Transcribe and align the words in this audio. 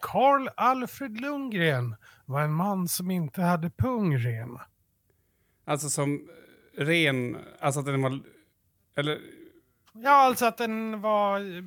Karl 0.00 0.48
Alfred 0.56 1.20
Lundgren 1.20 1.96
var 2.24 2.42
en 2.42 2.52
man 2.52 2.88
som 2.88 3.10
inte 3.10 3.42
hade 3.42 3.70
pungren. 3.70 4.58
Alltså 5.64 5.88
som 5.88 6.28
ren, 6.76 7.36
alltså 7.60 7.80
att 7.80 7.86
den 7.86 8.02
var, 8.02 8.20
eller 8.96 9.18
Ja, 9.92 10.10
alltså 10.10 10.46
att 10.46 10.58
den 10.58 11.00
var 11.00 11.40
eh, 11.40 11.62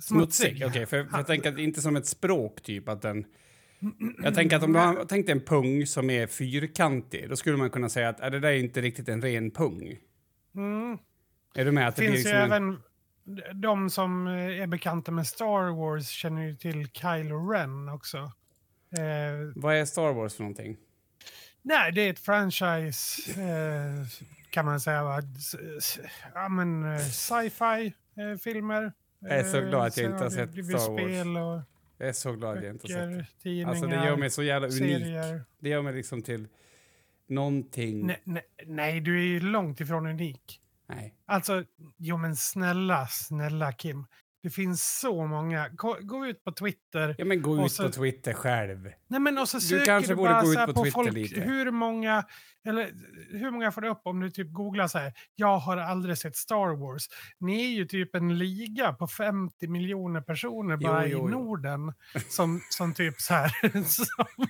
smutsig. 0.00 0.02
smutsig? 0.02 0.66
Okej, 0.66 0.86
för, 0.86 1.04
för 1.04 1.18
jag 1.18 1.26
tänker 1.26 1.52
att 1.52 1.58
inte 1.58 1.80
som 1.80 1.96
ett 1.96 2.06
språk 2.06 2.62
typ 2.62 2.88
att 2.88 3.02
den... 3.02 3.24
Jag 4.22 4.34
tänker 4.34 4.56
att 4.56 4.62
om 4.62 4.72
du 4.72 4.78
har 4.78 5.04
tänkt 5.04 5.28
en 5.28 5.40
pung 5.40 5.86
som 5.86 6.10
är 6.10 6.26
fyrkantig, 6.26 7.28
då 7.28 7.36
skulle 7.36 7.56
man 7.56 7.70
kunna 7.70 7.88
säga 7.88 8.08
att 8.08 8.20
är 8.20 8.30
det 8.30 8.40
där 8.40 8.48
är 8.48 8.58
inte 8.58 8.80
riktigt 8.80 9.08
en 9.08 9.22
ren 9.22 9.50
pung. 9.50 9.98
Mm. 10.54 10.98
Är 11.54 11.64
du 11.64 11.72
med? 11.72 11.88
Att 11.88 11.96
Det 11.96 12.02
det 12.02 12.12
finns 12.12 12.26
ju 12.26 12.30
liksom 12.30 12.42
en, 12.42 12.52
även 12.52 12.78
de 13.54 13.90
som 13.90 14.26
eh, 14.26 14.62
är 14.62 14.66
bekanta 14.66 15.12
med 15.12 15.26
Star 15.26 15.76
Wars 15.76 16.08
känner 16.08 16.42
ju 16.42 16.56
till 16.56 16.88
Kylo 16.88 17.50
Ren 17.50 17.88
också. 17.88 18.18
Eh, 18.98 19.52
Vad 19.54 19.74
är 19.74 19.84
Star 19.84 20.12
Wars 20.12 20.34
för 20.34 20.42
någonting? 20.42 20.76
nej, 21.62 21.92
det 21.92 22.00
är 22.00 22.10
ett 22.10 22.18
franchise 22.18 23.30
eh, 23.40 24.06
kan 24.50 24.64
man 24.64 24.80
säga. 24.80 25.04
Va? 25.04 25.22
Ja, 26.34 26.48
men 26.48 26.92
eh, 26.94 26.98
sci-fi 26.98 27.94
eh, 28.16 28.38
filmer. 28.38 28.92
Jag 29.18 29.38
är 29.38 29.44
så 29.44 29.60
glad 29.60 29.86
att 29.86 29.96
jag 29.96 30.04
sen 30.04 30.12
inte 30.12 30.24
har 30.24 30.30
sett 30.30 30.66
Star 30.66 30.90
Wars. 30.90 31.64
Jag 31.98 32.08
är 32.08 32.12
så 32.12 32.32
glad 32.32 32.56
att 32.58 32.64
jag 32.64 32.74
inte 32.74 32.92
har 32.92 33.18
sett 33.20 33.28
det. 33.42 33.64
Alltså 33.64 33.86
det 33.86 33.94
gör 33.94 34.16
mig 34.16 34.30
så 34.30 34.42
jävla 34.42 34.66
unik. 34.68 34.78
serier. 34.78 35.44
Det 35.58 35.68
gör 35.68 35.82
mig 35.82 35.94
liksom 35.94 36.22
till 36.22 36.48
någonting... 37.28 38.06
Nej, 38.06 38.20
nej, 38.24 38.42
nej, 38.66 39.00
du 39.00 39.18
är 39.18 39.24
ju 39.24 39.40
långt 39.40 39.80
ifrån 39.80 40.06
unik. 40.06 40.60
Nej. 40.88 41.14
Alltså, 41.26 41.64
jo 41.98 42.16
men 42.16 42.36
snälla, 42.36 43.06
snälla 43.06 43.72
Kim. 43.72 44.06
Det 44.42 44.50
finns 44.50 44.98
så 45.00 45.26
många. 45.26 45.68
Gå, 45.68 45.96
gå 46.02 46.26
ut 46.26 46.44
på 46.44 46.52
Twitter. 46.52 47.14
Ja 47.18 47.24
men 47.24 47.42
gå 47.42 47.64
ut 47.66 47.72
så- 47.72 47.82
på 47.82 47.88
Twitter 47.92 48.32
själv. 48.32 48.88
Nej 49.08 49.20
men 49.20 49.38
och 49.38 49.48
så 49.48 49.58
Du 49.76 49.84
kanske 49.84 50.12
du 50.12 50.16
borde 50.16 50.40
gå 50.42 50.52
ut 50.52 50.58
på 50.66 50.72
på 50.72 50.82
Twitter 50.82 50.90
folk. 50.90 51.12
lite. 51.14 51.40
Hur 51.40 51.70
många, 51.70 52.24
eller 52.66 52.90
hur 53.38 53.50
många 53.50 53.72
får 53.72 53.80
du 53.80 53.88
upp 53.88 54.00
om 54.04 54.20
du 54.20 54.30
typ 54.30 54.52
googlar 54.52 54.86
så 54.88 54.98
här. 54.98 55.12
Jag 55.34 55.58
har 55.58 55.76
aldrig 55.76 56.18
sett 56.18 56.36
Star 56.36 56.76
Wars. 56.80 57.04
Ni 57.40 57.64
är 57.64 57.68
ju 57.76 57.84
typ 57.86 58.14
en 58.14 58.38
liga 58.38 58.92
på 58.92 59.06
50 59.06 59.68
miljoner 59.68 60.20
personer 60.20 60.78
Jo, 60.80 60.88
bara 60.88 61.06
jo, 61.06 61.18
jo. 61.22 61.28
i 61.28 61.30
Norden. 61.30 61.92
Som, 62.28 62.60
som 62.70 62.94
typ 62.94 63.20
så 63.20 63.34
här. 63.34 63.52
Som, 63.88 64.46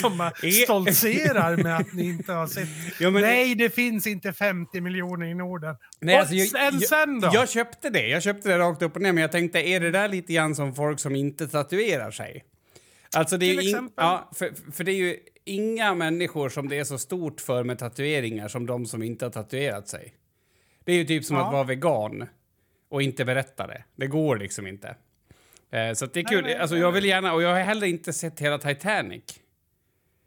som 0.00 0.18
bara 0.18 0.30
Är- 0.42 0.50
stoltserar 0.64 1.56
med 1.56 1.76
att 1.76 1.92
ni 1.92 2.04
inte 2.04 2.32
har 2.32 2.46
sett. 2.46 2.68
Ja, 3.00 3.10
Nej, 3.10 3.54
det 3.54 3.70
finns 3.70 4.06
inte 4.06 4.32
50 4.32 4.80
miljoner 4.80 5.26
i 5.26 5.34
Norden. 5.34 5.76
Nej, 6.00 6.14
och 6.14 6.20
alltså, 6.20 6.34
jag, 6.34 6.48
sen, 6.48 6.60
jag, 6.80 6.82
sen 6.82 7.20
då? 7.20 7.30
Jag 7.32 7.48
köpte 7.48 7.90
det. 7.90 8.08
Jag 8.08 8.22
köpte 8.22 8.48
det 8.48 8.58
rakt 8.58 8.82
upp 8.82 8.96
och 8.96 9.02
ner. 9.02 9.12
Men 9.12 9.20
jag 9.22 9.32
tänkte, 9.32 9.68
är 9.68 9.80
det 9.80 9.90
där 9.90 10.08
lite 10.08 10.32
grann 10.32 10.54
som 10.54 10.74
folk 10.74 11.00
som 11.00 11.16
inte 11.16 11.48
tatuerar 11.48 12.10
sig? 12.10 12.44
Alltså 13.16 13.36
det 13.38 13.46
är 13.46 13.54
Till 13.54 13.56
ju 13.64 13.68
in, 13.70 13.74
exempel? 13.76 13.92
ja, 14.04 14.30
för, 14.34 14.72
för 14.72 14.84
det 14.84 14.92
är 14.92 14.96
ju 14.96 15.16
inga 15.46 15.94
människor 15.94 16.48
som 16.48 16.68
det 16.68 16.78
är 16.78 16.84
så 16.84 16.98
stort 16.98 17.40
för 17.40 17.64
med 17.64 17.78
tatueringar 17.78 18.48
som 18.48 18.66
de 18.66 18.86
som 18.86 19.02
inte 19.02 19.24
har 19.24 19.30
tatuerat 19.30 19.88
sig. 19.88 20.14
Det 20.84 20.92
är 20.92 20.96
ju 20.96 21.04
typ 21.04 21.24
som 21.24 21.36
Ja. 21.36 21.46
att 21.46 21.52
vara 21.52 21.64
vegan 21.64 22.28
och 22.88 23.02
inte 23.02 23.24
berätta 23.24 23.66
det. 23.66 23.84
Det 23.96 24.06
går 24.06 24.36
liksom 24.36 24.66
inte. 24.66 24.96
Eh, 25.70 25.92
så 25.92 26.06
det 26.06 26.20
är 26.20 26.24
kul. 26.24 26.44
nej, 26.44 26.56
alltså, 26.56 26.74
nej, 26.74 26.82
jag 26.82 26.92
nej. 26.92 27.00
vill 27.00 27.10
gärna, 27.10 27.32
och 27.34 27.42
jag 27.42 27.48
har 27.52 27.60
heller 27.60 27.86
inte 27.86 28.12
sett 28.12 28.40
hela 28.40 28.58
Titanic. 28.58 29.40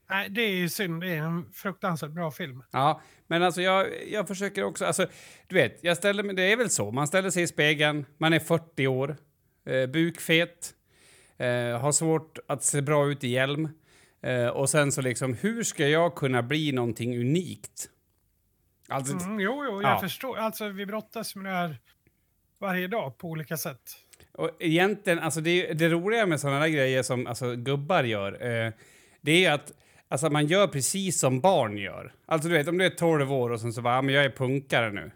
Nej, 0.09 0.30
det 0.30 0.42
är 0.42 0.52
ju 0.56 0.70
synd. 0.70 1.02
Det 1.02 1.09
är 1.09 1.22
en 1.22 1.52
fruktansvärt 1.54 2.11
bra 2.11 2.31
film. 2.31 2.64
Ja, 2.72 3.02
men 3.28 3.44
alltså 3.44 3.61
jag, 3.61 3.88
jag 4.11 4.28
försöker 4.28 4.64
också, 4.64 4.86
alltså 4.86 5.08
du 5.48 5.56
vet, 5.56 5.80
jag 5.81 5.98
ställer 5.98 6.23
mig, 6.23 6.36
det 6.36 6.52
är 6.52 6.58
väl 6.58 6.70
så, 6.70 6.92
man 6.92 7.08
ställer 7.08 7.30
sig 7.30 7.44
i 7.44 7.48
spegeln, 7.48 8.06
man 8.17 8.33
är 8.33 8.39
40 8.39 8.88
år, 8.88 9.17
eh, 9.66 9.86
bukfet, 9.88 10.73
eh, 11.38 11.80
har 11.80 11.92
svårt 11.92 12.39
att 12.48 12.64
se 12.64 12.81
bra 12.81 13.08
ut 13.11 13.23
i 13.23 13.28
hjälm 13.28 13.70
eh, 14.22 14.48
och 14.48 14.70
sen 14.70 14.92
så 14.92 15.02
liksom, 15.02 15.34
hur 15.34 15.64
ska 15.64 15.88
jag 15.88 16.16
kunna 16.16 16.44
bli 16.44 16.72
någonting 16.72 17.20
unikt? 17.20 17.89
Alltså, 18.88 19.14
Mm, 19.26 19.39
jo, 19.39 19.64
jo, 19.66 19.81
jag 19.81 19.92
Ja. 19.92 19.99
förstår. 19.99 20.38
Alltså, 20.38 20.67
vi 20.70 20.86
brottas 20.86 21.36
med 21.36 21.45
det 21.45 21.52
här 21.58 21.77
varje 22.60 22.88
dag 22.88 23.17
på 23.17 23.27
olika 23.27 23.58
sätt. 23.58 23.82
Och 24.32 24.49
egentligen, 24.60 25.20
alltså 25.20 25.42
det, 25.42 25.73
det 25.73 25.89
roliga 25.89 26.26
med 26.26 26.39
sådana 26.39 26.60
där 26.60 26.67
grejer 26.67 27.04
som 27.04 27.27
alltså, 27.27 27.55
gubbar 27.55 28.04
gör, 28.04 28.48
eh, 28.66 28.71
det 29.21 29.45
är 29.45 29.52
att 29.52 29.71
alltså, 30.08 30.30
man 30.30 30.48
gör 30.48 30.67
precis 30.67 31.20
som 31.20 31.42
barn 31.42 31.77
gör. 31.77 32.14
Alltså 32.26 32.49
du 32.49 32.58
vet, 32.58 32.67
om 32.67 32.77
du 32.77 32.86
är 32.86 32.89
12 32.89 33.32
år 33.33 33.49
och 33.49 33.61
sen 33.61 33.73
så 33.73 33.82
bara, 33.82 33.95
ja, 33.95 34.02
men 34.02 34.16
jag 34.16 34.26
är 34.26 34.30
punkare 34.30 34.92
nu. 34.92 35.11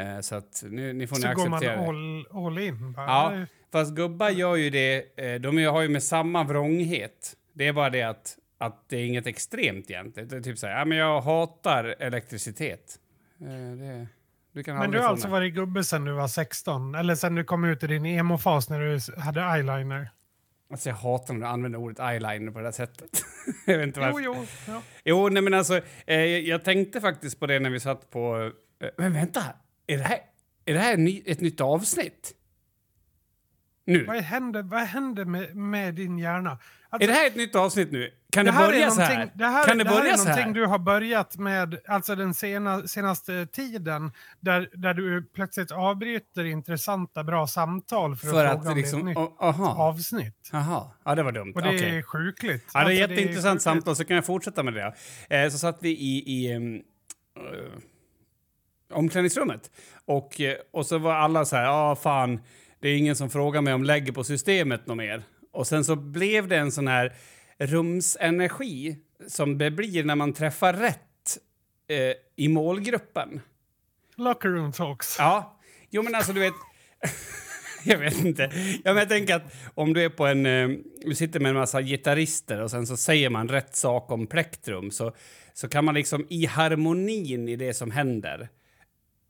Eh, 0.00 0.20
så 0.20 0.34
att 0.34 0.64
nu, 0.70 0.92
ni 0.92 1.06
får 1.06 1.16
Så 1.16 1.28
ni 1.28 1.34
går 1.34 1.48
man 1.48 1.54
acceptera 1.54 1.82
det. 1.82 1.88
all, 1.88 2.46
all 2.46 2.58
in. 2.58 2.92
Bara, 2.92 3.06
Ja, 3.06 3.46
fast 3.72 3.94
gubbar 3.94 4.30
gör 4.30 4.56
ju 4.56 4.70
det, 4.70 5.18
eh, 5.34 5.40
de 5.40 5.64
har 5.66 5.82
ju 5.82 5.88
med 5.88 6.02
samma 6.02 6.44
vrånghet. 6.44 7.36
Det 7.60 7.66
är 7.66 7.72
bara 7.72 7.90
det 7.90 8.02
att, 8.02 8.38
att 8.58 8.88
det 8.88 8.96
är 8.96 9.06
inget 9.06 9.26
extremt 9.26 9.90
egentligen. 9.90 10.28
Det 10.28 10.36
är 10.36 10.40
typ 10.40 10.58
så 10.58 10.66
här, 10.66 10.78
ja 10.78 10.84
men 10.84 10.98
jag 10.98 11.20
hatar 11.20 11.84
elektricitet. 11.84 12.98
Eh, 13.40 13.46
det, 13.46 14.06
du 14.52 14.62
kan 14.62 14.76
Men 14.78 14.90
du 14.90 14.98
har 14.98 15.08
alltså 15.08 15.28
mig. 15.28 15.32
varit 15.32 15.54
gubbe 15.54 15.84
sedan 15.84 16.04
du 16.04 16.12
var 16.12 16.28
16? 16.28 16.94
Eller 16.94 17.14
sedan 17.14 17.34
du 17.34 17.44
kom 17.44 17.64
ut 17.64 17.82
i 17.82 17.86
din 17.86 18.06
emo-fas 18.06 18.70
när 18.70 18.80
du 18.80 19.20
hade 19.20 19.40
eyeliner? 19.40 20.10
Alltså 20.70 20.88
jag 20.88 20.96
hatar 20.96 21.34
när 21.34 21.40
du 21.40 21.46
använder 21.46 21.78
ordet 21.78 22.00
eyeliner 22.00 22.52
på 22.52 22.58
det 22.58 22.64
här 22.64 22.72
sättet. 22.72 23.22
jag 23.66 23.78
vet 23.78 23.86
inte 23.86 24.00
varför. 24.00 24.20
Jo, 24.20 24.34
jo. 24.36 24.46
Ja. 24.66 24.82
Jo, 25.04 25.28
nej 25.28 25.42
men 25.42 25.54
alltså, 25.54 25.80
eh, 26.06 26.20
jag 26.24 26.64
tänkte 26.64 27.00
faktiskt 27.00 27.40
på 27.40 27.46
det 27.46 27.60
när 27.60 27.70
vi 27.70 27.80
satt 27.80 28.10
på... 28.10 28.52
Eh, 28.82 28.88
men 28.98 29.12
vänta, 29.12 29.44
är 29.86 29.98
det 29.98 30.04
här, 30.04 30.18
är 30.64 30.74
det 30.74 30.80
här 30.80 30.96
ny, 30.96 31.22
ett 31.26 31.40
nytt 31.40 31.60
avsnitt? 31.60 32.34
Nu? 33.90 34.04
Vad 34.04 34.16
händer, 34.16 34.62
vad 34.62 34.80
händer 34.80 35.24
med, 35.24 35.56
med 35.56 35.94
din 35.94 36.18
hjärna? 36.18 36.58
Alltså, 36.92 37.04
Är 37.04 37.12
det 37.12 37.18
här 37.18 37.26
ett 37.26 37.36
nytt 37.36 37.56
avsnitt 37.56 37.92
nu? 37.92 38.10
Kan 38.32 38.44
det, 38.44 38.50
är 38.50 38.66
börja 38.66 38.90
så 38.90 39.00
här? 39.00 39.30
Det 39.34 39.46
här, 39.46 39.64
kan 39.64 39.78
det, 39.78 39.84
det 39.84 39.90
här 39.90 39.98
börja 39.98 40.12
är 40.12 40.16
så 40.16 40.24
någonting 40.24 40.46
här? 40.46 40.54
du 40.54 40.66
har 40.66 40.78
börjat 40.78 41.36
med 41.36 41.78
alltså 41.88 42.14
den 42.14 42.34
sena, 42.34 42.88
senaste 42.88 43.46
tiden. 43.46 44.12
Där, 44.40 44.70
där 44.72 44.94
du 44.94 45.22
plötsligt 45.34 45.70
avbryter 45.72 46.44
intressanta, 46.44 47.24
bra 47.24 47.46
samtal 47.46 48.16
för, 48.16 48.28
För 48.28 48.44
att, 48.44 48.52
att 48.52 48.58
fråga 48.58 48.70
om 48.70 48.76
liksom... 48.76 49.04
det 49.04 49.12
ett 49.12 49.18
nytt 49.18 49.40
aha. 49.40 49.74
avsnitt. 49.74 50.50
Jaha, 50.52 50.90
ja 51.04 51.14
det 51.14 51.22
var 51.22 51.32
dumt. 51.32 51.52
Och 51.54 51.62
det 51.62 51.68
Okej. 51.68 51.96
är 51.96 52.02
sjukligt. 52.02 52.64
Ja, 52.74 52.80
det 52.80 52.94
är 52.94 53.02
Alltså, 53.02 53.14
jätteintressant 53.14 53.62
samtal, 53.62 53.96
så 53.96 54.04
kan 54.04 54.16
jag 54.16 54.26
fortsätta 54.26 54.62
med 54.62 54.74
det. 54.74 54.94
Eh, 55.36 55.50
så 55.50 55.58
satt 55.58 55.78
vi 55.80 55.90
i, 55.90 56.24
i 56.26 56.56
um, 56.56 56.74
uh, 56.74 56.82
omklädningsrummet 58.92 59.70
och, 60.04 60.40
eh, 60.40 60.56
och 60.72 60.86
så 60.86 60.98
var 60.98 61.14
alla 61.14 61.44
så 61.44 61.56
här, 61.56 61.64
ja 61.64 61.90
ah, 61.90 61.96
fan, 61.96 62.40
det 62.80 62.88
är 62.88 62.96
ingen 62.96 63.16
som 63.16 63.30
frågar 63.30 63.62
mig 63.62 63.74
om 63.74 63.84
lägger 63.84 64.12
på 64.12 64.24
systemet 64.24 64.86
något 64.86 64.96
mer. 64.96 65.22
Och 65.52 65.66
sen 65.66 65.84
så 65.84 65.96
blev 65.96 66.48
det 66.48 66.56
en 66.56 66.72
sån 66.72 66.88
här 66.88 67.12
rumsenergi 67.58 68.96
som 69.26 69.58
det 69.58 69.70
blir 69.70 70.04
när 70.04 70.14
man 70.14 70.32
träffar 70.32 70.72
rätt 70.72 71.38
eh, 71.88 72.16
i 72.36 72.48
målgruppen. 72.48 73.40
Locker 74.16 74.48
room 74.48 74.72
talks. 74.72 75.16
Ja, 75.18 75.60
jo 75.90 76.02
men 76.02 76.14
alltså 76.14 76.32
du 76.32 76.40
vet... 76.40 76.54
jag 77.84 77.98
vet 77.98 78.24
inte. 78.24 78.42
Ja, 78.84 78.92
men 78.92 78.96
jag 78.96 79.08
tänker 79.08 79.36
att 79.36 79.54
om 79.74 79.92
du 79.92 80.04
är 80.04 80.08
på 80.08 80.26
en... 80.26 80.46
Eh, 80.46 80.68
du 81.04 81.14
sitter 81.14 81.40
med 81.40 81.50
en 81.50 81.56
massa 81.56 81.82
gitarrister 81.82 82.60
och 82.60 82.70
sen 82.70 82.86
så 82.86 82.96
säger 82.96 83.30
man 83.30 83.48
rätt 83.48 83.76
sak 83.76 84.10
om 84.10 84.26
plektrum 84.26 84.90
så, 84.90 85.14
så 85.54 85.68
kan 85.68 85.84
man 85.84 85.94
liksom 85.94 86.26
i 86.30 86.46
harmonin 86.46 87.48
i 87.48 87.56
det 87.56 87.74
som 87.74 87.90
händer 87.90 88.48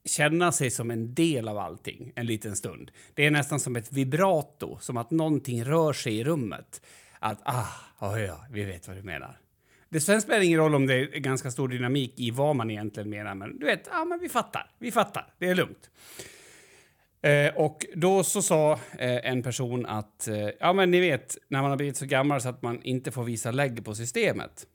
känna 0.05 0.53
sig 0.53 0.71
som 0.71 0.91
en 0.91 1.15
del 1.15 1.49
av 1.49 1.59
allting 1.59 2.13
en 2.17 2.27
liten 2.27 2.57
stund. 2.57 2.91
Det 3.15 3.27
är 3.27 3.31
nästan 3.31 3.61
som 3.61 3.77
ett 3.77 3.93
vibrato, 3.93 4.79
som 4.81 4.97
att 4.97 5.11
någonting 5.11 5.65
rör 5.65 5.93
sig 5.93 6.19
i 6.19 6.25
rummet. 6.25 6.83
Att, 7.19 7.41
ah, 7.45 7.67
oh 7.99 8.23
ja, 8.23 8.47
vi 8.51 8.65
vet 8.65 8.89
vad 8.89 8.97
du 8.97 9.03
menar. 9.03 9.41
Det 9.89 10.01
sen 10.01 10.23
spelar 10.23 10.41
ingen 10.41 10.59
roll 10.59 10.75
om 10.75 10.87
det 10.87 10.95
är 10.95 11.07
ganska 11.07 11.51
stor 11.51 11.69
dynamik 11.69 12.15
i 12.17 12.31
vad 12.31 12.57
man 12.57 12.71
egentligen 12.71 13.11
menar, 13.11 13.35
men 13.35 13.59
du 13.59 13.67
vet, 13.67 13.89
ah, 13.91 14.05
men 14.05 14.19
vi 14.19 14.29
fattar. 14.29 14.71
Vi 14.79 14.93
fattar. 14.93 15.35
Det 15.39 15.49
är 15.49 15.55
lugnt. 15.55 15.91
Eh, 17.23 17.57
och 17.57 17.87
då 17.95 18.25
så 18.25 18.43
sa 18.43 18.73
eh, 18.73 19.31
en 19.31 19.43
person 19.43 19.87
att, 19.87 20.29
eh, 20.29 20.49
ja 20.61 20.73
men 20.73 20.91
ni 20.91 21.01
vet, 21.01 21.37
när 21.49 21.63
man 21.63 21.71
har 21.71 21.77
blivit 21.77 21.97
så 21.97 22.07
gammal 22.07 22.41
så 22.41 22.49
att 22.49 22.63
man 22.63 22.83
inte 22.83 23.11
får 23.11 23.25
visa 23.25 23.51
lägg 23.51 23.85
på 23.85 23.95
systemet. 23.95 24.67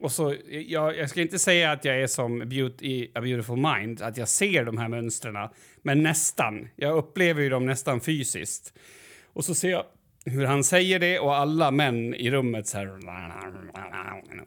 Och 0.00 0.12
så, 0.12 0.36
jag, 0.48 0.96
jag 0.96 1.10
ska 1.10 1.20
inte 1.20 1.38
säga 1.38 1.72
att 1.72 1.84
jag 1.84 2.02
är 2.02 2.06
som 2.06 2.38
beauty, 2.38 3.08
A 3.14 3.20
Beautiful 3.20 3.56
Mind, 3.56 4.02
att 4.02 4.16
jag 4.16 4.28
ser 4.28 4.64
de 4.64 4.78
här 4.78 4.88
mönstren, 4.88 5.48
men 5.82 6.02
nästan. 6.02 6.68
Jag 6.76 6.96
upplever 6.96 7.42
ju 7.42 7.48
dem 7.48 7.66
nästan 7.66 8.00
fysiskt. 8.00 8.78
Och 9.26 9.44
så 9.44 9.54
ser 9.54 9.70
jag 9.70 9.84
hur 10.24 10.44
han 10.44 10.64
säger 10.64 10.98
det 10.98 11.18
och 11.18 11.36
alla 11.36 11.70
män 11.70 12.14
i 12.14 12.30
rummet 12.30 12.66
så 12.66 12.78
här, 12.78 12.86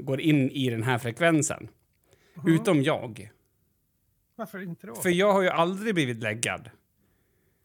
går 0.04 0.22
in 0.22 0.52
i 0.52 0.70
den 0.70 0.84
här 0.84 0.98
frekvensen. 0.98 1.68
Utom 2.48 2.84
jag. 2.84 3.32
Varför 4.36 4.62
inte 4.62 4.88
då? 4.88 4.96
För 4.96 5.10
jag 5.10 5.34
har 5.34 5.42
ju 5.42 5.50
aldrig 5.50 5.96
blivit 5.96 6.24
läggad. 6.24 6.70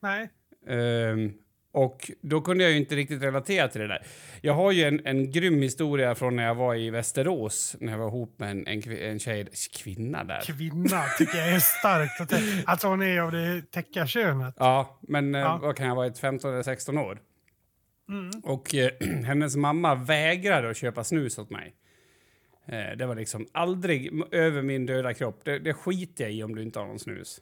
Nej. 0.01 0.31
Ehm, 0.67 1.33
och 1.79 2.11
då 2.21 2.41
kunde 2.41 2.65
jag 2.65 2.71
ju 2.73 2.79
inte 2.79 2.97
riktigt 2.97 3.23
relatera 3.23 3.69
till 3.69 3.81
det 3.81 3.87
där. 3.89 4.07
Jag 4.41 4.55
har 4.55 4.73
ju 4.73 4.85
en, 4.85 5.07
en 5.07 5.31
grym 5.31 5.63
historia 5.63 6.15
från 6.15 6.37
när 6.37 6.45
jag 6.45 6.55
var 6.55 6.75
i 6.75 6.91
Västerås, 6.91 7.77
när 7.81 7.93
jag 7.93 7.99
var 7.99 8.09
ihop 8.09 8.39
med 8.39 8.51
en, 8.51 8.67
en, 8.67 8.93
en 8.93 9.19
tjej, 9.19 9.49
kvinna 9.77 10.25
där. 10.25 10.41
Kvinna 10.41 11.03
tycker 11.19 11.39
jag 11.39 11.49
är 11.49 11.59
starkt. 11.61 12.21
att 12.21 12.41
Alltså 12.65 12.89
hon 12.89 13.03
är 13.03 13.21
av 13.21 13.33
det 13.33 13.63
täcka 13.71 14.07
könet. 14.07 14.55
Ja, 14.59 14.99
men 15.01 15.35
eh, 15.35 15.41
Ja. 15.41 15.59
vad 15.63 15.77
kan 15.77 15.87
jag 15.87 15.95
vara, 15.95 16.07
ett 16.07 16.19
15 16.19 16.53
eller 16.53 16.63
16 16.63 16.99
år? 16.99 17.19
Mm. 18.09 18.31
Och 18.45 18.75
eh, 18.75 18.91
hennes 19.25 19.57
mamma 19.57 19.95
vägrade 19.95 20.71
att 20.71 20.77
köpa 20.77 21.05
snus 21.05 21.39
åt 21.39 21.51
mig. 21.51 21.75
Eh, 22.67 22.97
det 22.97 23.07
var 23.07 23.15
liksom 23.15 23.47
aldrig 23.53 24.23
över 24.33 24.63
min 24.63 24.87
döda 24.87 25.15
kropp. 25.15 25.41
Det, 25.45 25.59
det 25.59 25.75
skiter 25.75 26.25
jag 26.25 26.33
i 26.33 26.43
om 26.43 26.55
du 26.55 26.63
inte 26.63 26.79
har 26.79 26.87
någon 26.87 26.99
snus. 26.99 27.41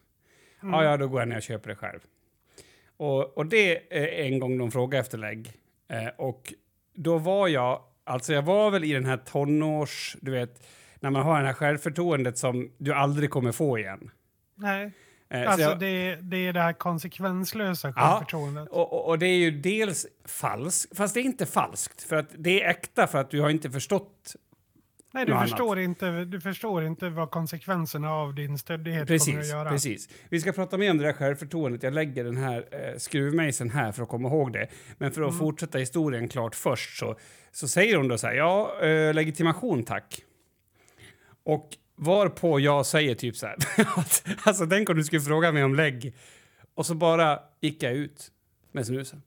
Mm. 0.62 0.74
Ja, 0.74 0.84
ja, 0.84 0.96
då 0.96 1.08
går 1.08 1.20
jag 1.20 1.28
ner 1.28 1.36
och 1.36 1.42
köper 1.42 1.68
det 1.68 1.76
själv. 1.76 2.00
Och, 2.96 3.38
och 3.38 3.46
det 3.46 3.94
är 3.98 4.24
en 4.24 4.38
gång 4.38 4.58
de 4.58 4.70
frågade 4.70 5.00
efter 5.00 5.18
lägg. 5.18 5.52
Eh, 5.88 6.08
och 6.18 6.54
då 6.94 7.18
var 7.18 7.48
jag, 7.48 7.82
alltså 8.04 8.32
jag 8.32 8.42
var 8.42 8.70
väl 8.70 8.84
i 8.84 8.92
den 8.92 9.04
här 9.04 9.16
tonårs, 9.16 10.16
du 10.20 10.30
vet, 10.30 10.66
när 11.00 11.10
man 11.10 11.22
har 11.22 11.40
det 11.40 11.46
här 11.46 11.54
självförtroendet 11.54 12.38
som 12.38 12.70
du 12.78 12.92
aldrig 12.94 13.30
kommer 13.30 13.52
få 13.52 13.78
igen. 13.78 14.10
Nej, 14.54 14.92
Eh, 15.28 15.42
så 15.42 15.48
alltså 15.48 15.62
jag- 15.68 15.78
det, 15.78 16.16
det 16.22 16.36
är 16.46 16.52
det 16.52 16.60
här 16.60 16.72
konsekvenslösa 16.72 17.92
Ja. 17.96 18.02
självförtroendet. 18.02 18.68
Och, 18.68 18.92
och, 18.92 19.08
och 19.08 19.18
det 19.18 19.26
är 19.26 19.36
ju 19.36 19.50
dels 19.50 20.06
falskt, 20.24 20.96
fast 20.96 21.14
det 21.14 21.20
är 21.20 21.22
inte 21.22 21.46
falskt. 21.46 22.02
För 22.02 22.16
att 22.16 22.28
det 22.38 22.62
är 22.62 22.70
äkta 22.70 23.06
för 23.06 23.18
att 23.18 23.30
du 23.30 23.40
har 23.40 23.50
inte 23.50 23.70
förstått. 23.70 24.36
Nej, 25.16 25.26
du 25.26 25.32
förstår, 25.32 25.78
inte, 25.78 26.24
du 26.24 26.40
förstår 26.40 26.84
inte 26.84 27.08
vad 27.08 27.30
konsekvenserna 27.30 28.10
av 28.10 28.34
din 28.34 28.58
stöddighet 28.58 29.06
kommer 29.08 29.14
att 29.16 29.24
Precis, 29.26 29.50
göra. 29.52 29.70
precis. 29.70 30.08
Vi 30.28 30.40
ska 30.40 30.52
prata 30.52 30.78
mer 30.78 30.90
om 30.90 30.98
det 30.98 31.04
där 31.04 31.12
självförtroendet. 31.12 31.82
Jag 31.82 31.92
lägger 31.94 32.24
den 32.24 32.36
här 32.36 32.68
eh, 32.70 32.96
skruvmejseln 32.98 33.70
här 33.70 33.92
för 33.92 34.02
att 34.02 34.08
komma 34.08 34.28
ihåg 34.28 34.52
det. 34.52 34.68
Men 34.98 35.12
för 35.12 35.22
att 35.22 35.28
Mm. 35.28 35.38
fortsätta 35.38 35.78
historien 35.78 36.28
klart 36.28 36.54
först 36.54 36.98
så, 36.98 37.16
så 37.52 37.68
säger 37.68 37.96
hon 37.96 38.08
då 38.08 38.18
så 38.18 38.26
här, 38.26 38.34
ja, 38.34 38.80
eh, 38.82 39.14
legitimation 39.14 39.82
tack. 39.84 40.20
Och 41.44 41.68
varpå 41.96 42.60
jag 42.60 42.86
säger 42.86 43.14
typ 43.14 43.36
så 43.36 43.46
här, 43.46 43.56
alltså 44.48 44.66
tänk 44.66 44.90
om 44.90 44.96
du 44.96 45.04
skulle 45.04 45.22
fråga 45.22 45.52
mig 45.52 45.64
om 45.64 45.74
lägg. 45.74 46.14
Och 46.74 46.86
så 46.86 46.94
bara 46.94 47.38
gick 47.60 47.82
jag 47.82 47.92
ut 47.92 48.30
med 48.72 48.86
snusen. 48.86 49.22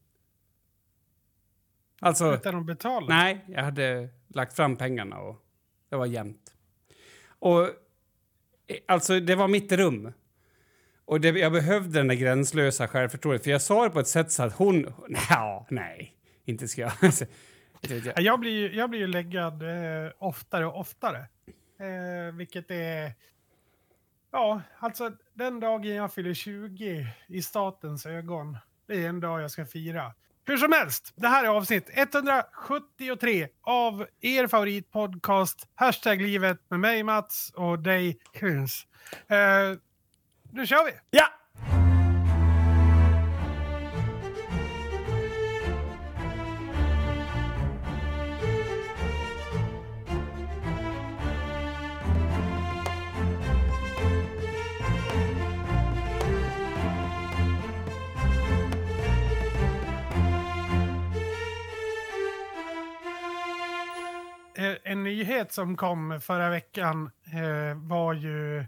Alltså... 2.02 2.34
Utan 2.36 2.56
att 2.56 2.66
betala. 2.66 3.06
Nej, 3.10 3.46
jag 3.48 3.64
hade 3.64 4.10
lagt 4.28 4.56
fram 4.56 4.76
pengarna 4.76 5.18
och 5.20 5.46
det 5.90 5.96
var 5.96 6.06
jämnt. 6.06 6.54
Och 7.40 7.62
eh, 7.64 7.70
alltså, 8.88 9.20
det 9.20 9.36
var 9.36 9.48
mitt 9.48 9.72
rum. 9.72 10.14
Och 11.06 11.22
det, 11.22 11.28
jag 11.30 11.52
behövde 11.52 12.00
den 12.00 12.08
där 12.08 12.16
gränslösa 12.16 12.88
självförtroendet. 12.88 13.44
För 13.44 13.52
jag 13.52 13.62
sa 13.62 13.84
det 13.84 13.90
på 13.90 14.00
ett 14.00 14.08
sätt 14.08 14.32
så 14.32 14.44
att 14.44 14.54
hon... 14.54 14.82
Nja, 15.10 15.66
nej, 15.70 16.14
inte 16.46 16.68
ska 16.68 16.82
jag. 16.82 16.92
Jag. 17.82 18.20
Jag 18.22 18.40
blir, 18.40 18.52
ju- 18.52 18.76
jag 18.78 18.90
blir 18.90 19.00
ju 19.00 19.08
läggad 19.08 19.64
eh, 19.64 20.12
oftare 20.18 20.66
och 20.66 20.80
oftare. 20.80 21.18
Eh, 21.80 22.36
vilket 22.36 22.72
är... 22.72 23.12
Ja, 24.32 24.62
alltså 24.80 25.12
den 25.34 25.60
dagen 25.60 25.96
jag 25.96 26.14
fyller 26.14 26.34
20 26.34 27.08
i 27.28 27.42
statens 27.42 28.06
ögon, 28.06 28.58
det 28.88 28.94
är 29.04 29.10
en 29.10 29.20
dag 29.20 29.42
jag 29.42 29.52
ska 29.52 29.66
fira. 29.66 30.14
Hur 30.50 30.58
som 30.58 30.72
helst, 30.72 31.14
det 31.16 31.28
här 31.28 31.44
är 31.44 31.48
avsnitt 31.48 31.90
173 31.94 33.48
av 33.62 34.06
er 34.22 34.48
favoritpodcast 34.48 35.68
Hashtag 35.76 36.22
livet 36.22 36.60
med 36.70 36.80
mig 36.80 37.04
Mats 37.04 37.52
och 37.56 37.80
dig 37.80 38.20
Kuns. 38.34 38.88
Uh, 39.32 39.78
nu 40.52 40.68
kör 40.68 40.86
vi! 40.86 40.92
Ja! 41.10 41.39
En 64.92 65.04
nyhet 65.04 65.52
som 65.54 65.78
kom 65.78 66.22
förra 66.22 66.50
veckan 66.50 67.12
eh, 67.26 67.78
var 67.78 68.14
ju, 68.14 68.66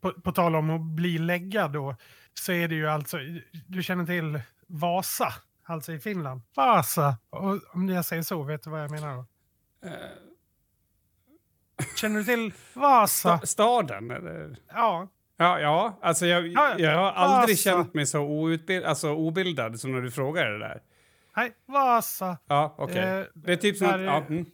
på, 0.00 0.12
på 0.12 0.32
tal 0.32 0.56
om 0.56 0.70
att 0.70 0.80
bli 0.80 1.18
läggad 1.18 1.72
då, 1.72 1.96
så 2.34 2.52
är 2.52 2.68
det 2.68 2.74
ju 2.74 2.88
alltså, 2.88 3.18
du 3.66 3.82
känner 3.82 4.06
till 4.06 4.40
Vasa, 4.66 5.34
alltså 5.64 5.92
i 5.92 5.98
Finland. 5.98 6.40
Vasa, 6.56 7.16
och 7.30 7.74
om 7.74 7.88
jag 7.88 8.04
säger 8.04 8.22
så, 8.22 8.42
vet 8.42 8.62
du 8.62 8.70
vad 8.70 8.82
jag 8.82 8.90
menar 8.90 9.14
då? 9.16 9.24
Eh, 9.88 9.92
Känner 11.96 12.18
du 12.18 12.24
till 12.24 12.52
Vasa? 12.74 13.36
sta- 13.36 13.46
staden, 13.46 14.10
eller? 14.10 14.56
Ja, 14.74 15.08
Ja, 15.36 15.60
ja, 15.60 15.98
alltså 16.02 16.26
jag, 16.26 16.46
Ja, 16.46 16.74
ja. 16.78 16.90
jag 16.90 16.98
har 16.98 17.12
aldrig 17.12 17.56
Vasa. 17.56 17.70
känt 17.70 17.94
mig 17.94 18.06
så 18.06 18.20
outbild, 18.20 18.84
alltså 18.84 19.12
obildad 19.14 19.80
som 19.80 19.92
när 19.92 20.00
du 20.00 20.10
frågar 20.10 20.46
det 20.50 20.58
där. 20.58 20.82
nej, 21.36 21.52
Vasa. 21.66 22.38
Ja, 22.46 22.74
okej. 22.78 22.98
Eh, 22.98 23.24
det 23.34 23.52
är 23.52 23.56
typ 23.56 23.76
som 23.76 23.86
där 23.86 23.98
Ja, 23.98 24.16
mm. 24.28 24.46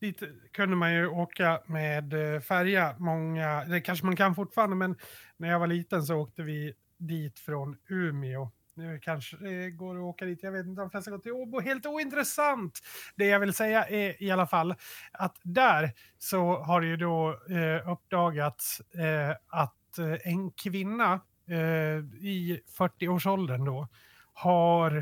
Dit 0.00 0.22
kunde 0.52 0.76
man 0.76 0.94
ju 0.94 1.06
åka 1.06 1.60
med 1.66 2.34
eh, 2.34 2.40
färja 2.40 2.94
många, 2.98 3.64
det 3.64 3.80
kanske 3.80 4.06
man 4.06 4.16
kan 4.16 4.34
fortfarande, 4.34 4.76
men 4.76 4.96
när 5.36 5.48
jag 5.48 5.58
var 5.58 5.66
liten 5.66 6.02
så 6.02 6.16
åkte 6.16 6.42
vi 6.42 6.74
dit 6.98 7.38
från 7.38 7.76
Umeå. 7.88 8.50
Nu 8.74 8.98
kanske 9.02 9.36
det 9.36 9.70
går 9.70 9.96
att 9.96 10.02
åka 10.02 10.24
dit, 10.24 10.42
jag 10.42 10.52
vet 10.52 10.66
inte, 10.66 10.80
de 10.80 10.90
flesta 10.90 11.10
går 11.10 11.18
till 11.18 11.32
Åbo. 11.32 11.60
Helt 11.60 11.86
ointressant! 11.86 12.80
Det 13.14 13.26
jag 13.26 13.40
vill 13.40 13.54
säga 13.54 13.88
är 13.88 14.22
i 14.22 14.30
alla 14.30 14.46
fall 14.46 14.74
att 15.12 15.36
där 15.42 15.92
så 16.18 16.56
har 16.62 16.80
det 16.80 16.86
ju 16.86 16.96
då 16.96 17.40
eh, 17.50 17.92
uppdagats 17.92 18.80
eh, 18.80 19.36
att 19.48 19.98
eh, 19.98 20.32
en 20.32 20.50
kvinna 20.50 21.20
eh, 21.48 21.98
i 22.20 22.60
40-årsåldern 22.78 23.64
då 23.64 23.88
har 24.32 24.96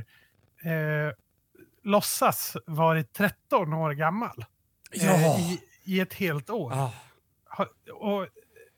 eh, 0.64 1.12
låtsas 1.82 2.56
varit 2.66 3.12
13 3.12 3.72
år 3.72 3.92
gammal 3.92 4.44
Ja. 4.94 5.38
i, 5.38 5.60
i 5.84 6.00
ett 6.00 6.14
helt 6.14 6.50
år. 6.50 6.72
Ah. 6.74 6.92
Och 7.92 8.26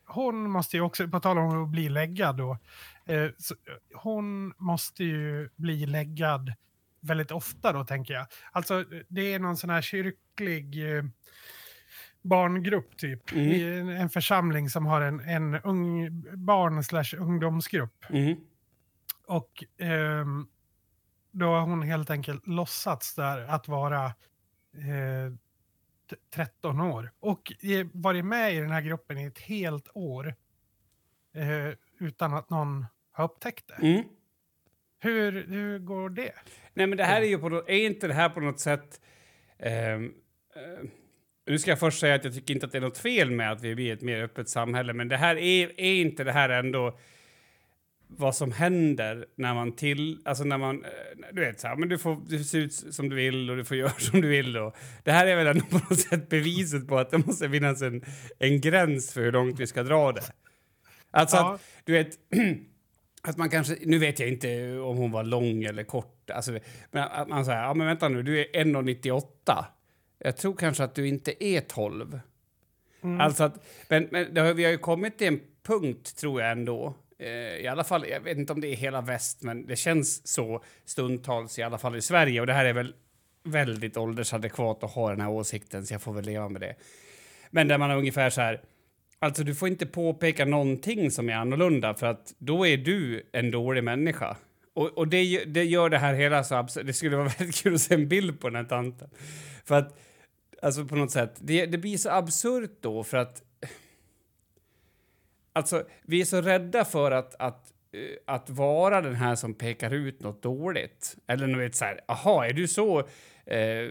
hon 0.06 0.50
måste 0.50 0.76
ju 0.76 0.80
också, 0.80 1.08
på 1.08 1.20
tal 1.20 1.38
om 1.38 1.64
att 1.64 1.68
bli 1.68 1.88
läggad 1.88 2.36
då, 2.36 2.58
eh, 3.06 3.30
så, 3.38 3.54
hon 3.94 4.54
måste 4.58 5.04
ju 5.04 5.48
bli 5.56 5.86
läggad 5.86 6.52
väldigt 7.00 7.30
ofta 7.30 7.72
då 7.72 7.84
tänker 7.84 8.14
jag. 8.14 8.26
Alltså 8.52 8.84
det 9.08 9.34
är 9.34 9.38
någon 9.38 9.56
sån 9.56 9.70
här 9.70 9.82
kyrklig 9.82 10.96
eh, 10.96 11.04
barngrupp 12.22 12.96
typ. 12.96 13.32
Mm. 13.32 13.88
En, 13.88 13.96
en 13.96 14.10
församling 14.10 14.70
som 14.70 14.86
har 14.86 15.00
en, 15.00 15.20
en 15.20 15.54
ung 15.54 16.10
barn 16.44 16.84
slash 16.84 17.16
ungdomsgrupp. 17.18 18.04
Mm. 18.10 18.36
Och 19.26 19.64
ehm, 19.78 20.46
då 21.30 21.46
har 21.46 21.60
hon 21.60 21.82
helt 21.82 22.10
enkelt 22.10 22.46
låtsats 22.46 23.14
där 23.14 23.46
att 23.48 23.68
vara 23.68 24.04
eh, 24.74 25.32
13 26.34 26.80
år. 26.80 27.10
Och 27.20 27.52
eh, 27.64 27.86
varit 27.92 28.24
med 28.24 28.54
i 28.54 28.58
den 28.58 28.70
här 28.70 28.80
gruppen 28.82 29.18
i 29.18 29.24
ett 29.24 29.38
helt 29.38 29.88
år. 29.94 30.34
Eh, 31.34 31.74
utan 31.98 32.34
att 32.34 32.50
någon 32.50 32.86
har 33.12 33.24
upptäckt 33.24 33.68
det. 33.68 33.86
Mm. 33.86 34.04
Hur, 35.00 35.46
hur 35.48 35.78
går 35.78 36.10
det? 36.10 36.32
Nej, 36.74 36.86
men 36.86 36.98
det 36.98 37.04
här 37.04 37.20
är 37.22 37.26
ju 37.26 37.38
på 37.38 37.48
nå- 37.48 37.64
är 37.66 37.86
inte 37.86 38.06
det 38.08 38.14
här 38.14 38.28
på 38.28 38.40
något 38.40 38.60
sätt... 38.60 39.00
ehm, 39.58 40.14
eh, 40.56 40.88
nu 41.46 41.58
ska 41.58 41.70
jag 41.70 41.80
först 41.80 42.00
säga 42.00 42.14
att 42.14 42.24
jag 42.24 42.34
tycker 42.34 42.54
inte 42.54 42.66
att 42.66 42.72
det 42.72 42.78
är 42.78 42.82
något 42.82 42.98
fel 42.98 43.30
med 43.30 43.52
att 43.52 43.62
vi 43.62 43.74
blir 43.74 43.92
ett 43.92 44.02
mer 44.02 44.22
öppet 44.22 44.48
samhälle, 44.48 44.92
men 44.92 45.08
det 45.08 45.16
här 45.16 45.36
är, 45.36 45.80
är 45.80 45.94
inte 45.94 46.24
det 46.24 46.32
här 46.32 46.48
ändå 46.48 46.98
vad 48.08 48.36
som 48.36 48.52
händer 48.52 49.26
när 49.36 49.54
man 49.54 49.72
till, 49.72 50.18
alltså 50.24 50.44
när 50.44 50.58
man, 50.58 50.84
eh, 50.84 50.90
du 51.32 51.40
vet 51.40 51.60
så 51.60 51.68
här, 51.68 51.76
men 51.76 51.88
du 51.88 51.98
får 51.98 52.22
du 52.28 52.44
ser 52.44 52.58
ut 52.58 52.72
som 52.72 53.08
du 53.08 53.16
vill 53.16 53.50
och 53.50 53.56
du 53.56 53.64
får 53.64 53.76
göra 53.76 53.90
som 53.98 54.20
du 54.20 54.28
vill 54.28 54.56
och 54.56 54.76
det 55.04 55.12
här 55.12 55.26
är 55.26 55.36
väl 55.36 55.46
ändå 55.46 55.64
på 55.64 55.78
något 55.78 56.00
sätt 56.00 56.28
beviset 56.28 56.88
på 56.88 56.98
att 56.98 57.10
det 57.10 57.18
måste 57.18 57.50
finnas 57.50 57.82
en, 57.82 58.04
en 58.38 58.60
gräns 58.60 59.12
för 59.12 59.20
hur 59.20 59.32
långt 59.32 59.60
vi 59.60 59.66
ska 59.66 59.82
dra 59.82 60.12
det. 60.12 60.22
Alltså 61.10 61.36
Ja. 61.36 61.54
att, 61.54 61.60
du 61.84 61.92
vet, 61.92 62.08
att 63.22 63.36
man 63.36 63.50
kanske, 63.50 63.76
nu 63.84 63.98
vet 63.98 64.20
jag 64.20 64.28
inte 64.28 64.78
om 64.78 64.96
hon 64.96 65.10
var 65.10 65.24
lång 65.24 65.64
eller 65.64 65.84
kort, 65.84 66.30
alltså, 66.30 66.58
men 66.90 67.02
att 67.02 67.28
man 67.28 67.44
säger, 67.44 67.62
ja 67.62 67.74
men 67.74 67.86
vänta 67.86 68.08
nu, 68.08 68.22
du 68.22 68.40
är 68.40 68.64
1,98. 68.64 69.64
Jag 70.18 70.36
tror 70.36 70.54
kanske 70.56 70.84
att 70.84 70.94
du 70.94 71.08
inte 71.08 71.44
är 71.44 71.60
12. 71.60 72.20
Mm. 73.02 73.20
Alltså 73.20 73.44
att, 73.44 73.66
men, 73.88 74.08
men 74.10 74.34
det 74.34 74.40
har, 74.40 74.54
vi 74.54 74.64
har 74.64 74.70
ju 74.70 74.78
kommit 74.78 75.18
till 75.18 75.26
en 75.26 75.40
punkt, 75.62 76.16
tror 76.16 76.42
jag 76.42 76.52
ändå, 76.52 76.94
Eh, 77.18 77.28
i 77.56 77.66
alla 77.66 77.84
fall, 77.84 78.08
jag 78.08 78.20
vet 78.20 78.38
inte 78.38 78.52
om 78.52 78.60
det 78.60 78.68
är 78.68 78.76
hela 78.76 79.00
väst, 79.00 79.42
men 79.42 79.66
det 79.66 79.76
känns 79.76 80.26
så 80.26 80.62
stundtals, 80.84 81.58
i 81.58 81.62
alla 81.62 81.78
fall 81.78 81.96
i 81.96 82.02
Sverige, 82.02 82.40
och 82.40 82.46
det 82.46 82.52
här 82.52 82.64
är 82.64 82.72
väl 82.72 82.94
väldigt 83.44 83.96
åldersadekvat 83.96 84.84
att 84.84 84.90
ha 84.90 85.10
den 85.10 85.20
här 85.20 85.30
åsikten, 85.30 85.86
så 85.86 85.94
jag 85.94 86.02
får 86.02 86.12
väl 86.12 86.24
leva 86.24 86.48
med 86.48 86.60
det. 86.60 86.74
Men 87.50 87.68
där 87.68 87.78
man 87.78 87.90
är 87.90 87.96
ungefär 87.96 88.30
så 88.30 88.40
här, 88.40 88.62
alltså 89.18 89.44
du 89.44 89.54
får 89.54 89.68
inte 89.68 89.86
påpeka 89.86 90.44
någonting 90.44 91.10
som 91.10 91.28
är 91.28 91.34
annorlunda, 91.34 91.94
för 91.94 92.06
att 92.06 92.34
då 92.38 92.66
är 92.66 92.76
du 92.76 93.28
en 93.32 93.50
dålig 93.50 93.84
människa. 93.84 94.36
Och, 94.74 94.98
och 94.98 95.08
det, 95.08 95.44
det 95.44 95.64
gör 95.64 95.90
det 95.90 95.98
här 95.98 96.14
hela 96.14 96.44
så 96.44 96.54
absurt. 96.54 96.86
Det 96.86 96.92
skulle 96.92 97.16
vara 97.16 97.28
väldigt 97.38 97.56
kul 97.56 97.74
att 97.74 97.80
se 97.80 97.94
en 97.94 98.08
bild 98.08 98.40
på 98.40 98.48
den 98.48 98.56
här 98.56 98.64
tanten. 98.64 99.10
För 99.64 99.74
att, 99.74 99.98
alltså 100.62 100.84
på 100.84 100.96
något 100.96 101.10
sätt, 101.10 101.34
det, 101.40 101.66
det 101.66 101.78
blir 101.78 101.96
så 101.96 102.10
absurt 102.10 102.78
då 102.80 103.04
för 103.04 103.16
att... 103.16 103.42
Alltså, 105.56 105.86
vi 106.02 106.20
är 106.20 106.24
så 106.24 106.40
rädda 106.40 106.84
för 106.84 107.10
att, 107.10 107.34
att 107.38 107.72
eh, 107.92 108.34
att 108.34 108.50
vara 108.50 109.00
den 109.00 109.14
här 109.14 109.34
som 109.34 109.54
pekar 109.54 109.90
ut 109.90 110.20
något 110.20 110.42
dåligt. 110.42 111.16
Eller 111.26 111.46
du 111.46 111.58
vet 111.58 111.74
så 111.74 111.84
här, 111.84 112.00
aha, 112.08 112.44
är 112.44 112.52
du 112.52 112.68
så 112.68 112.98
eh, 113.46 113.90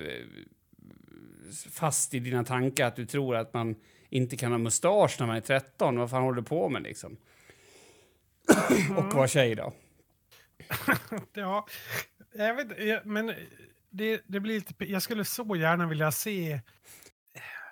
fast 1.71 2.13
i 2.13 2.19
dina 2.19 2.43
tankar 2.43 2.87
att 2.87 2.95
du 2.95 3.05
tror 3.05 3.35
att 3.35 3.53
man 3.53 3.75
inte 4.09 4.37
kan 4.37 4.51
ha 4.51 4.57
mustasch 4.57 5.15
när 5.19 5.27
man 5.27 5.35
är 5.35 5.41
13? 5.41 5.99
Vad 5.99 6.09
fan 6.09 6.23
håller 6.23 6.41
du 6.41 6.47
på 6.47 6.69
med 6.69 6.83
liksom? 6.83 7.17
Och 8.97 9.13
vara 9.13 9.27
tjej 9.27 9.55
då? 9.55 9.73
ja, 11.33 11.67
jag 12.33 12.55
vet 12.55 13.05
men 13.05 13.33
det, 13.89 14.21
det 14.27 14.39
blir 14.39 14.55
lite... 14.55 14.85
Jag 14.85 15.01
skulle 15.01 15.25
så 15.25 15.55
gärna 15.55 15.87
vilja 15.87 16.11
se 16.11 16.59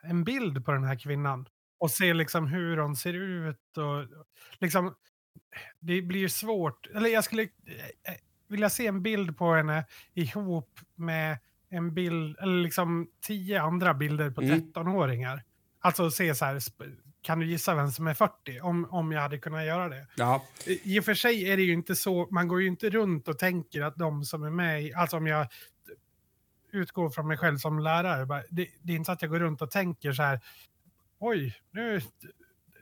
en 0.04 0.24
bild 0.24 0.66
på 0.66 0.72
den 0.72 0.84
här 0.84 1.00
kvinnan 1.00 1.46
och 1.84 1.92
se 1.92 2.14
liksom 2.14 2.48
hur 2.48 2.78
hon 2.78 2.96
ser 2.96 3.14
ut 3.14 3.78
och 3.78 4.26
liksom 4.60 4.96
det 5.80 6.02
blir 6.02 6.20
ju 6.20 6.30
svårt. 6.30 6.88
Eller 6.96 7.10
jag 7.10 7.24
skulle 7.24 7.44
eh, 7.44 7.50
vilja 8.48 8.70
se 8.70 8.88
en 8.88 9.04
bild 9.04 9.38
på 9.38 9.54
henne 9.54 9.86
ihop 10.14 10.80
med 10.96 11.38
en 11.70 11.94
bild, 11.94 12.38
eller 12.40 12.62
liksom 12.62 13.08
tio 13.22 13.62
andra 13.62 13.94
bilder 13.94 14.30
på 14.32 14.42
Mm. 14.42 14.60
13-åringar. 14.60 15.44
Alltså 15.80 16.12
se 16.12 16.36
så 16.36 16.46
här, 16.46 16.62
kan 17.22 17.40
du 17.40 17.46
gissa 17.46 17.76
vem 17.76 17.92
som 17.92 18.08
är 18.08 18.14
40? 18.14 18.60
Om, 18.62 18.88
om 18.92 19.12
jag 19.12 19.22
hade 19.22 19.38
kunnat 19.38 19.66
göra 19.66 19.90
det. 19.90 20.08
Ja. 20.16 20.44
I 20.66 21.00
och 21.00 21.06
för 21.06 21.14
sig 21.14 21.52
är 21.52 21.58
det 21.58 21.64
ju 21.64 21.74
inte 21.74 21.96
så, 21.96 22.28
man 22.32 22.48
går 22.48 22.62
ju 22.62 22.68
inte 22.68 22.90
runt 22.90 23.28
och 23.28 23.40
tänker 23.40 23.82
att 23.82 23.96
de 23.96 24.24
som 24.24 24.44
är 24.44 24.50
med 24.50 24.84
i, 24.84 24.94
alltså 24.94 25.18
om 25.18 25.28
jag 25.28 25.48
utgår 26.72 27.10
från 27.10 27.28
mig 27.28 27.38
själv 27.38 27.58
som 27.58 27.80
lärare, 27.80 28.26
bara, 28.26 28.44
det, 28.50 28.68
det 28.82 28.94
är 28.94 28.96
inte 28.98 29.06
så 29.06 29.12
att 29.12 29.22
jag 29.22 29.32
går 29.32 29.40
runt 29.40 29.62
och 29.62 29.72
tänker 29.72 30.12
så 30.14 30.24
här, 30.24 30.40
oj, 31.28 31.56
nu, 31.72 32.02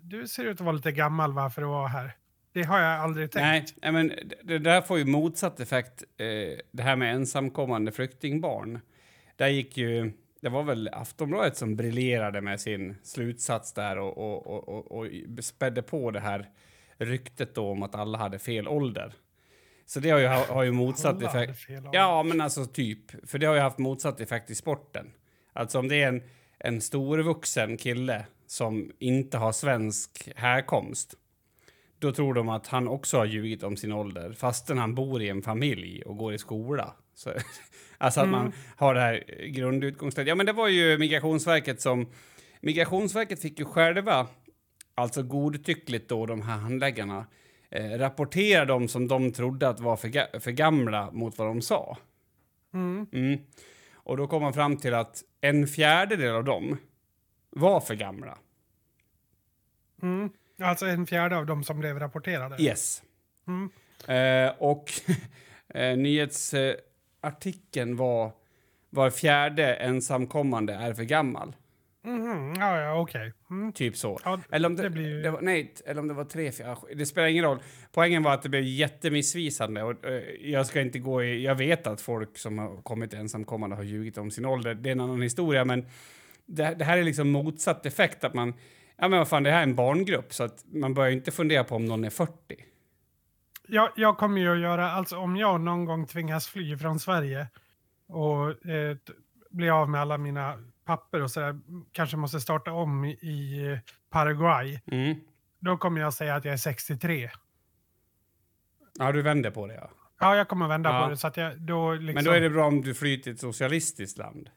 du 0.01 0.27
ser 0.27 0.45
ut 0.45 0.51
att 0.51 0.62
vara 0.65 0.75
lite 0.75 0.91
gammal 0.91 1.33
va, 1.33 1.50
för 1.50 1.62
att 1.62 1.67
vara 1.67 1.88
här. 1.88 2.15
Det 2.53 2.63
har 2.63 2.79
jag 2.79 3.00
aldrig 3.01 3.31
tänkt. 3.31 3.74
Nej, 3.81 3.91
men 3.91 4.12
det- 4.43 4.60
där 4.60 4.81
får 4.81 4.98
ju 4.98 5.05
motsatt 5.05 5.60
effekt. 5.60 6.03
Eh, 6.17 6.60
det 6.71 6.83
här 6.83 6.95
med 6.95 7.15
ensamkommande 7.15 7.91
flyktingbarn. 7.91 8.79
Där 9.36 9.48
gick 9.48 9.77
ju... 9.77 10.12
Det 10.41 10.50
var 10.50 10.63
väl 10.63 10.89
Aftonbladet 10.93 11.57
som 11.57 11.75
briljerade 11.75 12.41
med 12.41 12.62
sin 12.62 12.95
slutsats 13.03 13.74
där 13.74 13.98
och, 13.98 14.17
och, 14.17 14.67
och, 14.69 14.91
och, 14.91 15.07
spädde 15.41 15.81
på 15.81 16.12
det 16.12 16.19
här 16.19 16.50
ryktet 16.98 17.55
då 17.55 17.69
om 17.71 17.83
att 17.83 17.95
alla 17.95 18.17
hade 18.17 18.39
fel 18.39 18.67
ålder. 18.67 19.13
Så 19.86 20.00
det 20.00 20.10
har 20.10 20.19
ju, 20.19 20.27
har 20.27 20.63
ju 20.63 20.71
motsatt 20.71 21.21
effekt. 21.21 21.60
Ja, 21.91 22.24
men 22.24 22.41
alltså 22.41 22.65
typ. 22.65 23.29
För 23.29 23.39
det 23.39 23.45
har 23.45 23.55
ju 23.55 23.62
haft 23.62 23.77
motsatt 23.77 24.19
effekt 24.19 24.50
i 24.50 24.55
sporten. 24.55 25.12
Alltså 25.53 25.79
om 25.79 25.88
det 25.88 26.03
är 26.03 26.07
en, 26.07 26.24
en 26.63 26.82
storvuxen 26.82 27.77
kille 27.77 28.25
som 28.48 28.91
inte 29.00 29.38
har 29.38 29.51
svensk 29.51 30.30
härkomst 30.36 31.15
då 32.00 32.12
tror 32.12 32.34
de 32.34 32.50
att 32.50 32.68
han 32.68 32.88
också 32.88 33.18
har 33.18 33.25
ljugit 33.25 33.63
om 33.63 33.77
sin 33.77 33.91
ålder 33.91 34.34
fastän 34.34 34.77
han 34.77 34.96
bor 34.96 35.22
i 35.22 35.30
en 35.30 35.41
familj 35.41 36.01
och 36.01 36.18
går 36.18 36.34
i 36.34 36.38
skola. 36.38 36.94
Så, 37.15 37.32
alltså 37.98 38.22
att 38.22 38.30
man 38.30 38.53
har 38.75 38.94
det 38.94 39.00
här 39.01 39.24
grundutgångsläget. 39.48 40.30
Ja, 40.30 40.36
men 40.36 40.46
det 40.46 40.53
var 40.53 40.68
ju 40.68 40.98
Migrationsverket 40.98 41.82
som... 41.82 42.08
Migrationsverket 42.62 43.41
fick 43.41 43.60
ju 43.60 43.65
själva, 43.65 44.27
alltså 44.96 45.24
godtyckligt 45.24 46.10
då, 46.10 46.25
de 46.25 46.41
här 46.41 46.58
handläggarna, 46.58 47.25
eh, 47.70 47.89
rapportera 47.89 48.65
dem 48.65 48.88
som 48.88 49.08
de 49.08 49.32
trodde 49.32 49.70
att 49.70 49.80
var 49.80 49.98
för, 49.98 50.08
ga- 50.08 50.39
för 50.39 50.51
gamla 50.51 51.12
mot 51.12 51.38
vad 51.38 51.48
de 51.48 51.62
sa. 51.62 51.98
Mm. 52.74 53.08
Mm. 53.12 53.39
Och 54.03 54.17
då 54.17 54.27
kom 54.27 54.41
man 54.41 54.53
fram 54.53 54.77
till 54.77 54.93
att 54.93 55.24
en 55.41 55.67
fjärdedel 55.67 56.36
av 56.36 56.43
dem 56.43 56.77
var 57.50 57.79
för 57.79 57.96
gamla. 57.96 58.38
Mm. 60.01 60.29
Alltså 60.62 60.86
en 60.86 61.08
fjärde 61.08 61.38
av 61.38 61.46
de 61.46 61.63
som 61.63 61.79
blev 61.79 62.00
rapporterade. 62.00 62.63
Yes. 62.63 63.03
Mm. 63.48 63.70
Eh, 64.08 64.51
och 64.58 64.91
eh, 65.74 65.98
nyhetsartikeln 65.98 67.96
var 67.96 68.31
var 68.93 69.10
fjärde 69.10 69.74
ensamkommande 69.75 70.74
är 70.74 70.93
för 70.93 71.03
gammal. 71.03 71.55
Mhm, 72.03 72.53
Ja, 72.60 72.81
ja, 72.81 73.01
okej. 73.01 73.34
Mm. 73.50 73.74
Typ 73.74 73.98
så. 73.98 74.20
Ja, 74.24 74.39
Eller 74.51 74.70
om 74.70 74.75
det, 74.75 74.84
det 74.84 74.89
blir 74.89 75.24
det 75.24 75.31
var, 75.31 75.41
nej, 75.41 75.74
eller 75.86 76.01
om 76.01 76.08
det 76.08 76.13
var 76.13 76.24
tre, 76.24 76.51
fyra, 76.51 76.77
det 76.96 77.05
spelar 77.05 77.27
ingen 77.27 77.46
roll. 77.46 77.60
Poängen 77.91 78.24
var 78.24 78.34
att 78.34 78.41
det 78.41 78.50
blev 78.50 78.63
jättemissvisande. 78.63 79.84
Och, 79.84 80.05
eh, 80.05 80.24
jag 80.41 80.65
ska 80.65 80.81
inte 80.81 81.00
gå 81.00 81.24
i, 81.24 81.43
jag 81.43 81.55
vet 81.55 81.88
att 81.88 82.01
folk 82.01 82.38
som 82.38 82.58
har 82.58 82.81
kommit 82.81 83.13
ensamkommande 83.13 83.75
har 83.75 83.84
ljugit 83.84 84.17
om 84.17 84.31
sin 84.31 84.46
ålder. 84.46 84.74
Det 84.75 84.89
är 84.89 84.91
en 84.91 85.00
annan 85.00 85.22
historia, 85.22 85.65
men 85.65 85.86
det, 86.46 86.75
det 86.79 86.86
här 86.86 86.98
är 86.98 87.03
liksom 87.03 87.31
motsatt 87.31 87.86
effekt. 87.86 88.24
Att 88.24 88.34
man, 88.34 88.53
ja 88.98 89.08
men 89.08 89.20
vad 89.20 89.27
fan, 89.27 89.43
det 89.43 89.51
här 89.51 89.60
är 89.60 89.63
en 89.63 89.75
barngrupp, 89.75 90.34
så 90.34 90.43
att 90.43 90.65
man 90.74 90.93
börjar 90.93 91.12
inte 91.12 91.31
fundera 91.31 91.63
på 91.63 91.75
om 91.75 91.86
någon 91.86 92.03
är 92.03 92.10
40. 92.10 92.31
Jag, 93.67 93.89
jag 93.96 94.17
kommer 94.17 94.41
ju 94.41 94.53
att 94.53 94.60
göra, 94.60 94.91
alltså 94.91 95.17
om 95.17 95.38
jag 95.38 95.62
någon 95.62 95.86
gång 95.86 96.08
tvingas 96.08 96.48
fly 96.48 96.77
från 96.77 97.00
Sverige 97.00 97.48
och 98.08 98.65
eh, 98.65 98.98
bli 99.50 99.70
av 99.70 99.89
med 99.89 100.01
alla 100.01 100.17
mina 100.17 100.63
papper 100.91 101.21
och 101.21 101.31
sådär, 101.31 101.60
kanske 101.91 102.17
måste 102.17 102.39
starta 102.41 102.71
om 102.71 103.05
i, 103.05 103.79
Paraguay, 104.10 104.79
Mm. 104.91 105.15
då 105.60 105.77
kommer 105.77 106.01
jag 106.01 106.13
säga 106.13 106.36
att 106.36 106.45
jag 106.45 106.53
är 106.53 106.57
63. 106.57 107.29
Ja, 109.00 109.12
du 109.12 109.21
vänder 109.21 109.51
på 109.51 109.67
det, 109.67 109.74
ja. 109.75 109.89
Ja, 110.19 110.36
jag 110.36 110.48
kommer 110.48 110.67
vända 110.67 110.89
Ja. 110.89 111.03
på 111.03 111.10
det 111.10 111.17
så 111.17 111.27
att 111.27 111.38
jag 111.38 111.62
då 111.62 111.93
liksom... 111.93 112.13
Men 112.13 112.24
då 112.24 112.31
är 112.31 112.41
det 112.41 112.50
bra 112.50 112.67
om 112.67 112.81
du 112.81 112.93
flyr 112.93 113.17
till 113.17 113.33
ett 113.33 113.39
socialistiskt 113.39 114.17
land. 114.17 114.50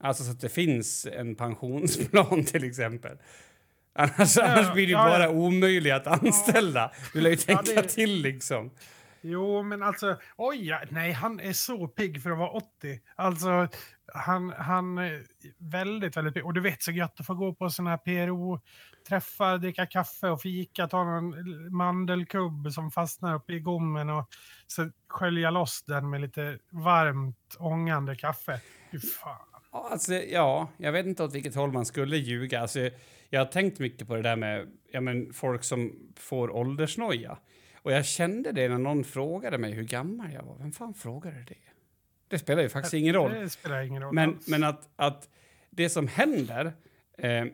Alltså 0.00 0.24
så 0.24 0.30
att 0.30 0.40
det 0.40 0.48
finns 0.48 1.06
en 1.12 1.34
pensionsplan 1.34 2.44
till 2.46 2.64
exempel. 2.64 3.16
Annars, 3.92 4.36
Ja, 4.36 4.44
annars 4.48 4.72
blir 4.72 4.86
det 4.86 4.92
ja, 4.92 5.04
bara 5.04 5.22
ja. 5.22 5.28
omöjligt 5.30 5.92
att 5.92 6.06
anställa. 6.06 6.92
Du 7.12 7.20
lär 7.20 7.30
ju 7.30 7.36
tänka 7.36 7.62
det- 7.82 7.88
till 7.88 8.22
liksom. 8.22 8.70
Jo, 9.20 9.62
men 9.62 9.82
alltså, 9.82 10.16
oj, 10.36 10.66
ja, 10.66 10.80
nej, 10.90 11.12
han 11.12 11.40
är 11.40 11.52
så 11.52 11.88
pigg 11.88 12.22
för 12.22 12.30
att 12.30 12.38
vara 12.38 12.50
80. 12.50 13.00
Alltså, 13.16 13.68
han, 14.14 14.52
han 14.58 14.98
är 14.98 15.22
väldigt, 15.58 16.16
väldigt 16.16 16.34
pigg. 16.34 16.44
Och 16.46 16.54
du 16.54 16.60
vet 16.60 16.82
så 16.82 16.92
gött 16.92 17.20
att 17.20 17.26
få 17.26 17.34
gå 17.34 17.54
på 17.54 17.70
sådana 17.70 17.90
här 17.90 17.96
PRO-träffar, 17.96 19.58
dricka 19.58 19.86
kaffe 19.86 20.28
och 20.28 20.42
fika, 20.42 20.88
ta 20.88 21.04
någon 21.04 21.34
mandelkubb 21.76 22.72
som 22.72 22.90
fastnar 22.90 23.34
uppe 23.34 23.52
i 23.52 23.60
gommen 23.60 24.10
och 24.10 24.28
så 24.66 24.90
skölja 25.08 25.50
loss 25.50 25.82
den 25.82 26.10
med 26.10 26.20
lite 26.20 26.58
varmt 26.70 27.56
ångande 27.58 28.16
kaffe. 28.16 28.60
Fy 28.92 28.98
fan. 28.98 29.36
Ja, 29.72 29.88
Alltså, 29.90 30.14
ja, 30.14 30.68
jag 30.76 30.92
vet 30.92 31.06
inte 31.06 31.24
åt 31.24 31.34
vilket 31.34 31.54
håll 31.54 31.72
man 31.72 31.86
skulle 31.86 32.16
ljuga. 32.16 32.60
Alltså, 32.60 32.90
jag 33.30 33.40
har 33.40 33.46
tänkt 33.46 33.78
mycket 33.78 34.08
på 34.08 34.16
det 34.16 34.22
där 34.22 34.36
med 34.36 34.68
ja, 34.92 35.00
men, 35.00 35.32
folk 35.32 35.64
som 35.64 35.92
får 36.16 36.50
åldersnoja. 36.50 37.38
Och 37.82 37.92
jag 37.92 38.06
kände 38.06 38.52
det 38.52 38.68
när 38.68 38.78
någon 38.78 39.04
frågade 39.04 39.58
mig 39.58 39.72
hur 39.72 39.84
gammal 39.84 40.32
jag 40.32 40.42
var. 40.42 40.56
Vem 40.58 40.72
fan 40.72 40.94
frågade 40.94 41.44
det? 41.48 41.54
Det 42.28 42.38
spelar 42.38 42.62
ju 42.62 42.68
faktiskt 42.68 42.94
ingen 42.94 43.14
roll. 43.14 43.30
Det 43.62 43.86
ingen 43.86 44.02
roll 44.02 44.14
Men, 44.14 44.38
men 44.46 44.64
att, 44.64 44.88
att 44.96 45.28
det 45.70 45.88
som 45.88 46.08
händer, 46.08 46.72
eh, 47.18 47.44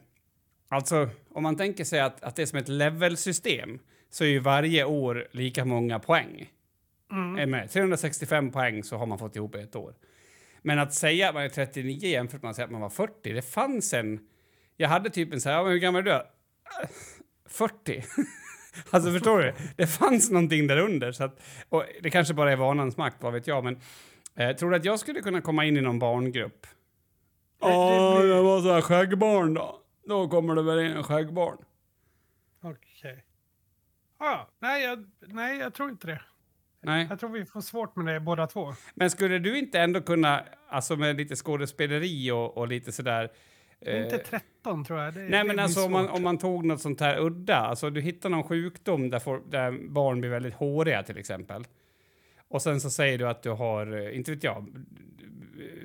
alltså 0.68 1.09
om 1.28 1.42
man 1.42 1.56
tänker 1.56 1.85
sig 1.85 2.00
att, 2.00 2.23
att 2.23 2.37
det 2.37 2.42
är 2.42 2.47
som 2.47 2.59
ett 2.59 2.68
levelsystem 2.68 3.78
så 4.11 4.25
är 4.25 4.28
ju 4.28 4.38
varje 4.38 4.85
år 4.85 5.28
lika 5.30 5.64
många 5.64 5.99
poäng. 5.99 6.52
Mm. 7.12 7.50
Med. 7.50 7.71
365 7.71 8.50
poäng 8.50 8.83
så 8.83 8.97
har 8.97 9.06
man 9.06 9.18
fått 9.18 9.37
ihop 9.37 9.54
ett 9.54 9.76
år. 9.76 9.95
Men 10.62 10.78
att 10.78 10.95
säga 10.95 11.28
att 11.28 11.35
man 11.35 11.45
är 11.45 11.49
39 11.49 12.09
jämfört 12.09 12.42
med 12.42 12.50
att 12.50 12.56
säga 12.56 12.66
att 12.66 12.73
man 12.73 12.80
var 12.80 12.90
40, 12.90 13.33
det 13.33 13.42
fanns 13.42 13.95
en... 13.95 14.28
Jag 14.76 14.88
hade 14.88 15.11
typ 15.11 15.33
en 15.33 15.40
så 15.40 15.49
här, 15.49 15.56
ja, 15.56 15.62
men 15.62 15.73
hur 15.73 15.78
gammal 15.78 16.00
är 16.00 16.04
du? 16.04 16.11
Äh, 16.12 16.88
40. 17.47 18.04
alltså 18.90 19.12
förstår 19.12 19.38
du? 19.38 19.54
Det 19.76 19.87
fanns 19.87 20.30
någonting 20.30 20.66
där 20.66 20.76
under. 20.78 21.12
Så 21.12 21.25
att, 21.25 21.40
och 21.68 21.85
det 22.02 22.11
kanske 22.11 22.35
bara 22.35 22.52
är 22.52 22.56
vanans 22.56 22.97
makt, 22.97 23.16
vad 23.21 23.33
vet 23.33 23.47
jag. 23.47 23.64
Men 23.64 23.80
eh, 24.37 24.56
tror 24.56 24.71
du 24.71 24.76
att 24.76 24.85
jag 24.85 25.00
skulle 25.00 25.21
kunna 25.21 25.40
komma 25.40 25.64
in 25.64 25.76
i 25.76 25.80
någon 25.80 25.99
barngrupp? 25.99 26.66
Ja, 27.61 28.18
det 28.23 28.42
var 28.42 28.61
så 28.61 28.73
här 28.73 28.80
skäggbarn 28.80 29.54
då. 29.54 29.80
Då 30.09 30.28
kommer 30.28 30.54
det 30.54 30.62
väl 30.62 30.78
in 30.78 30.90
en 30.90 31.04
skäggbarn. 31.04 31.56
Okej. 32.62 33.25
Ja, 34.18 34.49
nej, 34.59 34.85
jag, 34.85 35.06
nej, 35.21 35.59
jag 35.59 35.75
tror 35.75 35.90
inte 35.90 36.06
det. 36.06 36.21
Nej. 36.80 37.06
Jag 37.11 37.21
tror 37.21 37.30
vi 37.30 37.45
får 37.45 37.61
svårt 37.61 37.97
med 37.97 38.14
det 38.14 38.21
båda 38.21 38.47
två. 38.47 38.75
Men 38.95 39.11
skulle 39.11 39.38
du 39.38 39.59
inte 39.59 39.80
ändå 39.80 40.00
kunna, 40.00 40.45
alltså 40.68 40.97
med 40.97 41.16
lite 41.16 41.37
skådespeleri 41.37 42.30
och, 42.30 42.56
och 42.59 42.68
lite 42.68 42.92
sådär... 42.92 43.23
eh, 43.25 43.30
Inte 43.80 44.18
13 44.18 44.85
tror 44.85 45.00
jag. 45.00 45.14
Det, 45.14 45.28
Nej, 45.28 45.45
men 45.45 45.59
alltså 45.59 45.85
om 45.85 45.92
man, 45.92 46.09
om 46.09 46.23
man 46.23 46.38
tog 46.38 46.64
något 46.64 46.80
sånt 46.80 47.00
här 47.00 47.21
udda, 47.21 47.56
alltså 47.56 47.90
du 47.90 48.00
hittar 48.00 48.30
någon 48.30 48.45
sjukdom 48.45 49.11
där, 49.11 49.18
får, 49.18 49.42
där 49.50 49.88
barn 49.88 50.21
blir 50.21 50.30
väldigt 50.30 50.54
håriga 50.54 51.02
till 51.02 51.18
exempel. 51.18 51.64
Och 52.49 52.62
sen 52.62 52.80
så 52.80 52.90
säger 52.90 53.18
du 53.18 53.28
att 53.28 53.42
du 53.42 53.50
har, 53.50 53.97
eh, 53.97 54.16
inte 54.16 54.30
vet 54.30 54.45
jag, 54.45 54.85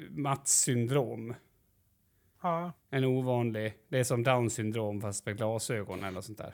Mats 0.10 0.60
syndrom. 0.60 1.33
Ja. 2.41 2.71
En 2.89 3.03
ovanlig, 3.03 3.74
det 3.89 4.00
är 4.00 4.03
som 4.03 4.24
Downs 4.24 4.53
syndrom 4.53 5.01
fast 5.01 5.25
med 5.25 5.38
glasögon 5.38 6.03
eller 6.03 6.21
sånt 6.21 6.38
där. 6.38 6.53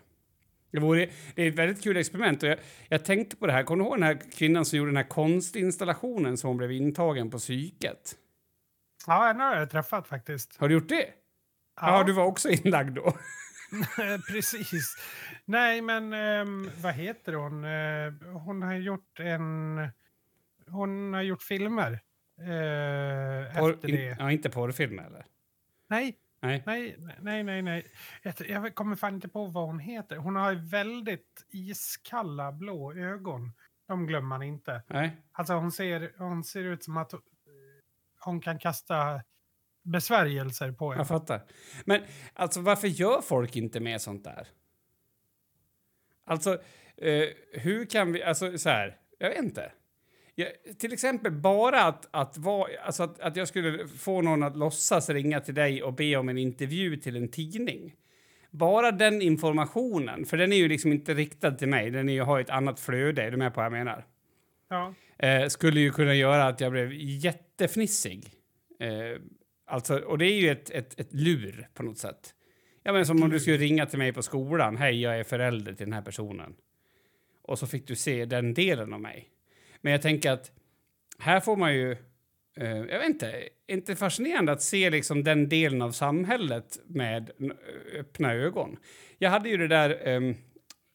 Det, 0.72 0.80
vore, 0.80 1.10
det 1.36 1.44
är 1.44 1.48
ett 1.48 1.56
väldigt 1.56 1.84
kul 1.84 1.98
experiment 1.98 2.44
och 2.44 2.50
jag, 2.50 2.58
jag 2.90 3.06
tänkte 3.06 3.36
på 3.36 3.48
det 3.48 3.54
här, 3.54 3.64
kommer 3.64 3.84
du 3.84 3.90
ihåg 3.90 3.98
den 3.98 4.04
här 4.04 4.32
kvinnan 4.38 4.66
som 4.66 4.78
gjorde 4.78 4.90
den 4.90 4.98
här 4.98 5.04
konstinstallationen 5.04 6.38
som 6.38 6.48
hon 6.48 6.58
blev 6.58 6.72
intagen 6.72 7.30
på 7.30 7.38
psyket? 7.38 8.16
ja, 9.08 9.28
den 9.28 9.40
har 9.40 9.56
jag 9.56 9.70
träffat 9.70 10.08
faktiskt. 10.08 10.58
Har 10.58 10.70
du 10.70 10.76
gjort 10.76 10.90
det? 10.90 11.06
Ja, 11.82 12.04
du 12.04 12.14
var 12.14 12.26
också 12.26 12.50
inlagd 12.50 12.96
då. 12.96 13.14
Precis. 14.28 14.96
Nej, 15.46 15.82
men 15.82 16.14
um, 16.14 16.72
vad 16.82 16.94
heter 16.94 17.34
hon? 17.34 17.64
Uh, 17.64 18.14
hon 18.34 18.62
har 18.62 18.74
gjort 18.74 19.20
en... 19.20 19.80
Hon 20.68 21.14
har 21.14 21.22
gjort 21.22 21.44
filmer 21.44 21.92
uh, 21.92 23.60
Por, 23.60 23.74
efter 23.74 23.88
det. 23.88 24.12
In, 24.12 24.16
ja, 24.20 24.32
inte 24.32 24.50
porrfilmer 24.50 25.04
eller? 25.04 25.26
Nej. 25.88 26.18
Nej. 26.40 26.64
Nej, 26.66 26.98
nej, 27.22 27.44
nej, 27.44 27.62
nej. 27.62 27.92
Jag, 28.24 28.34
jag 28.50 28.76
kommer 28.76 28.96
fan 28.96 29.16
inte 29.16 29.30
på 29.30 29.46
vad 29.46 29.66
hon 29.66 29.80
heter. 29.80 30.18
Hon 30.18 30.36
har 30.36 30.54
väldigt 30.54 31.46
iskalla 31.50 32.52
blå 32.52 32.94
ögon. 32.94 33.52
De 33.88 34.08
glömmer 34.08 34.28
man 34.28 34.44
inte. 34.44 34.82
Nej. 34.88 35.18
Alltså 35.32 35.54
hon 35.54 35.72
ser, 35.72 36.12
hon 36.18 36.44
ser 36.44 36.64
ut 36.64 36.84
som 36.84 36.98
att 36.98 37.14
hon 38.20 38.42
kan 38.42 38.60
kasta 38.60 39.22
besvärjelser 39.88 40.72
på 40.72 40.92
en. 40.92 40.98
Jag 40.98 41.08
fattar. 41.08 41.42
Men 41.86 42.02
alltså 42.34 42.62
varför 42.62 42.88
gör 42.88 43.22
folk 43.22 43.56
inte 43.56 43.80
med 43.80 44.02
sånt 44.02 44.24
där? 44.24 44.48
Alltså, 46.26 46.54
eh, 46.98 47.24
hur 47.54 47.86
kan 47.86 48.14
vi, 48.14 48.24
alltså 48.24 48.58
så 48.58 48.70
här, 48.70 48.98
jag 49.18 49.30
vet 49.30 49.44
inte. 49.44 49.72
Jag, 50.36 50.50
till 50.80 50.94
exempel 50.94 51.32
bara 51.32 51.84
att, 51.84 52.08
att, 52.12 52.38
var, 52.38 52.70
alltså 52.86 53.04
att, 53.04 53.20
att 53.20 53.36
jag 53.36 53.48
skulle 53.48 53.88
få 53.88 54.22
någon 54.22 54.44
att 54.44 54.58
låtsas 54.58 55.10
ringa 55.10 55.40
till 55.40 55.56
dig 55.56 55.84
och 55.84 55.94
be 55.94 56.16
om 56.16 56.30
en 56.30 56.38
intervju 56.38 56.98
till 56.98 57.16
en 57.16 57.28
tidning. 57.28 57.96
Bara 58.52 58.92
den 58.92 59.22
informationen, 59.22 60.26
för 60.26 60.38
den 60.38 60.54
är 60.54 60.58
ju 60.58 60.68
liksom 60.68 60.92
inte 60.92 61.14
riktad 61.14 61.52
till 61.52 61.68
mig, 61.68 61.92
den 61.92 62.10
är 62.10 62.14
ju, 62.14 62.22
har 62.22 62.40
ett 62.40 62.50
annat 62.50 62.80
flöde, 62.80 63.24
är 63.24 63.32
du 63.32 63.38
med 63.38 63.54
på 63.54 63.60
vad 63.60 63.66
jag 63.66 63.72
menar? 63.72 64.06
Ja. 64.70 64.94
Eh, 65.20 65.48
skulle 65.48 65.80
ju 65.80 65.92
kunna 65.92 66.16
göra 66.16 66.48
att 66.48 66.62
jag 66.62 66.72
blev 66.72 66.94
jättefnissig. 66.94 68.32
Eh, 68.80 69.22
alltså, 69.68 69.98
och 69.98 70.18
det 70.18 70.26
är 70.26 70.40
ju 70.42 70.50
ett, 70.50 70.70
ett, 70.70 71.00
ett 71.00 71.14
lur 71.14 71.68
på 71.74 71.84
något 71.84 71.98
sätt. 71.98 72.34
Ja, 72.84 72.94
men 72.94 73.06
som 73.06 73.24
om 73.24 73.30
du 73.30 73.40
skulle 73.40 73.58
ringa 73.58 73.86
till 73.86 74.00
mig 74.00 74.14
på 74.14 74.24
skolan. 74.24 74.78
Hej, 74.78 75.02
jag 75.02 75.20
är 75.20 75.24
förälder 75.24 75.74
till 75.74 75.86
den 75.86 75.94
här 75.94 76.02
personen. 76.02 76.56
Och 77.42 77.60
så 77.60 77.68
fick 77.68 77.88
du 77.88 77.96
se 77.96 78.26
den 78.26 78.54
delen 78.54 78.94
av 78.94 79.02
mig. 79.02 79.30
Men 79.82 79.92
jag 79.92 80.02
tänker 80.02 80.32
att 80.32 80.52
här 81.20 81.40
får 81.40 81.56
man 81.56 81.74
ju... 81.76 81.92
Eh, 82.58 82.68
jag 82.78 83.00
vet 83.00 83.06
inte, 83.10 83.50
inte 83.68 83.96
fascinerande 83.96 84.52
att 84.52 84.62
se 84.62 84.90
liksom 84.90 85.24
den 85.24 85.50
delen 85.50 85.82
av 85.82 85.92
samhället 85.92 86.80
med 86.86 87.32
öppna 88.00 88.34
ögon. 88.34 88.78
Jag 89.18 89.30
hade 89.30 89.50
ju 89.50 89.58
det 89.58 89.68
där... 89.68 90.08
Eh, 90.08 90.36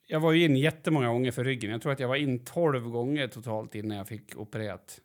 jag 0.06 0.20
var 0.20 0.32
ju 0.32 0.44
in 0.44 0.56
jättemånga 0.56 1.08
gånger 1.08 1.30
för 1.30 1.44
ryggen. 1.44 1.70
Jag 1.70 1.82
tror 1.82 1.92
att 1.92 2.00
jag 2.00 2.08
var 2.08 2.16
in 2.16 2.44
12 2.44 2.88
gånger 2.90 3.28
totalt 3.28 3.74
innan 3.74 3.96
jag 3.96 4.08
fick 4.08 4.36
opererat. 4.36 5.00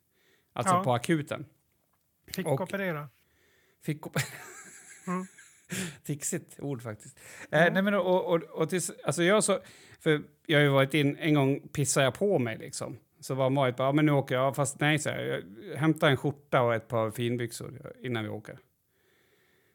Alltså 0.54 0.74
Ja. 0.74 0.84
på 0.84 0.94
akuten. 0.94 1.46
Fick 2.36 2.48
Och- 2.48 2.62
operera. 2.62 3.10
Fick 3.84 4.08
operera. 4.08 4.28
Mm. 5.08 5.26
Fixigt 6.04 6.60
ord 6.60 6.82
faktiskt. 6.82 7.20
Eh, 7.52 7.74
nej 7.74 7.82
men 7.82 7.94
och, 7.94 8.34
och, 8.34 8.44
och 8.44 8.70
tills, 8.70 8.92
alltså 9.04 9.24
jag 9.24 9.44
så, 9.44 9.60
för 10.00 10.24
jag 10.46 10.60
har 10.60 10.64
ju 10.64 10.70
varit 10.70 10.94
in, 10.94 11.18
en 11.18 11.34
gång 11.34 11.60
pissade 11.68 12.04
jag 12.06 12.14
på 12.14 12.40
mig 12.40 12.58
liksom. 12.58 12.98
Så 13.20 13.36
var 13.36 13.50
Marit 13.50 13.76
bara, 13.78 13.88
ja 13.88 13.92
men 13.92 14.06
nu 14.06 14.12
åker 14.12 14.36
jag, 14.36 14.56
fast 14.56 14.80
nej 14.80 15.00
så 15.00 15.10
här, 15.10 15.44
jag 15.70 15.78
hämtar 15.78 16.10
en 16.10 16.18
skjorta 16.18 16.62
och 16.62 16.76
ett 16.76 16.88
par 16.88 17.12
finbyxor 17.12 17.94
innan 18.02 18.24
vi 18.24 18.30
åker. 18.30 18.60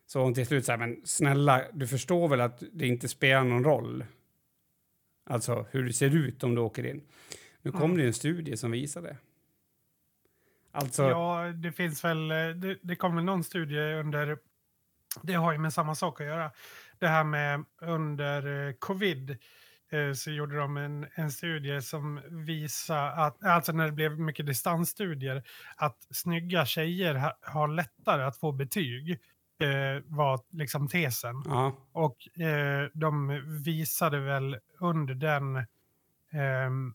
Så 0.07 0.21
hon 0.23 0.35
till 0.35 0.47
slut 0.47 0.65
sa, 0.65 0.77
men 0.77 1.01
snälla, 1.05 1.63
du 1.73 1.87
förstår 1.87 2.29
väl 2.29 2.41
att 2.41 2.63
det 2.73 2.87
inte 2.87 3.09
spelar 3.09 3.45
någon 3.45 3.65
roll? 3.65 4.05
Alltså 5.25 5.67
hur 5.71 5.85
det 5.85 5.93
ser 5.93 6.17
ut 6.17 6.45
om 6.45 6.55
du 6.55 6.61
åker 6.61 6.87
in. 6.87 7.03
Nu 7.63 7.73
kom 7.73 7.83
Mm. 7.83 7.97
det 7.97 8.05
en 8.07 8.13
studie 8.13 8.57
som 8.57 8.71
visar 8.71 9.03
det. 9.03 9.17
Alltså, 10.73 11.03
Ja, 11.03 11.53
det 11.55 11.73
finns 11.73 12.05
väl, 12.05 12.31
eh, 12.31 12.49
det, 12.49 12.79
det 12.83 12.97
väl 13.15 13.25
någon 13.25 13.45
studie 13.45 13.95
under, 13.95 14.39
det 15.23 15.35
har 15.35 15.53
ju 15.53 15.59
med 15.59 15.73
samma 15.73 15.95
sak 15.95 16.21
att 16.21 16.27
göra. 16.27 16.51
Det 16.99 17.09
här 17.09 17.25
med 17.25 17.65
under 17.81 18.69
eh, 18.69 18.73
covid 18.73 19.31
eh, 19.91 20.13
så 20.13 20.31
gjorde 20.31 20.57
de 20.57 20.77
en, 20.77 21.07
en 21.15 21.31
studie 21.31 21.83
som 21.83 22.21
visar 22.47 23.07
att, 23.11 23.45
alltså 23.45 23.73
när 23.73 23.87
det 23.87 23.93
blev 23.93 24.21
mycket 24.21 24.47
distansstudier, 24.47 25.43
att 25.77 26.07
snygga 26.11 26.67
tjejer 26.67 27.15
ha, 27.15 27.39
har 27.43 27.69
lättare 27.69 28.23
att 28.23 28.37
få 28.37 28.53
betyg. 28.53 29.19
Eh, 29.63 30.03
var 30.05 30.41
liksom 30.51 30.89
tesen. 30.89 31.43
ja. 31.45 31.77
Och 31.93 32.41
eh, 32.41 32.89
de 32.95 33.43
visade 33.65 34.21
väl 34.21 34.59
under 34.81 35.15
den, 35.15 35.57
ehm, 36.33 36.95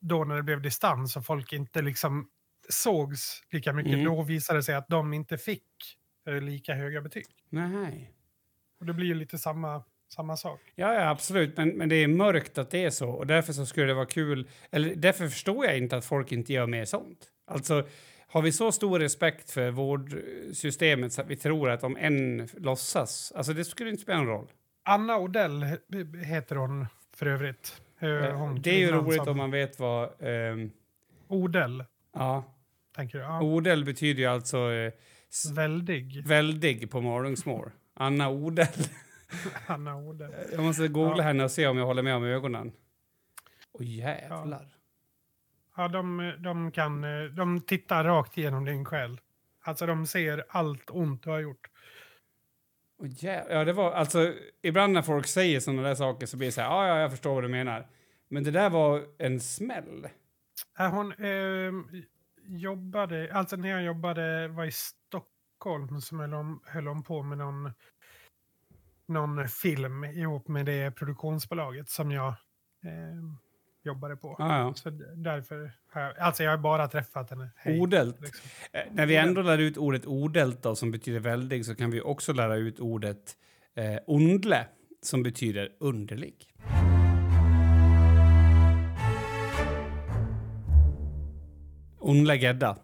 då 0.00 0.24
när 0.24 0.36
det 0.36 0.42
blev 0.42 0.62
distans 0.62 1.16
och 1.16 1.26
folk 1.26 1.52
inte 1.52 1.82
liksom 1.82 2.28
sågs 2.68 3.42
lika 3.50 3.72
mycket, 3.72 3.92
Mm. 3.92 4.04
då 4.04 4.22
visade 4.22 4.58
det 4.58 4.62
sig 4.62 4.74
att 4.74 4.88
de 4.88 5.12
inte 5.14 5.38
fick 5.38 5.62
eh, 6.28 6.40
lika 6.40 6.74
höga 6.74 7.00
betyg. 7.00 7.26
Nej. 7.50 8.12
Och 8.80 8.86
det 8.86 8.92
blir 8.92 9.06
ju 9.06 9.14
lite 9.14 9.38
samma, 9.38 9.82
samma 10.08 10.36
sak. 10.36 10.60
Ja, 10.74 10.94
ja, 10.94 11.08
absolut. 11.10 11.56
Men, 11.56 11.68
men 11.68 11.88
det 11.88 11.96
är 11.96 12.08
mörkt 12.08 12.58
att 12.58 12.70
det 12.70 12.84
är 12.84 12.90
så. 12.90 13.10
Och 13.10 13.26
därför 13.26 13.52
så 13.52 13.66
skulle 13.66 13.86
det 13.86 13.94
vara 13.94 14.06
kul. 14.06 14.48
Eller 14.70 14.94
därför 14.94 15.28
förstår 15.28 15.64
jag 15.66 15.78
inte 15.78 15.96
att 15.96 16.04
folk 16.04 16.32
inte 16.32 16.52
gör 16.52 16.66
mer 16.66 16.84
sånt. 16.84 17.18
Alltså, 17.46 17.88
har 18.28 18.42
vi 18.42 18.52
så 18.52 18.72
stor 18.72 18.98
respekt 18.98 19.50
för 19.50 19.70
vårdsystemet 19.70 21.12
så 21.12 21.20
att 21.22 21.26
vi 21.30 21.36
tror 21.36 21.70
att 21.70 21.82
om 21.84 21.96
en 21.96 22.48
låtsas, 22.56 23.32
alltså 23.36 23.52
det 23.52 23.64
skulle 23.64 23.90
inte 23.90 24.02
spela 24.02 24.18
någon 24.18 24.26
roll. 24.28 24.46
Anna 24.82 25.18
Odell 25.18 25.62
he- 25.64 26.24
heter 26.24 26.56
hon 26.56 26.86
för 27.16 27.26
övrigt. 27.26 27.82
Eh, 28.00 28.36
hon 28.36 28.62
det 28.62 28.70
är 28.70 28.78
ju 28.78 28.90
roligt 28.92 29.16
som- 29.16 29.28
om 29.28 29.36
man 29.36 29.50
vet 29.50 29.78
vad... 29.78 30.10
ehm, 30.22 30.70
Odell, 31.28 31.84
ja, 32.14 32.54
tänker 32.98 33.18
du? 33.18 33.24
Ja. 33.24 33.42
Odell 33.42 33.84
betyder 33.84 34.20
ju 34.22 34.26
alltså 34.28 34.58
eh, 34.72 34.92
Väldig. 35.54 36.26
väldig 36.26 36.90
på 36.90 37.00
Malungsmål. 37.00 37.70
Anna 37.94 38.28
Odell. 38.30 38.68
Anna 39.66 39.96
Odell. 39.96 40.32
Jag 40.52 40.62
måste 40.64 40.88
googla 40.88 41.16
Ja. 41.16 41.22
henne 41.22 41.44
och 41.44 41.50
se 41.50 41.66
om 41.66 41.78
jag 41.78 41.86
håller 41.86 42.02
med 42.02 42.14
om 42.16 42.24
ögonen. 42.24 42.72
Åh 43.72 43.86
jävlar. 43.86 44.68
Ja, 45.76 45.88
de, 45.88 46.32
de, 46.38 46.70
kan, 46.72 47.04
eh, 47.04 47.24
de 47.24 47.60
tittar 47.60 48.04
rakt 48.04 48.38
igenom 48.38 48.64
din 48.64 48.84
själ. 48.84 49.20
Alltså 49.60 49.86
de 49.86 50.06
ser 50.06 50.44
allt 50.48 50.90
ont 50.90 51.22
du 51.22 51.30
har 51.30 51.38
gjort. 51.40 51.66
Åh, 53.00 53.06
jä- 53.06 53.46
ja, 53.50 53.64
det 53.64 53.72
var 53.72 53.92
alltså 53.92 54.34
ibland 54.62 54.92
när 54.92 55.02
folk 55.02 55.26
säger 55.26 55.60
sådana 55.60 55.82
där 55.82 55.94
saker 55.94 56.26
så 56.26 56.36
blir 56.36 56.48
det 56.48 56.52
så 56.52 56.60
här, 56.60 56.68
ja, 56.68 56.88
ja, 56.88 57.00
jag 57.00 57.10
förstår 57.10 57.34
vad 57.34 57.44
du 57.44 57.48
menar. 57.48 57.86
Men 58.28 58.44
det 58.44 58.50
där 58.50 58.70
var 58.70 59.02
en 59.18 59.40
smäll. 59.40 60.08
Hon 60.78 61.12
eh, 61.12 61.72
jobbade, 62.48 63.32
alltså 63.32 63.56
när 63.56 63.68
jag 63.68 63.82
jobbade, 63.82 64.48
var 64.48 64.64
i 64.64 64.70
Stockholm 64.70 66.00
så 66.00 66.16
höll 66.16 66.32
hon, 66.32 66.60
höll 66.64 66.86
hon 66.86 67.02
på 67.02 67.22
med 67.22 67.38
någon, 67.38 67.72
någon 69.08 69.48
film 69.48 70.04
ihop 70.04 70.48
med 70.48 70.66
det 70.66 70.90
produktionsbolaget 70.90 71.88
som 71.88 72.10
jag 72.10 72.28
eh, 72.84 73.22
jobbade 73.84 74.16
på. 74.16 74.36
Ja, 74.38 74.58
ja. 74.58 74.74
Så 74.74 74.90
därför 75.14 75.72
har 75.92 76.00
jag, 76.00 76.18
alltså 76.18 76.42
jag 76.42 76.50
har 76.50 76.58
bara 76.58 76.88
träffat 76.88 77.30
henne. 77.30 77.50
Hej, 77.56 77.80
Odelt. 77.80 78.20
liksom. 78.20 78.50
Eh, 78.72 78.82
när 78.92 79.06
vi 79.06 79.16
ändå 79.16 79.42
lär 79.42 79.58
ut 79.58 79.76
ordet 79.76 80.06
odelt 80.06 80.62
då, 80.62 80.76
som 80.76 80.90
betyder 80.90 81.20
väldig 81.20 81.66
så 81.66 81.74
kan 81.74 81.90
vi 81.90 82.00
också 82.00 82.32
lära 82.32 82.56
ut 82.56 82.80
ordet 82.80 83.36
eh, 83.74 83.98
ondle 84.06 84.66
som 85.02 85.22
betyder 85.22 85.68
underlig. 85.80 86.46
Ondle 92.08 92.36
gedda. 92.36 92.76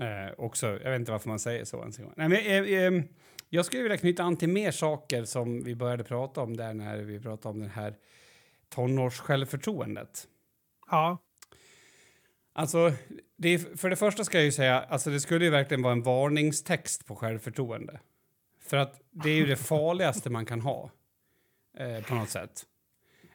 Eh, 0.00 0.34
också, 0.38 0.66
jag 0.66 0.90
vet 0.90 1.00
inte 1.00 1.12
varför 1.12 1.28
man 1.28 1.38
säger 1.38 1.64
så 1.64 1.80
ens 1.80 1.98
en 1.98 2.04
gång. 2.04 2.14
Nej, 2.16 2.28
men, 2.28 2.38
eh, 2.38 2.98
eh, 2.98 3.04
jag 3.48 3.64
skulle 3.64 3.82
vilja 3.82 3.98
knyta 3.98 4.22
an 4.22 4.36
till 4.36 4.48
mer 4.48 4.70
saker 4.70 5.24
som 5.24 5.64
vi 5.64 5.74
började 5.74 6.04
prata 6.04 6.40
om 6.40 6.56
där 6.56 6.74
när 6.74 6.98
vi 6.98 7.20
pratade 7.20 7.52
om 7.52 7.60
det 7.62 7.68
här 7.68 7.94
tonårssjälvförtroendet. 8.68 10.28
Ja, 10.90 11.18
Alltså, 12.58 12.92
det 13.36 13.48
är, 13.48 13.76
för 13.76 13.90
det 13.90 13.96
första 13.96 14.24
ska 14.24 14.38
jag 14.38 14.44
ju 14.44 14.52
säga, 14.52 14.80
alltså 14.80 15.10
det 15.10 15.20
skulle 15.20 15.44
ju 15.44 15.50
verkligen 15.50 15.82
vara 15.82 15.92
en 15.92 16.02
varningstext 16.02 17.06
på 17.06 17.16
självförtroende. 17.16 18.00
För 18.60 18.76
att 18.76 19.00
det 19.10 19.30
är 19.30 19.34
ju 19.34 19.46
det 19.46 19.56
farligaste 19.66 20.30
man 20.30 20.46
kan 20.46 20.60
ha, 20.60 20.90
eh, 21.78 22.04
på 22.04 22.14
något 22.14 22.30
sätt. 22.30 22.62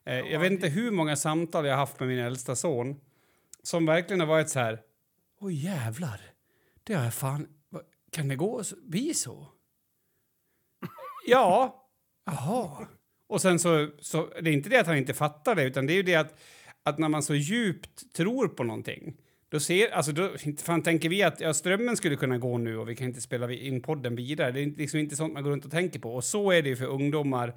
Eh, 0.06 0.19
jag 0.19 0.39
vet 0.39 0.52
inte 0.52 0.67
hur 0.67 0.91
många 0.91 1.15
samtal 1.15 1.65
jag 1.65 1.73
har 1.73 1.78
haft 1.78 1.99
med 1.99 2.10
min 2.10 2.19
äldsta 2.19 2.56
son 2.56 2.99
som 3.63 3.86
verkligen 3.86 4.19
har 4.19 4.28
varit 4.28 4.49
så 4.49 4.60
här, 4.60 4.82
Åh, 5.43 5.53
jävlar, 5.53 6.21
det 6.84 6.93
har 6.93 7.03
jag 7.03 7.13
fan, 7.13 7.47
kan 8.12 8.27
det 8.27 8.36
gå 8.36 8.63
så, 8.63 8.75
bli 8.84 9.13
så? 9.13 9.47
ja, 11.27 11.86
jaha. 12.25 12.88
Och 13.27 13.41
sen 13.41 13.60
så, 13.60 13.89
så, 13.99 14.29
det 14.41 14.49
är 14.49 14.53
inte 14.53 14.69
det 14.69 14.79
att 14.79 14.88
han 14.88 14.97
inte 14.97 15.13
fattar 15.13 15.56
det, 15.56 15.63
utan 15.63 15.88
det 15.88 15.93
är 15.93 15.95
ju 15.95 16.03
det 16.03 16.15
att 16.15 16.39
att 16.84 16.99
när 16.99 17.10
man 17.10 17.23
så 17.23 17.36
djupt 17.36 18.13
tror 18.13 18.47
på 18.47 18.63
någonting, 18.63 19.17
då 19.49 19.60
ser, 19.60 19.89
alltså 19.89 20.12
då, 20.12 20.29
inte 20.43 20.63
fan 20.63 20.82
tänker 20.82 21.10
vi 21.10 21.23
att 21.23 21.39
ja, 21.39 21.53
strömmen 21.53 21.97
skulle 21.97 22.15
kunna 22.15 22.38
gå 22.38 22.58
nu 22.58 22.77
och 22.77 22.89
vi 22.89 22.95
kan 22.95 23.08
inte 23.08 23.21
spela 23.21 23.51
in 23.51 23.82
podden 23.82 24.15
vidare. 24.15 24.51
Det 24.51 24.62
är 24.62 24.65
liksom 24.65 24.99
inte 24.99 25.15
sånt 25.15 25.34
man 25.34 25.43
går 25.43 25.51
runt 25.51 25.65
och 25.65 25.71
tänker 25.71 25.99
på. 25.99 26.15
Och 26.15 26.23
så 26.23 26.51
är 26.51 26.62
det 26.62 26.69
ju 26.69 26.75
för 26.75 26.86
ungdomar 26.86 27.56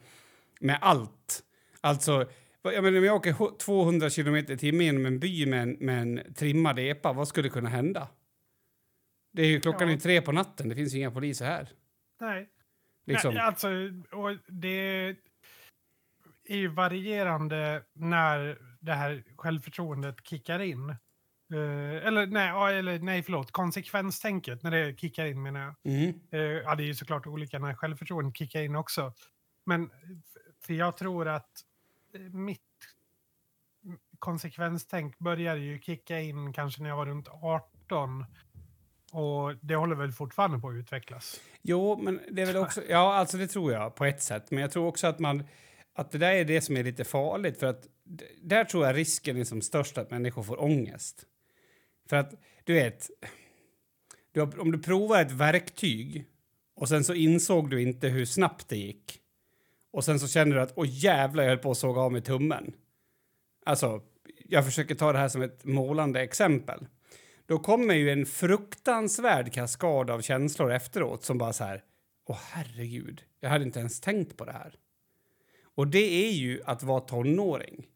med 0.61 0.79
allt. 0.81 1.43
Alltså, 1.81 2.27
jag 2.73 2.85
menar, 2.85 2.99
om 2.99 3.05
jag 3.05 3.17
åker 3.17 3.33
ho- 3.33 3.57
200 3.59 4.11
kilometer 4.11 4.55
i 4.55 4.59
timmen 4.59 4.87
genom 4.87 5.07
en 5.07 5.19
by 5.19 5.47
med 5.47 5.63
en, 5.63 5.71
med 5.81 6.03
en 6.03 6.35
trimmad 6.35 6.79
epa, 6.79 7.13
vad 7.13 7.29
skulle 7.29 7.49
kunna 7.49 7.69
hända? 7.69 8.09
Det 9.33 9.43
är 9.43 9.47
ju 9.47 9.61
klockan 9.61 9.89
Ja. 9.89 9.95
är 9.95 9.99
tre 9.99 10.23
på 10.23 10.33
natten, 10.33 10.69
det 10.69 10.75
finns 10.75 10.95
ju 10.95 10.99
inga 10.99 11.11
poliser 11.11 11.45
här. 11.47 11.69
nej. 12.21 12.49
Liksom. 13.07 13.35
nej 13.35 13.43
alltså, 13.43 13.69
och 14.13 14.37
det, 14.49 15.17
är 16.49 16.57
ju 16.57 16.69
varierande 16.69 17.83
när 17.93 18.59
det 18.81 18.93
här 18.93 19.25
självförtroendet 19.37 20.27
kickar 20.27 20.59
in. 20.63 20.91
Eh, 21.53 22.07
eller, 22.07 22.27
nej, 22.27 22.79
eller 22.79 22.99
nej, 22.99 23.23
förlåt. 23.23 23.51
Konsekvenstänket, 23.53 24.63
när 24.63 24.71
det 24.71 25.01
kickar 25.01 25.27
in 25.27 25.43
menar 25.43 25.61
jag. 25.61 25.93
Mm. 25.95 26.21
Eh, 26.31 26.41
ja, 26.41 26.75
det 26.75 26.83
är 26.83 26.87
ju 26.87 26.95
såklart 26.95 27.27
olika 27.27 27.59
när 27.59 27.75
självförtroendet 27.75 28.37
kickar 28.37 28.63
in 28.63 28.77
också. 28.77 29.13
Men 29.67 29.91
för 30.67 30.75
jag 30.75 30.97
tror 30.97 31.29
att 31.29 31.51
mitt 32.19 32.61
konsekvenstänk 34.19 35.19
började 35.19 35.61
ju 35.61 35.81
kicka 35.81 36.21
in 36.21 36.53
kanske 36.53 36.83
när 36.83 36.89
jag 36.89 36.97
var 36.97 37.07
runt 37.07 37.29
18. 37.29 38.25
Och 39.13 39.57
det 39.63 39.75
håller 39.75 39.97
väl 39.97 40.13
fortfarande 40.13 40.59
på 40.59 40.69
att 40.69 40.75
utvecklas. 40.75 41.41
Jo, 41.63 41.99
men 42.03 42.21
det 42.31 42.43
är 42.43 42.47
väl 42.47 42.57
också... 42.57 42.83
Ja, 42.89 43.15
alltså 43.15 43.37
det 43.37 43.47
tror 43.47 43.73
jag 43.73 43.95
på 43.95 44.05
ett 44.05 44.23
sätt. 44.23 44.51
Men 44.51 44.61
jag 44.61 44.71
tror 44.71 44.87
också 44.87 45.07
att 45.07 45.19
man... 45.19 45.45
Att 45.95 46.11
det 46.11 46.19
där 46.19 46.33
är 46.33 46.45
det 46.45 46.61
som 46.61 46.77
är 46.77 46.85
lite 46.85 47.05
farligt. 47.05 47.59
För 47.59 47.67
att 47.67 47.87
där 48.43 48.65
tror 48.65 48.87
jag 48.87 48.97
risken 48.97 49.37
är 49.37 49.45
som 49.45 49.63
störst 49.63 49.99
att 49.99 50.11
människor 50.11 50.43
får 50.43 50.63
ångest. 50.63 51.25
För 52.09 52.17
att, 52.17 52.35
du 52.65 52.75
vet... 52.75 53.11
Du 54.33 54.41
har, 54.41 54.61
om 54.61 54.73
du 54.73 54.79
provar 54.79 55.23
ett 55.23 55.33
verktyg 55.33 56.27
och 56.75 56.89
sen 56.89 57.05
så 57.05 57.15
insåg 57.15 57.71
du 57.71 57.83
inte 57.83 58.09
hur 58.09 58.25
snabbt 58.25 58.69
det 58.69 58.77
gick. 58.77 59.21
Och 59.97 60.05
sen 60.05 60.21
så 60.21 60.29
känner 60.29 60.57
du 60.57 60.63
att 60.63 60.73
åh 60.77 60.87
jävlar, 60.89 61.43
jag 61.45 61.51
höll 61.51 61.59
på 61.59 61.71
att 61.71 61.79
såga 61.79 62.01
av 62.01 62.13
mig 62.13 62.23
tummen. 62.23 62.73
Alltså, 63.65 64.03
jag 64.49 64.65
försöker 64.65 64.95
ta 64.95 65.13
det 65.13 65.19
här 65.19 65.29
som 65.29 65.43
ett 65.43 65.65
målande 65.65 66.21
exempel. 66.23 66.87
Då 67.47 67.59
kommer 67.59 67.95
ju 67.95 68.11
en 68.11 68.27
fruktansvärd 68.27 69.53
kaskad 69.53 70.11
av 70.11 70.21
känslor 70.21 70.73
efteråt 70.73 71.25
som 71.25 71.39
bara 71.39 71.53
så 71.53 71.65
här, 71.65 71.83
åh 72.27 72.39
herregud, 72.53 73.23
jag 73.41 73.51
hade 73.51 73.65
inte 73.65 73.79
ens 73.79 74.01
tänkt 74.01 74.37
på 74.37 74.45
det 74.45 74.53
här. 74.53 74.75
Och 75.75 75.89
det 75.89 76.27
är 76.29 76.33
ju 76.33 76.63
att 76.65 76.83
vara 76.83 77.01
tonåring. 77.01 77.87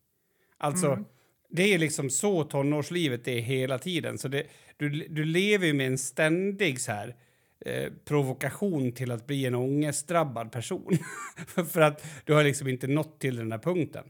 Alltså, 0.59 0.87
Mm. 0.87 1.05
det 1.49 1.75
är 1.75 1.79
liksom 1.79 2.11
så 2.11 2.45
tonårslivet 2.45 3.29
är 3.29 3.41
hela 3.41 3.79
tiden. 3.79 4.19
Så 4.19 4.29
det, 4.29 4.47
du, 4.77 4.89
du 5.09 5.25
lever 5.25 5.67
ju 5.67 5.73
med 5.73 5.87
en 5.87 5.99
ständig 5.99 6.81
så 6.81 6.93
här, 6.93 7.17
eh, 7.67 7.93
provokation 8.05 8.93
till 8.93 9.11
att 9.11 9.27
bli 9.27 9.47
en 9.47 9.55
ångestdrabbad 9.55 10.53
person. 10.53 10.99
För 11.47 11.81
att 11.81 12.05
du 12.25 12.33
har 12.33 12.45
liksom 12.45 12.69
inte 12.69 12.87
nått 12.87 13.21
till 13.21 13.37
den 13.37 13.49
där 13.49 13.59
punkten. 13.59 14.05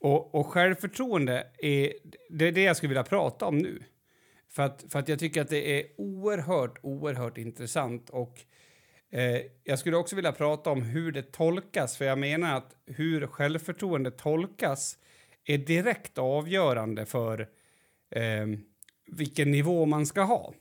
Och, 0.00 0.34
och 0.34 0.46
självförtroende 0.46 1.46
är 1.58 1.92
det, 2.30 2.48
är 2.48 2.52
det 2.52 2.62
jag 2.62 2.76
skulle 2.76 2.88
vilja 2.88 3.04
prata 3.04 3.46
om 3.46 3.58
nu. 3.58 3.82
För 4.48 4.62
att, 4.62 4.84
för 4.88 4.98
att 4.98 5.08
jag 5.08 5.18
tycker 5.18 5.40
att 5.40 5.48
det 5.48 5.80
är 5.80 5.86
oerhört, 5.96 6.78
oerhört 6.82 7.38
intressant. 7.38 8.10
Och 8.10 8.40
eh, 9.10 9.40
jag 9.64 9.78
skulle 9.78 9.96
också 9.96 10.16
vilja 10.16 10.32
prata 10.32 10.70
om 10.70 10.82
hur 10.82 11.12
det 11.12 11.32
tolkas. 11.32 11.96
För 11.96 12.04
jag 12.04 12.18
menar 12.18 12.56
att 12.56 12.76
hur 12.86 13.26
självförtroende 13.26 14.10
tolkas 14.10 14.98
är 15.44 15.58
direkt 15.58 16.18
avgörande 16.18 17.06
för 17.06 17.48
eh, 18.10 18.46
vilken 19.06 19.50
nivå 19.50 19.86
man 19.86 20.06
ska 20.06 20.22
ha. 20.22 20.54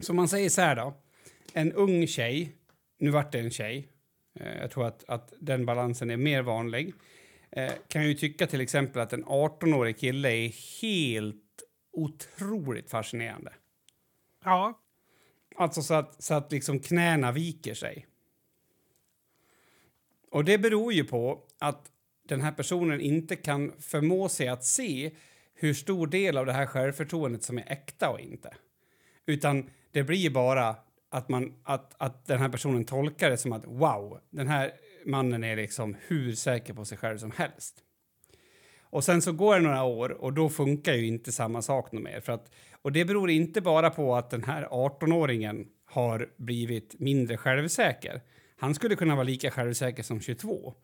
Så 0.00 0.14
man 0.14 0.28
säger 0.28 0.48
så 0.48 0.60
här 0.60 0.76
då. 0.76 0.94
En 1.52 1.72
ung 1.72 2.06
tjej, 2.06 2.52
nu 2.98 3.10
vart 3.10 3.32
det 3.32 3.40
en 3.40 3.50
tjej. 3.50 3.88
Eh, 4.40 4.58
jag 4.58 4.70
tror 4.70 4.86
att, 4.86 5.04
att 5.08 5.32
den 5.38 5.66
balansen 5.66 6.10
är 6.10 6.16
mer 6.16 6.42
vanlig. 6.42 6.94
Eh, 7.50 7.72
kan 7.88 8.08
ju 8.08 8.14
tycka 8.14 8.46
till 8.46 8.60
exempel 8.60 9.02
att 9.02 9.12
en 9.12 9.24
18-årig 9.24 9.98
kille 9.98 10.28
är 10.28 10.80
helt 10.82 11.62
otroligt 11.92 12.90
fascinerande. 12.90 13.52
Ja, 14.44 14.78
Alltså 15.58 15.82
så 15.82 15.94
att, 15.94 16.22
så 16.22 16.34
att 16.34 16.52
liksom 16.52 16.80
knäna 16.80 17.32
viker 17.32 17.74
sig. 17.74 18.06
Och 20.30 20.44
det 20.44 20.58
beror 20.58 20.92
ju 20.92 21.04
på 21.04 21.44
att 21.58 21.90
den 22.22 22.40
här 22.40 22.52
personen 22.52 23.00
inte 23.00 23.36
kan 23.36 23.72
förmå 23.80 24.28
sig 24.28 24.48
att 24.48 24.64
se 24.64 25.10
hur 25.54 25.74
stor 25.74 26.06
del 26.06 26.36
av 26.36 26.46
det 26.46 26.52
här 26.52 26.66
självförtroendet 26.66 27.42
som 27.42 27.58
är 27.58 27.72
äkta 27.72 28.10
och 28.10 28.20
inte. 28.20 28.54
Utan 29.26 29.70
det 29.90 30.02
blir 30.02 30.30
bara 30.30 30.76
att, 31.10 31.28
man, 31.28 31.54
att, 31.62 31.94
att 31.98 32.26
den 32.26 32.38
här 32.38 32.48
personen 32.48 32.84
tolkar 32.84 33.30
det 33.30 33.36
som 33.36 33.52
att 33.52 33.64
wow, 33.66 34.20
den 34.30 34.48
här 34.48 34.72
mannen 35.06 35.44
är 35.44 35.56
liksom 35.56 35.96
hur 36.06 36.32
säker 36.32 36.74
på 36.74 36.84
sig 36.84 36.98
själv 36.98 37.18
som 37.18 37.30
helst. 37.30 37.82
Och 38.90 39.04
sen 39.04 39.22
så 39.22 39.32
går 39.32 39.54
det 39.54 39.60
några 39.60 39.82
år 39.82 40.10
och 40.10 40.32
då 40.32 40.48
funkar 40.48 40.94
ju 40.94 41.06
inte 41.06 41.32
samma 41.32 41.62
sak 41.62 41.92
något 41.92 42.02
mer. 42.02 42.20
För 42.20 42.32
att, 42.32 42.50
och 42.82 42.92
det 42.92 43.04
beror 43.04 43.30
inte 43.30 43.60
bara 43.60 43.90
på 43.90 44.16
att 44.16 44.30
den 44.30 44.44
här 44.44 44.64
18-åringen 44.64 45.66
har 45.84 46.30
blivit 46.36 47.00
mindre 47.00 47.36
självsäker. 47.36 48.20
Han 48.58 48.74
skulle 48.74 48.96
kunna 48.96 49.14
vara 49.14 49.24
lika 49.24 49.50
självsäker 49.50 50.02
som 50.02 50.20
22. 50.20 50.74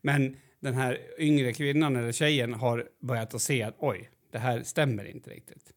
Men 0.00 0.36
den 0.60 0.74
här 0.74 0.98
yngre 1.18 1.52
kvinnan 1.52 1.96
eller 1.96 2.12
tjejen 2.12 2.54
har 2.54 2.88
börjat 3.00 3.34
att 3.34 3.42
se 3.42 3.62
att 3.62 3.74
oj, 3.78 4.10
det 4.30 4.38
här 4.38 4.62
stämmer 4.62 5.04
inte 5.04 5.30
riktigt. 5.30 5.72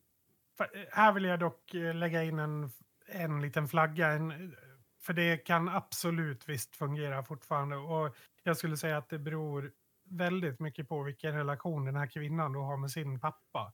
För, 0.57 0.63
eh, 0.63 0.81
här 0.91 1.13
vill 1.13 1.23
jag 1.23 1.39
dock 1.39 1.73
eh, 1.73 1.95
lägga 1.95 2.23
in 2.23 2.39
en, 2.39 2.71
en 3.07 3.41
liten 3.41 3.67
flagga. 3.67 4.07
En, 4.07 4.55
för 5.01 5.13
det 5.13 5.37
kan 5.37 5.69
absolut 5.69 6.49
visst 6.49 6.75
fungera 6.75 7.23
fortfarande. 7.23 7.75
Och 7.75 8.15
jag 8.43 8.57
skulle 8.57 8.77
säga 8.77 8.97
att 8.97 9.09
det 9.09 9.19
beror 9.19 9.71
väldigt 10.09 10.59
mycket 10.59 10.87
på 10.87 11.03
vilken 11.03 11.33
relation 11.33 11.85
den 11.85 11.95
här 11.95 12.07
kvinnan 12.07 12.53
då 12.53 12.59
har 12.59 12.77
med 12.77 12.91
sin 12.91 13.19
pappa. 13.19 13.73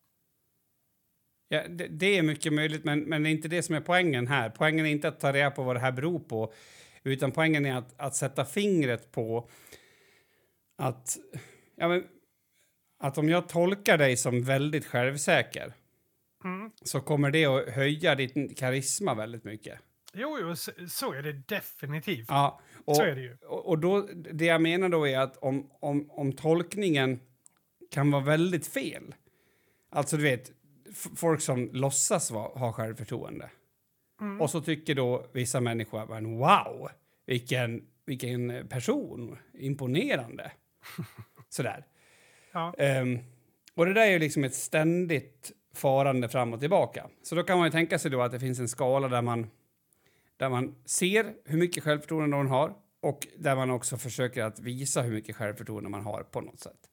Ja, 1.47 1.67
det, 1.67 1.87
det 1.87 2.17
är 2.17 2.23
mycket 2.23 2.53
möjligt, 2.53 2.83
men, 2.83 2.99
men 2.99 3.23
det 3.23 3.29
är 3.29 3.31
inte 3.31 3.47
det 3.47 3.63
som 3.63 3.75
är 3.75 3.81
poängen 3.81 4.27
här. 4.27 4.49
Poängen 4.49 4.85
är 4.85 4.89
inte 4.89 5.07
att 5.07 5.19
ta 5.19 5.33
reda 5.33 5.51
på 5.51 5.63
vad 5.63 5.75
det 5.75 5.79
här 5.79 5.91
beror 5.91 6.19
på, 6.19 6.53
utan 7.03 7.31
poängen 7.31 7.65
är 7.65 7.75
att, 7.75 7.99
att 7.99 8.15
sätta 8.15 8.45
fingret 8.45 9.11
på 9.11 9.49
att, 10.77 11.17
ja, 11.75 11.87
men, 11.87 12.03
att 12.99 13.17
om 13.17 13.29
jag 13.29 13.49
tolkar 13.49 13.97
dig 13.97 14.17
som 14.17 14.43
väldigt 14.43 14.85
självsäker 14.85 15.73
Mm. 16.43 16.71
så 16.81 17.01
kommer 17.01 17.31
det 17.31 17.45
att 17.45 17.69
höja 17.69 18.15
ditt 18.15 18.57
karisma 18.57 19.13
väldigt 19.13 19.43
mycket. 19.43 19.79
Jo, 20.13 20.37
jo, 20.41 20.55
så, 20.55 20.71
så 20.89 21.13
är 21.13 21.21
det 21.23 21.33
definitivt. 21.33 22.25
Ja, 22.29 22.61
och, 22.85 22.95
Så 22.95 23.03
är 23.03 23.15
det 23.15 23.21
ju. 23.21 23.37
och, 23.47 23.65
och 23.69 23.79
då, 23.79 24.01
det 24.33 24.45
jag 24.45 24.61
menar 24.61 24.89
då 24.89 25.07
är 25.07 25.19
att 25.19 25.37
om, 25.37 25.69
om, 25.79 26.11
om 26.11 26.33
tolkningen 26.33 27.19
kan 27.91 28.11
vara 28.11 28.23
väldigt 28.23 28.67
fel, 28.67 29.15
alltså 29.89 30.17
du 30.17 30.23
vet, 30.23 30.51
folk 31.15 31.41
som 31.41 31.69
låtsas 31.73 32.31
va, 32.31 32.51
ha 32.55 32.73
självförtroende, 32.73 33.49
Mm. 34.21 34.41
och 34.41 34.49
så 34.49 34.61
tycker 34.61 34.95
då 34.95 35.25
vissa 35.33 35.61
människor 35.61 36.01
att 36.03 36.09
men 36.09 36.37
wow, 36.37 36.89
vilken, 37.25 37.85
vilken 38.05 38.67
person, 38.69 39.37
imponerande. 39.53 40.51
Sådär. 41.49 41.85
Ja. 42.51 42.73
Ehm, 42.77 43.19
och 43.75 43.85
det 43.85 43.93
där 43.93 44.01
är 44.01 44.11
ju 44.11 44.19
liksom 44.19 44.43
ett 44.43 44.53
ständigt 44.55 45.51
farande 45.73 46.29
fram 46.29 46.53
och 46.53 46.59
tillbaka. 46.59 47.09
Så 47.23 47.35
då 47.35 47.43
kan 47.43 47.57
man 47.57 47.67
ju 47.67 47.71
tänka 47.71 47.99
sig 47.99 48.11
då 48.11 48.21
att 48.21 48.31
det 48.31 48.39
finns 48.39 48.59
en 48.59 48.67
skala 48.67 49.07
där 49.07 49.21
man, 49.21 49.49
där 50.37 50.49
man 50.49 50.75
ser 50.85 51.33
hur 51.45 51.57
mycket 51.57 51.83
självförtroende 51.83 52.37
någon 52.37 52.47
har 52.47 52.73
och 53.01 53.27
där 53.37 53.55
man 53.55 53.71
också 53.71 53.97
försöker 53.97 54.43
att 54.43 54.59
visa 54.59 55.01
hur 55.01 55.11
mycket 55.11 55.35
självförtroende 55.35 55.89
man 55.89 56.01
har 56.01 56.23
på 56.23 56.41
något 56.41 56.59
sätt. 56.59 56.89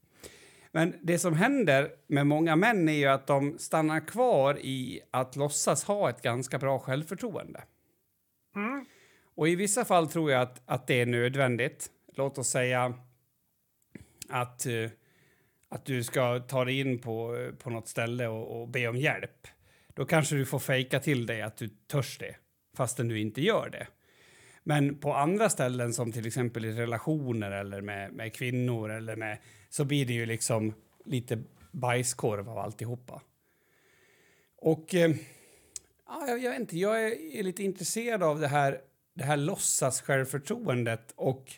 Men 0.73 0.95
det 1.03 1.19
som 1.19 1.35
händer 1.35 1.91
med 2.07 2.27
många 2.27 2.57
män 2.57 2.89
är 2.89 2.93
ju 2.93 3.07
att 3.07 3.27
de 3.27 3.59
stannar 3.59 4.09
kvar 4.09 4.59
i 4.59 5.01
att 5.11 5.37
låtsas 5.37 5.85
ha 5.85 6.11
ett 6.11 6.23
ganska 6.23 6.59
bra 6.59 6.79
självförtroende. 6.79 7.63
Mm. 8.57 8.85
Och 9.35 9.49
i 9.49 9.57
vissa 9.57 9.85
fall 9.85 10.09
tror 10.09 10.31
jag 10.31 10.43
att, 10.43 10.63
att 10.67 10.87
det 10.87 11.01
är 11.01 11.07
nödvändigt. 11.07 11.91
Låt 12.15 12.39
oss 12.39 12.49
säga 12.49 12.95
att, 14.29 14.67
eh, 14.67 14.91
att 15.71 15.85
du 15.85 16.05
ska 16.05 16.39
ta 16.39 16.65
dig 16.65 16.81
in 16.81 16.99
på, 16.99 17.37
eh, 17.37 17.55
på 17.55 17.71
något 17.71 17.89
ställe 17.89 18.27
och, 18.27 18.61
och 18.61 18.69
be 18.69 18.89
om 18.89 18.97
hjälp. 18.97 19.47
Då 19.95 20.05
kanske 20.05 20.37
du 20.37 20.47
får 20.47 20.59
fejka 20.59 21.01
till 21.01 21.27
dig 21.27 21.43
att 21.43 21.57
du 21.57 21.69
törs 21.69 22.19
det, 22.19 22.37
fastän 22.77 23.09
du 23.09 23.21
inte 23.21 23.41
gör 23.41 23.71
det. 23.71 23.87
Men 24.63 24.99
på 24.99 25.15
andra 25.15 25.51
ställen, 25.51 25.95
som 25.95 26.13
till 26.13 26.27
exempel 26.27 26.65
i 26.65 26.73
relationer 26.73 27.51
eller 27.51 27.81
med, 27.81 28.13
med 28.13 28.35
kvinnor, 28.35 28.91
eller 28.91 29.17
med, 29.17 29.39
så 29.69 29.85
blir 29.85 30.07
det 30.07 30.13
ju 30.13 30.27
liksom 30.27 30.75
lite 31.05 31.43
bajskorv 31.73 32.49
av 32.49 32.59
alltihopa. 32.59 33.23
Och 34.57 34.95
eh, 34.95 35.11
ja, 36.07 36.25
jag, 36.29 36.43
jag 36.43 36.51
vet 36.51 36.61
inte, 36.61 36.79
jag 36.79 37.05
är, 37.05 37.37
är 37.37 37.43
lite 37.43 37.63
intresserad 37.63 38.23
av 38.23 38.41
det 38.41 38.49
här, 38.49 38.81
det 39.15 39.25
här 39.25 39.37
låtsas 39.37 40.01
självförtroendet 40.01 41.13
och 41.17 41.53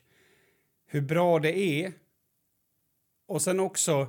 hur 0.87 1.01
bra 1.01 1.38
det 1.38 1.59
är. 1.59 1.92
Och 3.32 3.42
sen 3.42 3.60
också, 3.60 4.08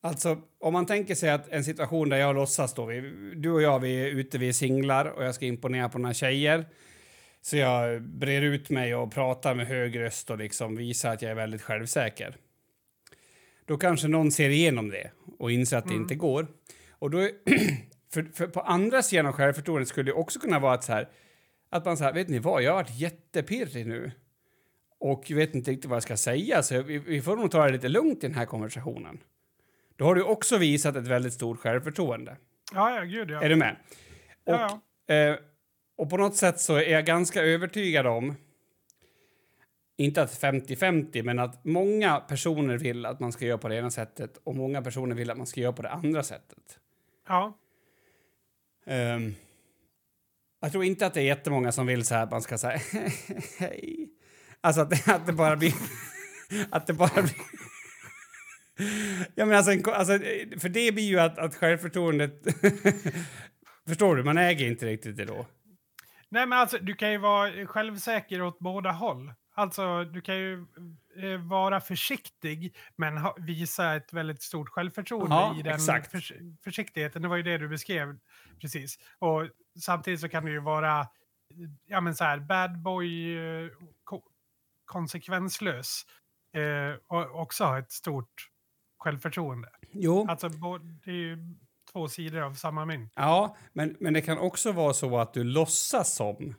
alltså 0.00 0.38
om 0.60 0.72
man 0.72 0.86
tänker 0.86 1.14
sig 1.14 1.30
att 1.30 1.48
en 1.48 1.64
situation 1.64 2.08
där 2.08 2.16
jag 2.16 2.34
låtsas 2.34 2.74
då, 2.74 2.84
vi, 2.84 3.00
du 3.36 3.50
och 3.50 3.62
jag 3.62 3.78
vi 3.78 4.02
är 4.02 4.06
ute, 4.06 4.38
vi 4.38 4.48
är 4.48 4.52
singlar 4.52 5.04
och 5.04 5.24
jag 5.24 5.34
ska 5.34 5.46
imponera 5.46 5.88
på 5.88 5.98
några 5.98 6.14
tjejer. 6.14 6.66
Så 7.40 7.56
jag 7.56 8.02
brer 8.02 8.42
ut 8.42 8.70
mig 8.70 8.94
och 8.94 9.12
pratar 9.12 9.54
med 9.54 9.66
hög 9.66 9.98
röst 9.98 10.30
och 10.30 10.38
liksom 10.38 10.76
visar 10.76 11.12
att 11.12 11.22
jag 11.22 11.30
är 11.30 11.34
väldigt 11.34 11.62
självsäker. 11.62 12.36
Då 13.64 13.76
kanske 13.78 14.08
någon 14.08 14.32
ser 14.32 14.48
igenom 14.50 14.90
det 14.90 15.10
och 15.38 15.52
inser 15.52 15.76
att 15.76 15.84
det 15.84 15.90
Mm. 15.90 16.02
inte 16.02 16.14
går. 16.14 16.46
Och 16.90 17.10
då, 17.10 17.18
för, 18.12 18.22
för 18.34 18.46
på 18.46 18.60
andra 18.60 19.02
sidan 19.02 19.26
av 19.26 19.32
självförtroendet 19.32 19.88
skulle 19.88 20.10
det 20.10 20.14
också 20.14 20.40
kunna 20.40 20.58
vara 20.58 20.74
att 20.74 20.84
så 20.84 20.92
här, 20.92 21.08
att 21.70 21.84
man 21.84 21.96
säger, 21.96 22.12
vet 22.12 22.28
ni 22.28 22.38
vad, 22.38 22.62
jag 22.62 22.70
har 22.70 22.76
varit 22.82 23.00
jättepirrig 23.00 23.86
nu. 23.86 24.12
Och 25.00 25.30
vet 25.30 25.54
inte 25.54 25.70
riktigt 25.70 25.90
vad 25.90 25.96
jag 25.96 26.02
ska 26.02 26.16
säga, 26.16 26.62
så 26.62 26.82
vi, 26.82 26.98
vi 26.98 27.22
får 27.22 27.36
nog 27.36 27.50
ta 27.50 27.66
det 27.66 27.72
lite 27.72 27.88
lugnt 27.88 28.24
i 28.24 28.26
den 28.26 28.36
här 28.36 28.46
konversationen. 28.46 29.18
Då 29.96 30.04
har 30.04 30.14
du 30.14 30.22
också 30.22 30.58
visat 30.58 30.96
ett 30.96 31.06
väldigt 31.06 31.32
stort 31.32 31.58
självförtroende. 31.58 32.36
Ja, 32.74 32.94
ja, 32.94 33.02
gud 33.02 33.30
ja. 33.30 33.42
Är 33.42 33.48
du 33.48 33.56
med? 33.56 33.76
Och, 34.44 34.54
Ja, 34.54 34.80
Eh, 35.08 35.36
och 35.96 36.10
på 36.10 36.16
något 36.16 36.36
sätt 36.36 36.60
så 36.60 36.76
är 36.76 36.90
jag 36.90 37.06
ganska 37.06 37.42
övertygad 37.42 38.06
om, 38.06 38.34
inte 39.96 40.22
att 40.22 40.42
50-50, 40.42 41.22
men 41.22 41.38
att 41.38 41.64
många 41.64 42.20
personer 42.20 42.78
vill 42.78 43.06
att 43.06 43.20
man 43.20 43.32
ska 43.32 43.46
göra 43.46 43.58
på 43.58 43.68
det 43.68 43.76
ena 43.76 43.90
sättet 43.90 44.40
och 44.44 44.56
många 44.56 44.82
personer 44.82 45.14
vill 45.14 45.30
att 45.30 45.36
man 45.36 45.46
ska 45.46 45.60
göra 45.60 45.72
på 45.72 45.82
det 45.82 45.90
andra 45.90 46.22
sättet. 46.22 46.78
ja. 47.28 47.58
Ehm, 48.86 49.34
jag 50.60 50.72
tror 50.72 50.84
inte 50.84 51.06
att 51.06 51.14
det 51.14 51.20
är 51.20 51.24
jättemånga 51.24 51.72
som 51.72 51.86
vill 51.86 52.04
så 52.04 52.14
här 52.14 52.22
att 52.22 52.30
man 52.30 52.42
ska 52.42 52.58
säga 52.58 52.80
hej. 53.58 54.07
Alltså 54.60 54.82
att 54.82 54.90
det, 54.90 55.08
att 55.08 55.26
det 55.26 55.32
bara 55.32 55.56
blir... 55.56 55.74
att 56.70 56.86
det 56.86 56.92
bara 56.92 57.22
blir... 57.22 57.36
ja, 59.34 59.46
men 59.46 59.56
alltså, 59.56 59.72
en 59.72 59.82
alltså, 59.86 60.18
för 60.60 60.68
det 60.68 60.92
blir 60.92 61.04
ju 61.04 61.20
att, 61.20 61.38
att 61.38 61.54
självförtroendet... 61.54 62.32
Förstår 63.88 64.16
du? 64.16 64.24
Man 64.24 64.38
äger 64.38 64.66
inte 64.66 64.86
riktigt 64.86 65.16
det 65.16 65.24
då. 65.24 65.46
Nej, 66.28 66.46
men 66.46 66.58
alltså 66.58 66.78
du 66.78 66.94
kan 66.94 67.12
ju 67.12 67.18
vara 67.18 67.66
självsäker 67.66 68.42
åt 68.42 68.58
båda 68.58 68.90
håll. 68.90 69.32
Alltså, 69.54 70.04
du 70.04 70.20
kan 70.20 70.36
ju 70.36 70.66
eh, 71.16 71.40
vara 71.48 71.80
försiktig, 71.80 72.76
men 72.96 73.18
ha, 73.18 73.36
visa 73.38 73.94
ett 73.94 74.12
väldigt 74.12 74.42
stort 74.42 74.68
självförtroende 74.68 75.34
Ja, 75.34 75.56
i 75.58 75.62
den 75.62 75.80
förs 76.02 76.32
försiktigheten. 76.64 77.22
Det 77.22 77.28
var 77.28 77.36
ju 77.36 77.42
det 77.42 77.58
du 77.58 77.68
beskrev 77.68 78.18
precis. 78.60 78.98
Och 79.18 79.48
samtidigt 79.80 80.20
så 80.20 80.28
kan 80.28 80.44
du 80.44 80.52
ju 80.52 80.60
vara, 80.60 81.06
ja 81.86 82.00
men 82.00 82.14
så 82.14 82.24
här, 82.24 82.38
bad 82.38 82.82
boy, 82.82 83.38
eh, 83.38 83.70
konsekvenslös. 84.88 86.02
Eh, 86.56 86.98
och 87.06 87.40
också 87.40 87.64
ha 87.64 87.78
ett 87.78 87.92
stort 87.92 88.48
självförtroende. 88.98 89.68
Jo. 89.92 90.26
Alltså, 90.28 90.48
det 91.04 91.10
är 91.10 91.14
ju 91.14 91.38
två 91.92 92.08
sidor 92.08 92.40
av 92.40 92.54
samma 92.54 92.84
mynt. 92.84 93.12
Ja, 93.16 93.56
men, 93.72 93.96
men 94.00 94.14
det 94.14 94.20
kan 94.20 94.38
också 94.38 94.72
vara 94.72 94.92
så 94.92 95.18
att 95.18 95.34
du 95.34 95.44
låtsas 95.44 96.14
som 96.14 96.54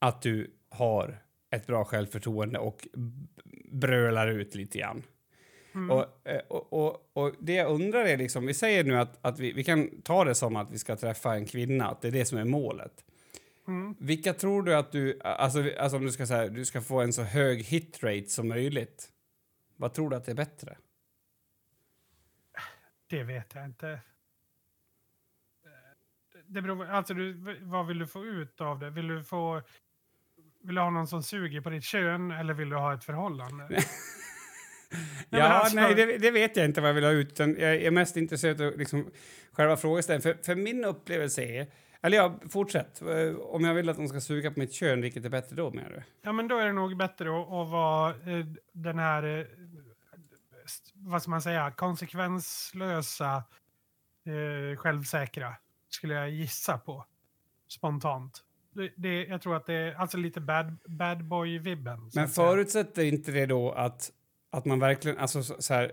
att 0.00 0.22
du 0.22 0.56
har 0.70 1.22
ett 1.50 1.66
bra 1.66 1.84
självförtroende 1.84 2.58
och 2.58 2.88
brölar 3.72 4.28
ut 4.28 4.54
lite 4.54 4.78
grann. 4.78 5.02
Mm. 5.74 5.90
Och, 5.90 6.28
eh, 6.28 6.40
och, 6.48 6.72
och, 6.72 7.10
och 7.12 7.34
det 7.40 7.54
jag 7.54 7.70
undrar 7.70 8.04
är 8.04 8.16
liksom, 8.16 8.46
vi 8.46 8.54
säger 8.54 8.84
nu 8.84 8.98
att, 8.98 9.26
att 9.26 9.38
vi, 9.38 9.52
vi 9.52 9.64
kan 9.64 10.02
ta 10.02 10.24
det 10.24 10.34
som 10.34 10.56
att 10.56 10.70
vi 10.70 10.78
ska 10.78 10.96
träffa 10.96 11.34
en 11.34 11.46
kvinna, 11.46 11.86
att 11.86 12.02
det 12.02 12.08
är 12.08 12.12
det 12.12 12.24
som 12.24 12.38
är 12.38 12.44
målet. 12.44 13.04
Mm. 13.68 13.96
Vilka 13.98 14.34
tror 14.34 14.62
du 14.62 14.74
att 14.76 14.92
du, 14.92 15.20
alltså, 15.22 15.64
alltså 15.78 15.96
om 15.96 16.04
du 16.04 16.12
ska 16.12 16.26
säga, 16.26 16.48
du 16.48 16.64
ska 16.64 16.80
få 16.80 17.00
en 17.00 17.12
så 17.12 17.22
hög 17.22 17.62
hitrate 17.62 18.28
som 18.28 18.48
möjligt. 18.48 19.08
Vad 19.76 19.94
tror 19.94 20.10
du 20.10 20.16
att 20.16 20.24
det 20.24 20.32
är 20.32 20.36
bättre? 20.36 20.76
Det 23.06 23.22
vet 23.22 23.54
jag 23.54 23.64
inte. 23.64 24.00
Det 26.46 26.62
beror, 26.62 26.86
alltså 26.86 27.14
du, 27.14 27.58
vad 27.60 27.86
vill 27.86 27.98
du 27.98 28.06
få 28.06 28.24
ut 28.24 28.60
av 28.60 28.78
det? 28.78 28.90
Vill 28.90 29.08
du 29.08 29.24
få... 29.24 29.62
Vill 30.64 30.74
du 30.74 30.80
ha 30.80 30.90
någon 30.90 31.06
som 31.06 31.22
suger 31.22 31.60
på 31.60 31.70
ditt 31.70 31.84
kön 31.84 32.30
eller 32.30 32.54
vill 32.54 32.68
du 32.68 32.76
ha 32.76 32.94
ett 32.94 33.04
förhållande? 33.04 33.64
men 35.28 35.40
ja, 35.40 35.46
alltså- 35.46 35.76
nej, 35.76 35.94
det, 35.94 36.18
det 36.18 36.30
vet 36.30 36.56
jag 36.56 36.66
inte 36.66 36.80
vad 36.80 36.90
jag 36.90 36.94
vill 36.94 37.04
ha 37.04 37.10
ut. 37.10 37.38
Jag 37.38 37.60
är 37.60 37.90
mest 37.90 38.16
intresserad 38.16 38.60
av 38.60 38.78
liksom, 38.78 39.10
själva 39.52 39.76
frågeställningen. 39.76 40.36
För, 40.36 40.44
för 40.44 40.54
min 40.54 40.84
upplevelse 40.84 41.42
är... 41.42 41.66
Eller 42.02 42.16
ja, 42.16 42.38
fortsätt. 42.48 43.02
Eh, 43.02 43.36
Om 43.40 43.64
jag 43.64 43.74
vill 43.74 43.88
att 43.88 43.96
de 43.96 44.08
ska 44.08 44.20
suga 44.20 44.50
på 44.50 44.58
mitt 44.58 44.72
kön, 44.72 45.00
vilket 45.00 45.24
är 45.24 45.28
bättre 45.28 45.56
då 45.56 45.70
menar 45.70 45.90
du? 45.90 46.02
Ja, 46.22 46.32
men 46.32 46.48
då 46.48 46.58
är 46.58 46.66
det 46.66 46.72
nog 46.72 46.96
bättre 46.96 47.28
att, 47.40 47.48
vara 47.70 48.10
eh, 48.10 48.46
den 48.72 48.98
här, 48.98 49.38
eh, 49.38 49.46
vad 50.94 51.22
ska 51.22 51.30
man 51.30 51.42
säga, 51.42 51.70
konsekvenslösa, 51.70 53.42
självsäkra, 54.76 55.54
skulle 55.88 56.14
jag 56.14 56.30
gissa 56.30 56.78
på, 56.78 57.06
spontant. 57.68 58.44
Det, 58.72 58.92
det, 58.96 59.24
jag 59.24 59.42
tror 59.42 59.56
att 59.56 59.66
det 59.66 59.74
är 59.74 59.94
alltså 59.94 60.18
lite 60.18 60.40
bad, 60.40 60.76
bad 60.86 61.24
boy-vibben. 61.24 62.10
Men 62.14 62.28
förutsätter 62.28 63.04
inte 63.04 63.32
det 63.32 63.46
då 63.46 63.72
att, 63.72 64.10
att 64.50 64.64
man 64.64 64.78
verkligen... 64.80 65.18
Alltså 65.18 65.42
så, 65.42 65.62
så 65.62 65.74
här... 65.74 65.92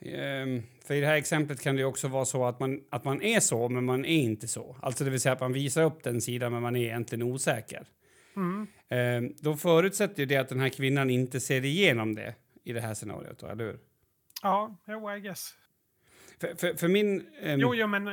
ehm, 0.00 0.62
för 0.84 0.94
i 0.94 1.00
det 1.00 1.06
här 1.06 1.14
exemplet 1.14 1.60
kan 1.60 1.76
det 1.76 1.84
också 1.84 2.08
vara 2.08 2.24
så 2.24 2.44
att 2.44 2.60
man, 2.60 2.80
att 2.90 3.04
man 3.04 3.22
är 3.22 3.40
så, 3.40 3.68
men 3.68 3.84
man 3.84 4.04
är 4.04 4.18
inte 4.18 4.48
så. 4.48 4.76
Alltså 4.82 5.04
det 5.04 5.10
vill 5.10 5.20
säga 5.20 5.32
att 5.32 5.40
man 5.40 5.52
visar 5.52 5.82
upp 5.82 6.02
den 6.02 6.20
sidan, 6.20 6.52
men 6.52 6.62
man 6.62 6.76
är 6.76 6.80
egentligen 6.84 7.22
osäker. 7.22 7.86
Mm. 8.36 8.66
Ehm, 8.88 9.34
då 9.40 9.56
förutsätter 9.56 10.20
ju 10.20 10.26
det 10.26 10.36
att 10.36 10.48
den 10.48 10.60
här 10.60 10.68
kvinnan 10.68 11.10
inte 11.10 11.40
ser 11.40 11.64
igenom 11.64 12.14
det 12.14 12.34
i 12.64 12.72
det 12.72 12.80
här 12.80 12.94
scenariot, 12.94 13.42
eller 13.42 13.64
hur? 13.64 13.78
Ja, 14.42 14.76
jo, 14.86 15.12
I 15.12 15.20
guess. 15.20 15.54
För, 16.40 16.54
för, 16.54 16.74
för 16.74 16.88
min... 16.88 17.26
ehm, 17.42 17.60
Jo, 17.60 17.74
jo, 17.74 17.86
men 17.86 18.08
eh, 18.08 18.12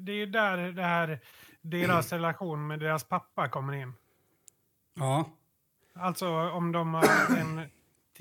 det 0.00 0.12
är 0.12 0.16
ju 0.16 0.26
där 0.26 0.72
det 0.72 0.82
här, 0.82 1.18
deras 1.60 2.12
relation 2.12 2.66
med 2.66 2.80
deras 2.80 3.04
pappa 3.04 3.48
kommer 3.48 3.72
in. 3.72 3.92
Ja. 4.94 5.30
Alltså 5.94 6.28
om 6.28 6.72
de 6.72 6.94
har 6.94 7.36
en 7.36 7.60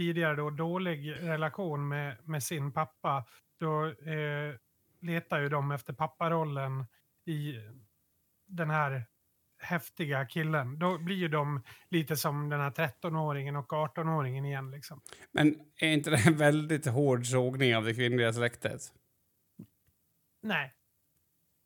tidigare 0.01 0.35
då 0.35 0.49
dålig 0.49 1.11
relation 1.11 1.87
med, 1.87 2.17
med 2.23 2.43
sin 2.43 2.71
pappa, 2.71 3.25
då 3.59 3.85
eh, 3.85 4.55
letar 5.01 5.39
ju 5.39 5.49
de 5.49 5.71
efter 5.71 5.93
papparollen 5.93 6.85
i 7.25 7.55
den 8.47 8.69
här 8.69 9.05
häftiga 9.59 10.25
killen. 10.25 10.79
Då 10.79 10.97
blir 10.97 11.15
ju 11.15 11.27
de 11.27 11.63
lite 11.89 12.17
som 12.17 12.49
den 12.49 12.59
här 12.59 12.71
13-åringen 12.71 13.55
och 13.55 13.71
18-åringen 13.71 14.45
igen. 14.45 14.71
Liksom. 14.71 15.01
Men 15.31 15.55
är 15.75 15.87
inte 15.87 16.09
det 16.09 16.27
en 16.27 16.37
väldigt 16.37 16.85
hård 16.85 17.25
sågning 17.25 17.75
av 17.75 17.83
det 17.83 17.93
kvinnliga 17.93 18.33
släktet? 18.33 18.81
Nej, 20.41 20.73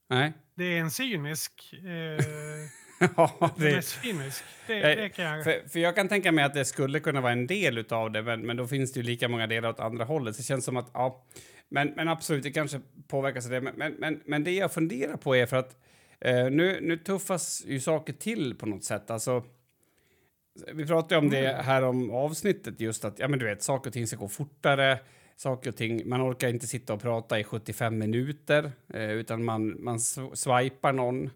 Nej? 0.10 0.34
det 0.56 0.64
är 0.64 0.82
en 0.82 0.92
cynisk... 0.92 1.74
Eh, 1.74 2.85
ja, 3.18 3.52
är 3.58 3.76
det, 3.76 3.82
cynisk. 3.82 4.44
Det, 4.68 4.80
Nej, 4.80 4.96
det 4.96 5.10
kan 5.10 5.26
jag... 5.26 5.44
för, 5.44 5.70
för 5.70 5.80
jag 5.80 5.96
kan 5.96 6.08
tänka 6.08 6.32
mig 6.32 6.44
att 6.46 6.54
det 6.54 6.66
skulle 6.66 7.00
kunna 7.00 7.22
vara 7.22 7.32
en 7.32 7.48
del 7.48 7.86
av 7.90 8.12
det, 8.12 8.22
men, 8.22 8.42
men 8.42 8.58
då 8.58 8.68
finns 8.68 8.94
det 8.94 9.00
ju 9.00 9.04
lika 9.04 9.28
många 9.28 9.48
delar 9.48 9.70
åt 9.70 9.80
andra 9.80 10.06
hållet. 10.06 10.36
Så 10.36 10.40
det 10.40 10.46
känns 10.46 10.66
som 10.66 10.78
att, 10.78 10.90
ja, 10.94 11.26
men, 11.70 11.88
men 11.96 12.08
absolut, 12.08 12.44
det 12.44 12.52
kanske 12.52 12.82
påverkas 13.08 13.46
av 13.46 13.52
det. 13.52 13.62
Men, 13.62 13.74
men, 13.76 13.94
men, 13.94 14.22
men 14.26 14.44
det 14.44 14.52
jag 14.52 14.72
funderar 14.72 15.18
på 15.18 15.36
är 15.36 15.46
för 15.46 15.58
att 15.58 15.78
eh, 16.22 16.50
nu, 16.50 16.80
nu 16.82 16.98
tuffas 16.98 17.64
ju 17.66 17.80
saker 17.80 18.14
till 18.14 18.56
på 18.56 18.66
något 18.66 18.84
sätt. 18.84 19.12
Alltså, 19.12 19.44
vi 20.74 20.86
pratade 20.86 21.20
om 21.20 21.30
det 21.30 21.62
här 21.64 21.82
om 21.84 22.12
avsnittet, 22.12 22.80
just 22.80 23.06
att 23.06 23.20
ja, 23.20 23.28
men 23.28 23.40
du 23.40 23.46
vet, 23.46 23.64
saker 23.64 23.90
och 23.90 23.94
ting 23.94 24.08
ska 24.08 24.18
gå 24.18 24.28
fortare. 24.28 25.00
Saker 25.38 25.70
och 25.70 25.76
ting, 25.78 26.10
man 26.10 26.32
orkar 26.32 26.48
inte 26.50 26.68
sitta 26.68 26.94
och 26.94 27.02
prata 27.02 27.40
i 27.40 27.44
75 27.44 27.98
minuter, 27.98 28.72
eh, 28.94 29.12
utan 29.12 29.44
man, 29.46 29.84
man 29.84 29.98
sw- 29.98 30.36
swipar 30.36 30.94
någon. 30.94 31.30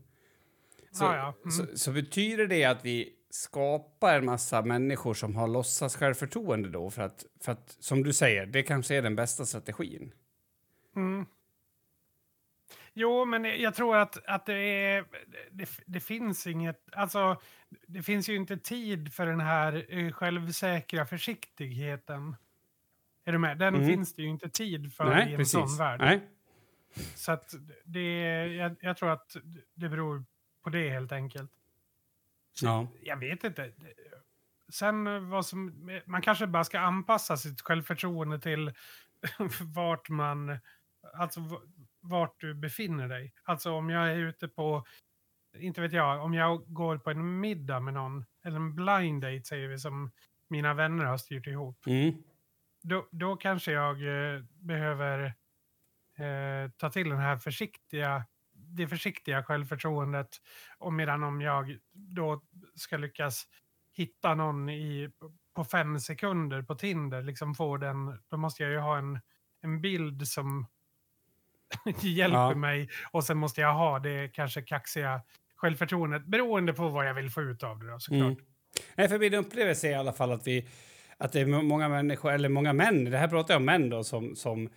Så, 0.92 1.04
Ja, 1.04 1.16
ja. 1.16 1.34
Mm. 1.38 1.52
så, 1.52 1.78
så 1.78 1.92
betyder 1.92 2.48
det 2.48 2.66
att 2.66 2.86
vi 2.86 3.14
skapar 3.30 4.18
en 4.18 4.26
massa 4.26 4.62
människor 4.62 5.14
som 5.14 5.36
har 5.36 5.48
låtsas 5.48 5.96
självförtroende 5.96 6.70
då? 6.70 6.90
För 6.90 7.02
att, 7.02 7.26
för 7.42 7.52
att, 7.52 7.78
som 7.80 8.04
du 8.04 8.14
säger, 8.14 8.46
det 8.46 8.64
kanske 8.64 8.96
är 8.96 9.02
den 9.02 9.16
bästa 9.16 9.46
strategin. 9.46 10.12
Mm. 10.96 11.26
Jo, 12.94 13.26
men 13.26 13.44
jag 13.44 13.76
tror 13.76 13.98
att, 13.98 14.26
att 14.28 14.46
det, 14.46 14.54
är, 14.54 15.06
det, 15.52 15.70
det 15.86 16.00
finns 16.00 16.48
inget... 16.48 16.84
Alltså, 16.92 17.42
det 17.88 18.04
finns 18.04 18.30
ju 18.30 18.36
inte 18.36 18.58
tid 18.58 19.14
för 19.14 19.26
den 19.26 19.40
här 19.40 19.86
eh, 19.90 20.12
självsäkra 20.12 21.06
försiktigheten. 21.06 22.36
Är 23.26 23.32
du 23.32 23.38
med? 23.38 23.58
Den 23.58 23.76
Mm. 23.76 23.88
finns 23.88 24.14
det 24.16 24.22
ju 24.22 24.28
inte 24.30 24.50
tid 24.50 24.94
för 24.94 25.06
i 25.06 25.10
Nej, 25.16 25.32
en 25.32 25.38
precis. 25.38 25.52
sån 25.52 25.78
värld. 25.78 26.00
Nej. 26.00 26.22
Så 27.16 27.32
att 27.32 27.54
det, 27.86 28.28
jag, 28.48 28.76
jag 28.82 28.98
tror 28.98 29.10
att 29.12 29.36
det 29.74 29.90
beror 29.90 30.26
på 30.64 30.70
det 30.70 30.90
helt 30.90 31.12
enkelt. 31.12 31.52
Ja. 32.62 32.88
Jag 33.02 33.18
vet 33.18 33.44
inte. 33.44 33.74
Sen 34.74 35.30
vad 35.30 35.46
som... 35.46 35.90
Man 36.06 36.22
kanske 36.22 36.48
bara 36.48 36.64
ska 36.64 36.80
anpassa 36.80 37.38
sitt 37.38 37.62
självförtroende 37.62 38.40
till 38.40 38.74
vart 39.76 40.10
man... 40.10 40.58
Alltså 41.14 41.42
vart 42.00 42.40
du 42.40 42.54
befinner 42.54 43.08
dig. 43.08 43.34
Alltså 43.44 43.72
om 43.72 43.90
jag 43.90 44.12
är 44.12 44.16
ute 44.16 44.48
på... 44.48 44.86
Inte 45.58 45.82
vet 45.82 45.94
jag, 45.94 46.24
om 46.24 46.34
jag 46.34 46.74
går 46.74 46.98
på 46.98 47.10
en 47.10 47.40
middag 47.40 47.80
med 47.80 47.94
någon, 47.94 48.26
eller 48.44 48.56
en 48.56 48.76
blind 48.76 49.22
date 49.22 49.44
säger 49.44 49.68
vi 49.68 49.80
som 49.80 50.12
mina 50.48 50.74
vänner 50.74 51.06
har 51.06 51.18
styrt 51.18 51.48
ihop. 51.48 51.86
Mm. 51.88 52.24
Då, 52.82 53.08
då 53.12 53.36
kanske 53.36 53.72
jag 53.72 53.96
eh, 53.96 54.42
behöver 54.44 55.34
eh, 56.16 56.72
ta 56.78 56.90
till 56.90 57.10
den 57.10 57.20
här 57.20 57.38
försiktiga, 57.38 58.26
det 58.70 58.88
försiktiga 58.88 59.44
självförtroendet. 59.44 60.30
Och 60.78 60.94
medan 60.94 61.24
om 61.24 61.42
jag 61.42 61.78
då 61.94 62.42
ska 62.76 62.98
lyckas 62.98 63.44
hitta 63.94 64.36
någon 64.36 64.70
i, 64.70 65.10
på 65.56 65.64
fem 65.66 66.00
sekunder 66.00 66.62
på 66.62 66.76
Tinder, 66.76 67.22
liksom 67.22 67.56
få 67.56 67.78
den, 67.78 68.20
då 68.30 68.38
måste 68.38 68.64
jag 68.64 68.72
ju 68.72 68.78
ha 68.80 68.98
en, 68.98 69.20
en 69.62 69.82
bild 69.82 70.28
som 70.28 70.68
hjälper 72.02 72.38
Ja. 72.38 72.56
mig. 72.56 72.90
Och 73.12 73.24
sen 73.24 73.38
måste 73.38 73.62
jag 73.62 73.74
ha 73.74 74.00
det 74.00 74.28
kanske 74.34 74.62
kaxiga 74.62 75.22
självförtroendet 75.56 76.26
beroende 76.26 76.74
på 76.74 76.90
vad 76.90 77.08
jag 77.08 77.14
vill 77.14 77.30
få 77.30 77.42
ut 77.42 77.64
av 77.64 77.80
det 77.80 77.92
då, 77.92 78.00
såklart. 78.00 78.22
Mm. 78.22 78.46
Nej, 78.96 79.10
för 79.10 79.20
min 79.20 79.34
upplevelse 79.34 79.88
är 79.88 79.92
i 79.92 79.96
alla 79.96 80.14
fall 80.14 80.32
att 80.32 80.48
vi 80.48 80.68
att 81.18 81.32
det 81.32 81.42
är 81.42 81.46
många 81.46 81.90
människor, 81.90 82.32
eller 82.32 82.50
många 82.50 82.74
män, 82.74 83.06
det 83.06 83.18
här 83.18 83.28
pratar 83.28 83.54
jag 83.54 83.60
om 83.60 83.66
män 83.66 83.90
då, 83.90 84.04
som, 84.04 84.36
som 84.36 84.70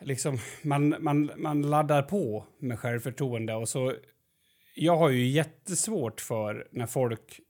liksom, 0.00 0.38
man, 0.62 0.96
man, 1.00 1.30
man 1.36 1.62
laddar 1.62 2.02
på 2.02 2.46
med 2.58 2.78
självförtroende 2.78 3.54
och 3.54 3.68
så 3.68 3.94
jag 4.74 4.96
har 4.96 5.10
ju 5.10 5.26
jättesvårt 5.26 6.20
för 6.20 6.68
när 6.70 6.86
folk 6.86 7.40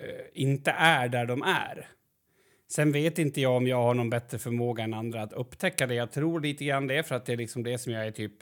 eh, 0.00 0.42
inte 0.42 0.70
är 0.70 1.08
där 1.08 1.26
de 1.26 1.42
är. 1.42 1.88
Sen 2.70 2.92
vet 2.92 3.18
inte 3.18 3.40
jag 3.40 3.56
om 3.56 3.66
jag 3.66 3.82
har 3.82 3.94
någon 3.94 4.10
bättre 4.10 4.38
förmåga 4.38 4.84
än 4.84 4.94
andra 4.94 5.22
att 5.22 5.32
upptäcka 5.32 5.86
det. 5.86 5.94
Jag 5.94 6.12
tror 6.12 6.40
lite 6.40 6.64
grann 6.64 6.86
det, 6.86 7.02
för 7.02 7.14
att 7.14 7.26
det 7.26 7.32
är 7.32 7.36
liksom 7.36 7.62
det 7.62 7.78
som 7.78 7.92
jag 7.92 8.06
är 8.06 8.10
typ 8.10 8.32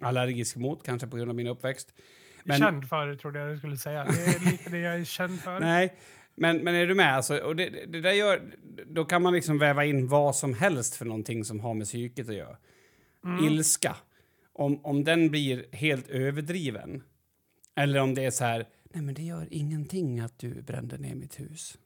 allergisk 0.00 0.56
mot, 0.56 0.86
kanske 0.86 1.06
på 1.06 1.16
grund 1.16 1.30
av 1.30 1.36
min 1.36 1.46
uppväxt. 1.46 1.94
Men... 2.44 2.58
Känd 2.58 2.88
för, 2.88 3.14
trodde 3.14 3.38
jag 3.38 3.48
du 3.48 3.58
skulle 3.58 3.76
säga. 3.76 4.04
Det 4.04 4.24
är 4.24 4.50
lite 4.50 4.70
det 4.70 4.78
jag 4.78 4.94
är 4.94 5.04
känd 5.04 5.40
för. 5.40 5.60
Nej, 5.60 5.94
men, 6.38 6.64
men 6.64 6.74
är 6.74 6.86
du 6.86 6.94
med? 6.94 7.16
Alltså, 7.16 7.38
och 7.38 7.56
det, 7.56 7.68
det 7.68 8.00
där 8.00 8.12
gör, 8.12 8.42
då 8.86 9.04
kan 9.04 9.22
man 9.22 9.32
liksom 9.32 9.58
väva 9.58 9.84
in 9.84 10.08
vad 10.08 10.36
som 10.36 10.54
helst 10.54 10.96
för 10.96 11.04
någonting 11.04 11.44
som 11.44 11.60
har 11.60 11.74
med 11.74 11.86
psyket 11.86 12.28
att 12.28 12.34
göra. 12.34 12.56
Mm. 13.24 13.44
Ilska. 13.44 13.96
Om, 14.52 14.84
om 14.84 15.04
den 15.04 15.30
blir 15.30 15.66
helt 15.72 16.08
överdriven, 16.08 17.02
eller 17.76 18.00
om 18.00 18.14
det 18.14 18.24
är 18.24 18.30
så 18.30 18.44
här, 18.44 18.68
nej 18.92 19.02
men 19.02 19.14
det 19.14 19.22
gör 19.22 19.48
ingenting 19.50 20.20
att 20.20 20.38
du 20.38 20.62
brände 20.62 20.98
ner 20.98 21.14
mitt 21.14 21.40
hus. 21.40 21.78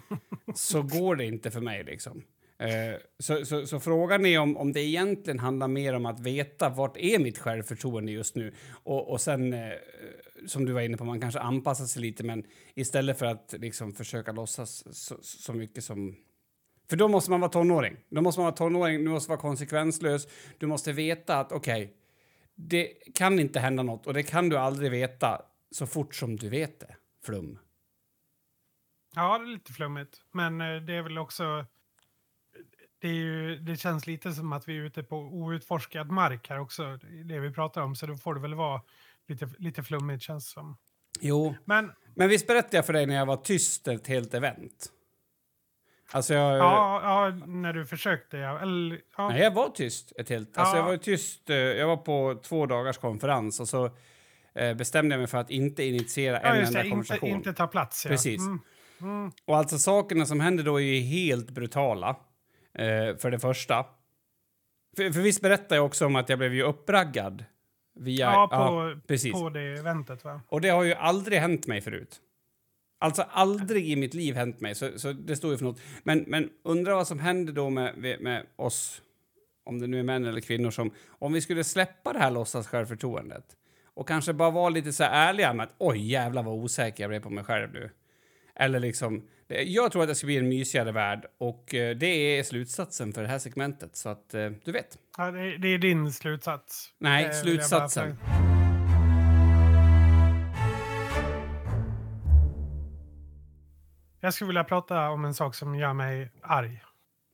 så 0.54 0.82
går 0.82 1.16
det 1.16 1.24
inte 1.24 1.50
för 1.50 1.60
mig 1.60 1.84
liksom. 1.84 2.22
Eh, 2.58 3.00
så, 3.18 3.44
så, 3.44 3.66
så, 3.66 3.80
frågan 3.80 4.26
är 4.26 4.38
om, 4.38 4.56
om 4.56 4.72
det 4.72 4.80
egentligen 4.80 5.38
handlar 5.38 5.68
mer 5.68 5.94
om 5.94 6.06
att 6.06 6.20
veta 6.20 6.68
vart 6.68 6.96
är 6.96 7.18
mitt 7.18 7.38
självförtroende 7.38 8.12
just 8.12 8.36
nu 8.36 8.54
och, 8.70 9.10
och 9.10 9.20
sen, 9.20 9.52
eh, 9.52 9.72
som 10.46 10.64
du 10.64 10.72
var 10.72 10.80
inne 10.80 10.96
på, 10.96 11.04
man 11.04 11.20
kanske 11.20 11.40
anpassar 11.40 11.84
sig 11.84 12.02
lite 12.02 12.24
men 12.24 12.44
istället 12.74 13.18
för 13.18 13.26
att 13.26 13.54
liksom 13.58 13.92
försöka 13.92 14.32
låtsas 14.32 14.96
så, 14.96 15.16
så 15.22 15.52
mycket 15.52 15.84
som... 15.84 16.16
För 16.88 16.96
då 16.96 17.08
måste 17.08 17.30
man 17.30 17.40
vara 17.40 17.50
tonåring. 17.50 17.96
Då 18.08 18.20
måste 18.20 18.40
man 18.40 18.44
vara 18.44 18.56
tonåring, 18.56 19.04
du 19.04 19.10
måste 19.10 19.30
vara 19.30 19.40
konsekvenslös. 19.40 20.28
Du 20.58 20.66
måste 20.66 20.92
veta 20.92 21.40
att 21.40 21.52
okej, 21.52 21.84
okay, 21.84 21.94
det 22.54 22.86
kan 23.14 23.38
inte 23.38 23.60
hända 23.60 23.82
något 23.82 24.06
och 24.06 24.14
det 24.14 24.22
kan 24.22 24.48
du 24.48 24.58
aldrig 24.58 24.90
veta 24.90 25.42
så 25.70 25.86
fort 25.86 26.14
som 26.14 26.36
du 26.36 26.48
vet 26.48 26.80
det. 26.80 26.96
Flum. 27.24 27.58
Ja, 29.14 29.38
det 29.38 29.44
är 29.44 29.48
lite 29.48 29.72
flummigt. 29.72 30.20
Men 30.32 30.60
eh, 30.60 30.82
det 30.82 30.94
är 30.94 31.02
väl 31.02 31.18
också... 31.18 31.66
Det, 32.98 33.08
ju, 33.08 33.56
det, 33.56 33.76
känns 33.76 34.06
lite 34.06 34.32
som 34.32 34.52
att 34.52 34.68
vi 34.68 34.76
är 34.76 34.80
ute 34.80 35.02
på 35.02 35.16
outforskad 35.16 36.10
mark 36.10 36.48
här 36.48 36.58
också. 36.58 36.98
Det 37.24 37.40
vi 37.40 37.52
pratar 37.52 37.82
om. 37.82 37.96
Så 37.96 38.06
då 38.06 38.16
får 38.16 38.34
det 38.34 38.40
väl 38.40 38.54
vara 38.54 38.80
lite, 39.28 39.48
lite 39.58 39.82
flummigt 39.82 40.22
känns 40.22 40.50
som. 40.50 40.76
Jo, 41.20 41.54
men, 41.64 41.92
men 42.14 42.28
visst 42.28 42.46
berättade 42.46 42.76
jag 42.76 42.86
för 42.86 42.92
dig 42.92 43.06
när 43.06 43.14
jag 43.14 43.26
var 43.26 43.36
tyst 43.36 43.88
ett 43.88 44.06
helt 44.06 44.34
event? 44.34 44.90
Alltså 46.10 46.34
jag, 46.34 46.58
ja, 46.58 47.00
ja, 47.02 47.46
när 47.46 47.72
du 47.72 47.86
försökte. 47.86 48.36
Ja. 48.36 48.60
Eller, 48.60 49.00
ja. 49.16 49.28
Nej, 49.28 49.42
jag 49.42 49.50
var 49.50 49.68
tyst 49.68 50.12
ett 50.18 50.28
helt... 50.28 50.58
Alltså 50.58 50.76
jag 50.76 50.84
var 50.84 50.96
tyst. 50.96 51.50
Eh, 51.50 51.56
jag 51.56 51.86
var 51.86 51.96
på 51.96 52.40
två 52.42 52.66
dagars 52.66 52.98
konferens 52.98 53.60
och 53.60 53.68
så 53.68 53.90
eh, 54.54 54.74
bestämde 54.74 55.14
jag 55.14 55.18
mig 55.18 55.26
för 55.26 55.38
att 55.38 55.50
inte 55.50 55.84
initiera 55.84 56.40
en 56.40 56.66
enda 56.66 56.82
det, 56.82 56.90
konversation. 56.90 57.28
Inte, 57.28 57.48
inte 57.48 57.52
ta 57.52 57.66
plats, 57.66 58.04
ja. 58.04 58.10
Precis. 58.10 58.40
Mm. 58.40 58.60
Mm. 59.00 59.32
Och 59.44 59.56
alltså 59.56 59.78
sakerna 59.78 60.26
som 60.26 60.40
händer 60.40 60.64
då 60.64 60.80
är 60.80 60.84
ju 60.84 61.00
helt 61.00 61.50
brutala. 61.50 62.08
Eh, 62.78 63.16
för 63.16 63.30
det 63.30 63.38
första. 63.38 63.86
För, 64.96 65.10
för 65.10 65.20
visst 65.20 65.42
berättade 65.42 65.76
jag 65.76 65.86
också 65.86 66.06
om 66.06 66.16
att 66.16 66.28
jag 66.28 66.38
blev 66.38 66.54
ju 66.54 66.62
uppraggad 66.62 67.44
via... 67.94 68.26
Ja, 68.26 68.48
på, 68.48 68.54
ja, 68.54 69.00
precis. 69.06 69.32
på 69.32 69.50
det 69.50 69.78
eventet 69.78 70.24
va? 70.24 70.40
Och 70.48 70.60
det 70.60 70.68
har 70.68 70.82
ju 70.82 70.94
aldrig 70.94 71.38
hänt 71.38 71.66
mig 71.66 71.80
förut. 71.80 72.20
Alltså 72.98 73.22
aldrig 73.22 73.90
i 73.90 73.96
mitt 73.96 74.14
liv 74.14 74.34
hänt 74.34 74.60
mig, 74.60 74.74
så, 74.74 74.98
så 74.98 75.12
det 75.12 75.36
står 75.36 75.50
ju 75.50 75.58
för 75.58 75.64
något. 75.64 75.80
Men, 76.02 76.24
men 76.26 76.50
undra 76.62 76.94
vad 76.94 77.06
som 77.06 77.18
händer 77.18 77.52
då 77.52 77.70
med, 77.70 78.16
med 78.20 78.46
oss, 78.56 79.02
om 79.64 79.78
det 79.78 79.86
nu 79.86 79.98
är 79.98 80.02
män 80.02 80.24
eller 80.24 80.40
kvinnor, 80.40 80.70
som 80.70 80.90
om 81.08 81.32
vi 81.32 81.40
skulle 81.40 81.64
släppa 81.64 82.12
det 82.12 82.18
här 82.18 82.30
låtsas 82.30 82.66
självförtroendet 82.66 83.44
och 83.94 84.08
kanske 84.08 84.32
bara 84.32 84.50
vara 84.50 84.68
lite 84.68 84.92
så 84.92 85.04
ärliga 85.04 85.52
med 85.52 85.64
att 85.64 85.74
oj 85.78 86.10
jävlar 86.10 86.42
vad 86.42 86.54
osäker 86.54 87.02
jag 87.02 87.10
blev 87.10 87.20
på 87.20 87.30
mig 87.30 87.44
själv 87.44 87.72
nu. 87.72 87.90
Eller 88.56 88.80
liksom, 88.80 89.28
jag 89.48 89.92
tror 89.92 90.02
att 90.02 90.08
det 90.08 90.14
ska 90.14 90.26
bli 90.26 90.38
en 90.38 90.48
mysigare 90.48 90.92
värld 90.92 91.26
och 91.38 91.74
eh, 91.74 91.96
det 91.96 92.06
är 92.06 92.42
slutsatsen 92.42 93.12
för 93.12 93.22
det 93.22 93.28
här 93.28 93.38
segmentet. 93.38 93.96
Så 93.96 94.08
att 94.08 94.34
eh, 94.34 94.50
du 94.64 94.72
vet. 94.72 94.98
Ja, 95.18 95.30
det, 95.30 95.58
det 95.58 95.68
är 95.68 95.78
din 95.78 96.12
slutsats. 96.12 96.92
Nej, 96.98 97.24
det 97.24 97.34
slutsatsen. 97.34 98.16
Jag 104.20 104.34
skulle 104.34 104.48
vilja 104.48 104.64
prata 104.64 105.10
om 105.10 105.24
en 105.24 105.34
sak 105.34 105.54
som 105.54 105.74
gör 105.74 105.92
mig 105.92 106.30
arg. 106.42 106.82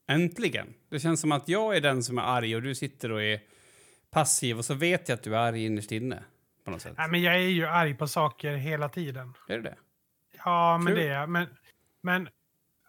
Äntligen! 0.08 0.74
Det 0.90 1.00
känns 1.00 1.20
som 1.20 1.32
att 1.32 1.48
jag 1.48 1.76
är 1.76 1.80
den 1.80 2.02
som 2.02 2.18
är 2.18 2.22
arg 2.22 2.56
och 2.56 2.62
du 2.62 2.74
sitter 2.74 3.12
och 3.12 3.22
är 3.22 3.40
passiv 4.10 4.58
och 4.58 4.64
så 4.64 4.74
vet 4.74 5.08
jag 5.08 5.16
att 5.16 5.22
du 5.22 5.36
är 5.36 5.38
arg 5.38 5.64
innerst 5.64 5.92
inne. 5.92 6.24
På 6.64 6.70
något 6.70 6.82
sätt. 6.82 6.94
Nej, 6.98 7.10
men 7.10 7.22
jag 7.22 7.34
är 7.34 7.38
ju 7.38 7.66
arg 7.66 7.94
på 7.94 8.08
saker 8.08 8.56
hela 8.56 8.88
tiden. 8.88 9.34
Är 9.48 9.56
du 9.56 9.62
det? 9.62 9.76
Ja, 10.44 10.78
men 10.78 10.94
det 10.94 11.08
är 11.08 11.26
men, 11.26 11.46
men 12.02 12.28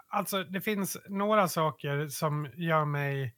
alltså 0.09 0.43
det 0.43 0.61
finns 0.61 0.97
några 1.07 1.47
saker 1.47 2.07
som 2.07 2.47
gör 2.55 2.85
mig 2.85 3.35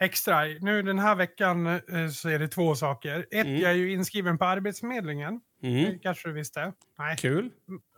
extra. 0.00 0.44
Nu 0.44 0.82
den 0.82 0.98
här 0.98 1.14
veckan 1.14 1.66
eh, 1.66 2.08
så 2.12 2.28
är 2.28 2.38
det 2.38 2.48
två 2.48 2.74
saker. 2.74 3.26
Ett, 3.30 3.46
mm. 3.46 3.60
jag 3.60 3.70
är 3.70 3.76
ju 3.76 3.92
inskriven 3.92 4.38
på 4.38 4.44
Arbetsförmedlingen. 4.44 5.40
Mm. 5.62 5.92
Det 5.92 5.98
kanske 5.98 6.28
du 6.28 6.32
visste? 6.32 6.72
Nej. 6.98 7.16
Kul. 7.16 7.50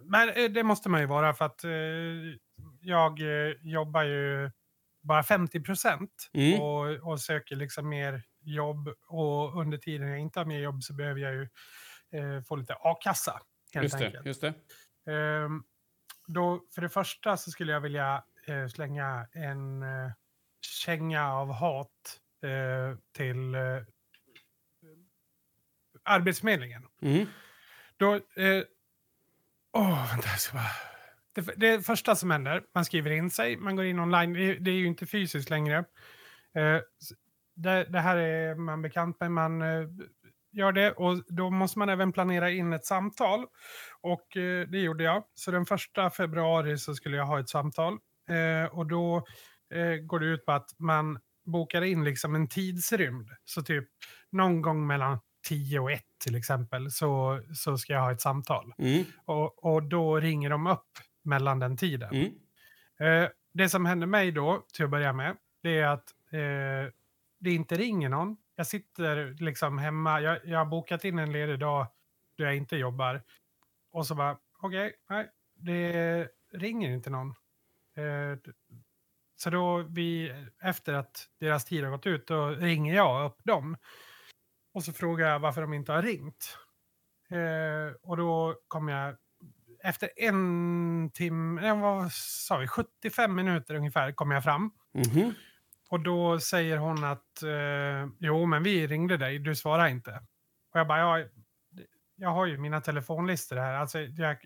Men 0.03 0.29
eh, 0.29 0.51
det 0.51 0.63
måste 0.63 0.89
man 0.89 1.01
ju 1.01 1.07
vara 1.07 1.35
för 1.35 1.45
att 1.45 1.65
eh, 1.65 1.71
jag 2.81 3.21
eh, 3.21 3.55
jobbar 3.63 4.03
ju 4.03 4.51
bara 5.03 5.23
50 5.23 5.61
procent 5.61 6.31
mm. 6.33 6.61
och, 6.61 7.11
och 7.11 7.21
söker 7.21 7.57
liksom 7.57 7.89
mer 7.89 8.23
jobb. 8.43 8.89
Och 9.07 9.61
under 9.61 9.79
tiden 9.79 10.09
jag 10.09 10.19
inte 10.19 10.41
har 10.41 10.47
mer 10.47 10.61
jobb 10.61 10.83
så 10.83 10.95
behöver 10.95 11.21
jag 11.21 11.35
ju 11.35 11.43
eh, 12.13 12.43
få 12.43 12.57
lite 12.57 12.75
a-kassa. 12.75 13.41
Helt 13.75 13.85
just 13.85 13.95
enkelt. 13.95 14.25
det. 14.25 14.29
Just 14.29 14.41
det. 14.41 14.55
Ehm, 15.07 15.63
då, 16.27 16.65
för 16.75 16.83
det 16.83 16.89
första 16.89 17.37
så 17.37 17.51
skulle 17.51 17.73
jag 17.73 17.81
vilja 17.81 18.25
eh, 18.47 18.69
slänga 18.69 19.27
en 19.33 19.83
eh, 19.83 20.13
känga 20.61 21.33
av 21.33 21.53
hat 21.53 22.21
eh, 22.43 22.99
till 23.17 23.57
Arbetsförmedlingen. 26.03 26.87
Mm. 27.03 27.27
Då... 27.97 28.21
Åh, 29.73 30.11
vänta, 30.11 30.29
jag 30.29 30.41
ska 30.41 30.57
bara... 30.57 30.71
Det, 31.35 31.55
det 31.57 31.87
första 31.87 32.17
som 32.17 32.31
händer, 32.31 32.63
man 32.75 32.85
skriver 32.85 33.11
in 33.11 33.31
sig, 33.31 33.57
man 33.57 33.77
går 33.77 33.85
in 33.85 34.01
online. 34.01 34.33
Det, 34.33 34.55
det 34.55 34.71
är 34.71 34.75
ju 34.75 34.87
inte 34.87 35.07
fysiskt 35.07 35.51
längre. 35.51 35.85
Eh, 36.55 36.81
det, 37.55 37.85
det, 37.85 38.01
här 38.01 38.17
är 38.17 38.55
man 38.55 38.83
bekant 38.83 39.21
med. 39.21 39.33
Man 39.33 39.63
eh, 39.63 39.89
gör 40.55 40.73
det 40.73 40.93
och 40.93 41.23
då 41.27 41.51
måste 41.51 41.79
man 41.79 41.89
även 41.89 42.13
planera 42.13 42.51
in 42.51 42.73
ett 42.73 42.87
samtal. 42.87 43.47
Och 44.01 44.37
eh, 44.37 44.69
det 44.69 44.79
gjorde 44.79 45.05
jag. 45.05 45.25
Så 45.35 45.51
den 45.51 45.67
första 45.67 46.11
februari 46.11 46.79
så 46.79 46.95
skulle 46.95 47.17
jag 47.17 47.27
ha 47.27 47.41
ett 47.41 47.49
samtal. 47.49 47.99
Eh, 48.31 48.79
och 48.79 48.87
då 48.87 49.17
eh, 49.75 49.97
går 49.97 50.21
det 50.21 50.27
ut 50.27 50.47
på 50.47 50.53
att 50.53 50.71
man 50.79 51.19
bokar 51.45 51.83
in 51.83 52.05
liksom 52.05 52.35
en 52.35 52.49
tidsrymd. 52.49 53.29
Så 53.45 53.63
typ 53.63 53.89
någon 54.33 54.63
gång 54.63 54.87
mellan 54.87 55.19
10 55.49 55.79
och 55.79 55.93
1 55.93 56.03
till 56.25 56.35
exempel 56.35 56.91
så, 56.91 57.41
så 57.55 57.79
ska 57.79 57.93
jag 57.93 58.01
ha 58.01 58.13
ett 58.13 58.21
samtal. 58.21 58.73
Mm. 58.79 59.05
Och, 59.25 59.65
och 59.65 59.83
då 59.83 60.21
ringer 60.21 60.51
de 60.51 60.67
upp 60.67 60.89
mellan 61.25 61.59
den 61.59 61.77
tiden. 61.77 62.15
Mm. 62.15 62.33
Eh, 63.01 63.31
det 63.55 63.69
som 63.69 63.87
händer 63.87 64.07
mig 64.07 64.33
då, 64.33 64.67
till 64.75 64.85
att 64.85 64.91
börja 64.91 65.13
med, 65.13 65.37
det 65.63 65.79
är 65.79 65.87
att 65.87 66.09
eh, 66.33 66.93
det 67.41 67.51
inte 67.51 67.77
ringer 67.77 68.09
någon. 68.09 68.37
Jag 68.57 68.67
sitter 68.67 69.37
liksom 69.41 69.79
hemma, 69.79 70.21
jag, 70.21 70.39
jag 70.45 70.59
har 70.59 70.67
bokat 70.67 71.05
in 71.05 71.19
en 71.19 71.33
ledig 71.33 71.59
dag 71.59 71.87
då 72.37 72.45
jag 72.45 72.57
inte 72.57 72.77
jobbar. 72.77 73.23
Och 73.93 74.07
så 74.07 74.15
bara, 74.15 74.39
okej, 74.59 74.87
okay, 74.87 74.93
nej, 75.09 75.31
det 75.55 76.29
ringer 76.53 76.91
inte 76.91 77.11
någon. 77.11 77.29
Eh, 77.97 78.39
så 79.37 79.51
då 79.51 79.83
vi, 79.83 80.35
efter 80.63 80.95
att 80.95 81.29
deras 81.41 81.65
tid 81.65 81.85
har 81.85 81.91
gått 81.91 82.07
ut, 82.07 82.27
då 82.27 82.49
ringer 82.49 82.95
jag 82.95 83.27
upp 83.27 83.45
dem. 83.45 83.77
Och 84.75 84.85
så 84.85 84.93
frågar 84.93 85.29
jag 85.29 85.39
varför 85.39 85.61
de 85.61 85.75
inte 85.75 85.93
har 85.93 86.03
ringt. 86.03 86.59
Eh, 87.31 87.95
och 88.03 88.17
då 88.17 88.57
kommer 88.69 88.93
jag, 88.93 89.17
efter 89.83 90.11
en 90.17 91.11
timme, 91.15 91.75
vad 91.75 92.13
sa 92.13 92.57
vi, 92.57 92.69
75 92.69 93.35
minuter 93.35 93.75
ungefär 93.75 94.13
kommer 94.13 94.35
jag 94.35 94.45
fram. 94.45 94.71
Mm 94.95 95.09
-hmm. 95.09 95.35
Och 95.95 96.01
då 96.01 96.41
säger 96.41 96.79
hon 96.79 97.05
att, 97.05 97.43
eh, 97.43 98.09
jo 98.19 98.47
men 98.47 98.63
vi 98.63 98.87
ringde 98.87 99.17
dig, 99.17 99.39
du 99.39 99.57
svarar 99.57 99.87
inte. 99.87 100.11
Och 100.73 100.81
jag 100.81 100.87
bara, 100.87 100.99
ja, 100.99 101.27
jag 102.17 102.31
har 102.31 102.47
ju 102.47 102.59
mina 102.59 102.81
telefonlistor 102.81 103.57
här. 103.57 103.75
Alltså, 103.75 104.01
jag, 104.01 104.37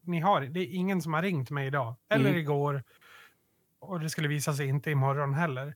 ni 0.00 0.20
har, 0.20 0.40
det 0.40 0.60
är 0.60 0.74
ingen 0.74 1.02
som 1.02 1.14
har 1.14 1.22
ringt 1.22 1.50
mig 1.50 1.66
idag. 1.66 1.94
Eller 2.08 2.28
mm. 2.30 2.40
igår. 2.40 2.82
Och 3.78 4.00
det 4.00 4.10
skulle 4.10 4.28
visa 4.28 4.54
sig 4.54 4.66
inte 4.66 4.90
imorgon 4.90 5.34
heller. 5.34 5.74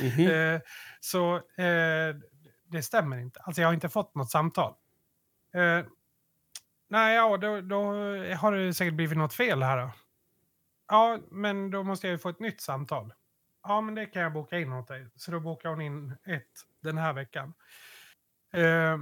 Mm 0.00 0.12
-hmm. 0.12 0.54
eh, 0.54 0.60
så 1.00 1.36
eh, 1.36 2.16
det 2.64 2.82
stämmer 2.82 3.18
inte. 3.18 3.40
Alltså 3.40 3.62
jag 3.62 3.68
har 3.68 3.74
inte 3.74 3.88
fått 3.88 4.14
något 4.14 4.30
samtal. 4.30 4.74
Eh, 5.54 5.86
Nej, 6.88 7.16
ja, 7.16 7.36
då, 7.36 7.60
då 7.60 7.84
har 8.34 8.52
det 8.52 8.74
säkert 8.74 8.94
blivit 8.94 9.18
något 9.18 9.34
fel 9.34 9.62
här 9.62 9.78
då. 9.78 9.90
Ja, 10.88 11.18
men 11.30 11.70
då 11.70 11.82
måste 11.82 12.06
jag 12.06 12.12
ju 12.12 12.18
få 12.18 12.28
ett 12.28 12.40
nytt 12.40 12.60
samtal. 12.60 13.12
Ja, 13.68 13.80
men 13.80 13.94
det 13.94 14.06
kan 14.06 14.22
jag 14.22 14.32
boka 14.32 14.58
in 14.58 14.72
åt 14.72 14.88
dig. 14.88 15.06
Så 15.16 15.30
då 15.30 15.40
bokar 15.40 15.68
hon 15.70 15.80
in 15.80 16.10
ett 16.26 16.44
den 16.82 16.98
här 16.98 17.12
veckan. 17.12 17.54
Eh, 18.52 18.98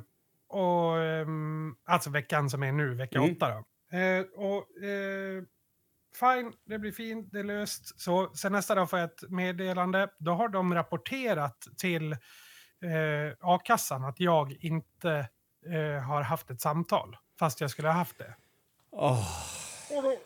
och, 0.48 1.02
ehm, 1.02 1.76
alltså 1.84 2.10
veckan 2.10 2.50
som 2.50 2.62
är 2.62 2.72
nu, 2.72 2.94
vecka 2.94 3.18
Mm. 3.18 3.32
åtta 3.36 3.48
då. 3.54 3.96
Eh, 3.96 4.20
och, 4.34 4.84
eh, 4.84 5.42
fine, 6.20 6.52
det 6.64 6.78
blir 6.78 6.92
fint, 6.92 7.28
det 7.32 7.38
är 7.38 7.44
löst. 7.44 8.00
Så 8.00 8.34
sen 8.34 8.52
nästa 8.52 8.74
dag 8.74 8.90
får 8.90 8.98
jag 8.98 9.10
ett 9.10 9.30
meddelande. 9.30 10.08
Då 10.18 10.32
har 10.32 10.48
de 10.48 10.74
rapporterat 10.74 11.66
till 11.78 12.12
eh, 12.12 12.18
a-kassan 13.40 14.04
att 14.04 14.20
jag 14.20 14.52
inte 14.60 15.28
eh, 15.66 16.02
har 16.02 16.22
haft 16.22 16.50
ett 16.50 16.60
samtal. 16.60 17.16
Fast 17.38 17.60
jag 17.60 17.70
skulle 17.70 17.88
ha 17.88 17.94
haft 17.94 18.18
det. 18.18 18.36
Och 19.96 20.02
då, 20.02 20.16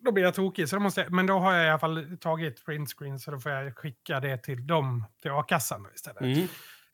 då 0.00 0.12
blir 0.12 0.24
jag 0.24 0.34
tokig. 0.34 0.68
Så 0.68 0.76
då 0.76 0.80
måste 0.80 1.00
jag, 1.00 1.12
men 1.12 1.26
då 1.26 1.38
har 1.38 1.52
jag 1.52 1.66
i 1.66 1.68
alla 1.68 1.78
fall 1.78 2.18
tagit 2.20 2.64
printscreen 2.64 3.18
så 3.18 3.30
då 3.30 3.40
får 3.40 3.52
jag 3.52 3.76
skicka 3.76 4.20
det 4.20 4.38
till 4.38 4.66
dem, 4.66 5.04
till 5.22 5.30
a-kassan 5.30 5.86
istället. 5.94 6.22
mm. 6.22 6.48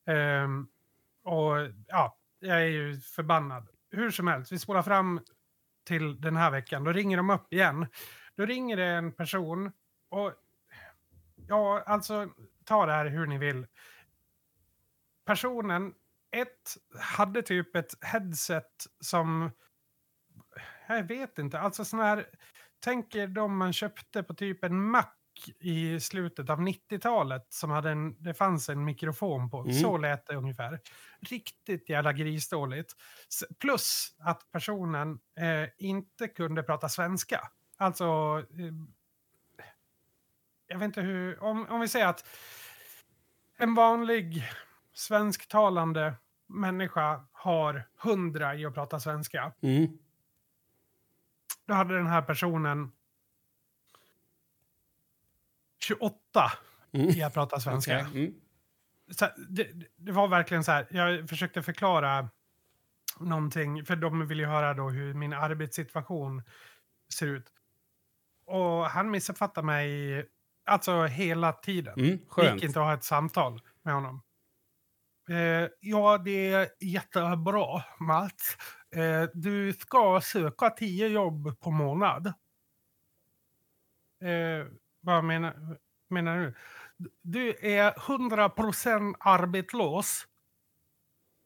Ehm, 0.06 0.68
och 1.24 1.56
ja, 1.86 2.18
jag 2.40 2.56
är 2.56 2.66
ju 2.66 3.00
förbannad. 3.00 3.68
Hur 3.90 4.10
som 4.10 4.26
helst, 4.26 4.52
vi 4.52 4.58
spolar 4.58 4.82
fram 4.82 5.20
till 5.84 6.20
den 6.20 6.36
här 6.36 6.50
veckan. 6.50 6.84
Då 6.84 6.92
ringer 6.92 7.16
de 7.16 7.30
upp 7.30 7.52
igen. 7.52 7.86
Då 8.36 8.46
ringer 8.46 8.76
det 8.76 8.86
en 8.86 9.12
person 9.12 9.72
och 10.08 10.32
ja, 11.48 11.82
alltså 11.86 12.28
ta 12.64 12.86
det 12.86 12.92
här 12.92 13.06
hur 13.06 13.26
ni 13.26 13.38
vill. 13.38 13.66
Personen, 15.24 15.94
ett, 16.30 16.76
hade 17.00 17.42
typ 17.42 17.76
ett 17.76 18.04
headset 18.04 18.86
som 19.00 19.50
jag 20.88 21.02
vet 21.02 21.38
inte, 21.38 21.60
alltså 21.60 21.84
sån 21.84 22.00
här, 22.00 22.26
tänk 22.86 23.14
er 23.14 23.26
de 23.26 23.56
man 23.56 23.72
köpte 23.72 24.22
på 24.22 24.34
typ 24.34 24.64
en 24.64 24.90
Mac 24.90 25.06
i 25.60 26.00
slutet 26.00 26.50
av 26.50 26.60
90-talet 26.60 27.46
som 27.48 27.70
hade 27.70 27.90
en, 27.90 28.22
det 28.22 28.34
fanns 28.34 28.68
en 28.68 28.84
mikrofon 28.84 29.50
på. 29.50 29.60
Mm. 29.60 29.72
Så 29.72 29.96
lät 29.96 30.26
det 30.26 30.36
ungefär. 30.36 30.80
Riktigt 31.20 31.88
jävla 31.88 32.12
grisdåligt. 32.12 32.92
Plus 33.58 34.16
att 34.18 34.50
personen 34.52 35.18
eh, 35.40 35.68
inte 35.78 36.28
kunde 36.28 36.62
prata 36.62 36.88
svenska. 36.88 37.40
Alltså, 37.76 38.04
eh, 38.50 38.74
jag 40.66 40.78
vet 40.78 40.86
inte 40.86 41.00
hur, 41.00 41.42
om, 41.42 41.66
om 41.66 41.80
vi 41.80 41.88
säger 41.88 42.06
att 42.06 42.24
en 43.56 43.74
vanlig 43.74 44.44
svensktalande 44.92 46.14
människa 46.46 47.24
har 47.32 47.88
hundra 48.02 48.54
i 48.54 48.66
att 48.66 48.74
prata 48.74 49.00
svenska. 49.00 49.52
Mm. 49.62 49.98
Då 51.66 51.74
hade 51.74 51.96
den 51.96 52.06
här 52.06 52.22
personen 52.22 52.92
28 55.78 56.52
Mm. 56.92 57.08
i 57.08 57.22
att 57.22 57.34
prata 57.34 57.60
svenska. 57.60 58.06
Okej, 58.08 58.20
mm. 58.20 58.34
Så, 59.10 59.26
det, 59.48 59.68
det 59.96 60.12
var 60.12 60.28
verkligen 60.28 60.64
så 60.64 60.72
här, 60.72 60.86
jag 60.90 61.28
försökte 61.28 61.62
förklara 61.62 62.28
någonting, 63.20 63.84
för 63.84 63.96
de 63.96 64.26
vill 64.26 64.38
ju 64.38 64.46
höra 64.46 64.74
då 64.74 64.88
hur 64.88 65.14
min 65.14 65.32
arbetssituation 65.32 66.42
ser 67.14 67.26
ut. 67.26 67.52
Och 68.46 68.84
han 68.86 69.10
missuppfattade 69.10 69.66
mig 69.66 70.26
alltså 70.64 71.04
hela 71.04 71.52
tiden. 71.52 71.94
Mm. 72.00 72.18
Det 72.36 72.52
gick 72.52 72.64
inte 72.64 72.80
att 72.80 72.86
ha 72.86 72.94
ett 72.94 73.04
samtal 73.04 73.60
med 73.82 73.94
honom. 73.94 74.22
Eh, 75.30 75.68
ja, 75.80 76.18
det 76.18 76.52
är 76.52 76.68
jättebra, 76.80 77.82
Mats. 78.00 78.56
Eh, 78.96 79.28
du 79.34 79.72
ska 79.72 80.20
söka 80.22 80.70
tio 80.70 81.08
jobb 81.08 81.60
på 81.60 81.70
månad. 81.70 82.26
Eh, 84.22 84.66
vad 85.00 85.24
menar, 85.24 85.78
menar 86.08 86.38
du? 86.38 86.54
Du 87.22 87.48
är 87.60 87.92
100% 87.92 89.14
arbetslös. 89.20 90.26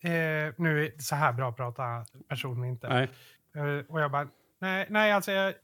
Eh, 0.03 0.55
nu, 0.59 0.86
är- 0.86 0.98
så 0.98 1.14
här 1.16 1.32
bra 1.32 1.53
pratar 1.53 2.07
personen 2.28 2.64
inte. 2.64 2.88
Nej. 2.88 3.11
Eh, 3.55 3.84
och 3.88 4.01
jag 4.01 4.11
bara, 4.11 4.28
nej, 4.59 4.86
nej 4.90 5.12
alltså 5.12 5.32
jag, 5.32 5.55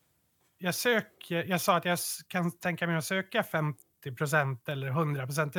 jag 0.58 0.74
söker, 0.74 1.44
jag 1.44 1.60
sa 1.60 1.76
att 1.76 1.84
jag 1.84 1.98
kan 2.28 2.50
tänka 2.58 2.86
mig 2.86 2.96
att 2.96 3.04
söka 3.04 3.42
50% 3.42 4.68
eller 4.68 4.90
100%. 4.90 5.52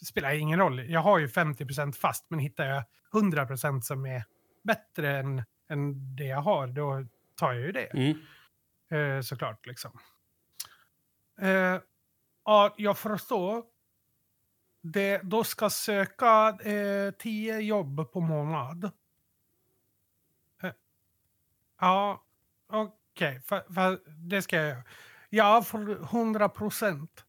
Det 0.00 0.06
spelar 0.06 0.30
ingen 0.34 0.58
roll. 0.58 0.90
Jag 0.90 1.00
har 1.00 1.18
ju 1.18 1.26
50% 1.26 1.92
fast, 1.92 2.26
men 2.30 2.38
hittar 2.38 2.66
jag 2.66 2.84
100% 3.12 3.80
som 3.80 4.06
är 4.06 4.24
bättre 4.66 5.18
än, 5.18 5.42
än 5.68 6.16
det 6.16 6.24
jag 6.24 6.42
har, 6.42 6.66
då 6.66 7.06
tar 7.34 7.52
jag 7.52 7.62
ju 7.62 7.72
det. 7.72 7.86
Mm. 7.86 8.18
Eh, 8.88 9.22
såklart 9.22 9.66
liksom. 9.66 9.98
Eh, 11.40 11.80
ja, 12.44 12.74
jag 12.76 12.98
förstår. 12.98 13.64
Det, 14.82 15.20
då 15.22 15.44
ska 15.44 15.70
söka 15.70 16.58
eh, 16.60 17.10
tio 17.10 17.58
jobb 17.58 18.12
på 18.12 18.20
månad. 18.20 18.84
Eh, 20.62 20.72
ja, 21.80 22.24
okej. 22.66 23.40
för 23.40 24.00
det 24.28 24.42
ska 24.42 24.56
jag 24.56 24.68
göra. 24.68 24.82
Ja, 25.30 25.62
för 25.62 25.90
100 25.90 26.48
procent. 26.48 27.24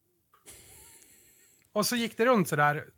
Och 1.71 1.85
så 1.85 1.95
gick 1.95 2.17
det 2.17 2.25
runt 2.25 2.47
så 2.47 2.55
där. 2.55 2.89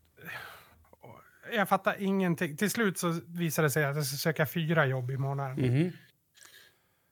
Jag 1.53 1.69
fattar 1.69 1.95
ingenting. 1.99 2.57
Till 2.57 2.69
slut 2.69 2.97
så 2.97 3.21
visade 3.27 3.65
det 3.65 3.71
sig 3.71 3.85
att 3.85 3.95
jag 3.95 4.05
ska 4.05 4.17
söka 4.17 4.45
fyra 4.45 4.85
jobb 4.85 5.11
i 5.11 5.17
månaden. 5.17 5.59
Mhm. 5.59 5.91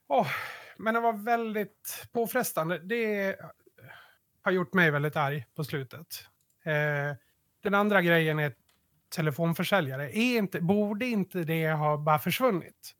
Åh, 0.08 0.28
men 0.78 0.94
det 0.94 1.00
var 1.00 1.14
väldigt 1.14 2.08
påfrestande. 2.12 2.80
Det 2.80 3.36
har 4.42 4.52
gjort 4.52 4.74
mig 4.74 4.92
väldigt 4.92 5.16
arg 5.16 5.46
på 5.56 5.64
slutet. 5.64 6.26
Eh, 6.66 7.16
den 7.64 7.74
andra 7.74 8.02
grejen 8.02 8.40
är 8.40 8.54
telefonförsäljare. 9.16 10.18
Är 10.18 10.38
inte, 10.38 10.62
borde 10.62 11.06
inte 11.06 11.44
det 11.44 11.72
ha 11.72 11.98
bara 11.98 12.20
försvunnit? 12.20 12.96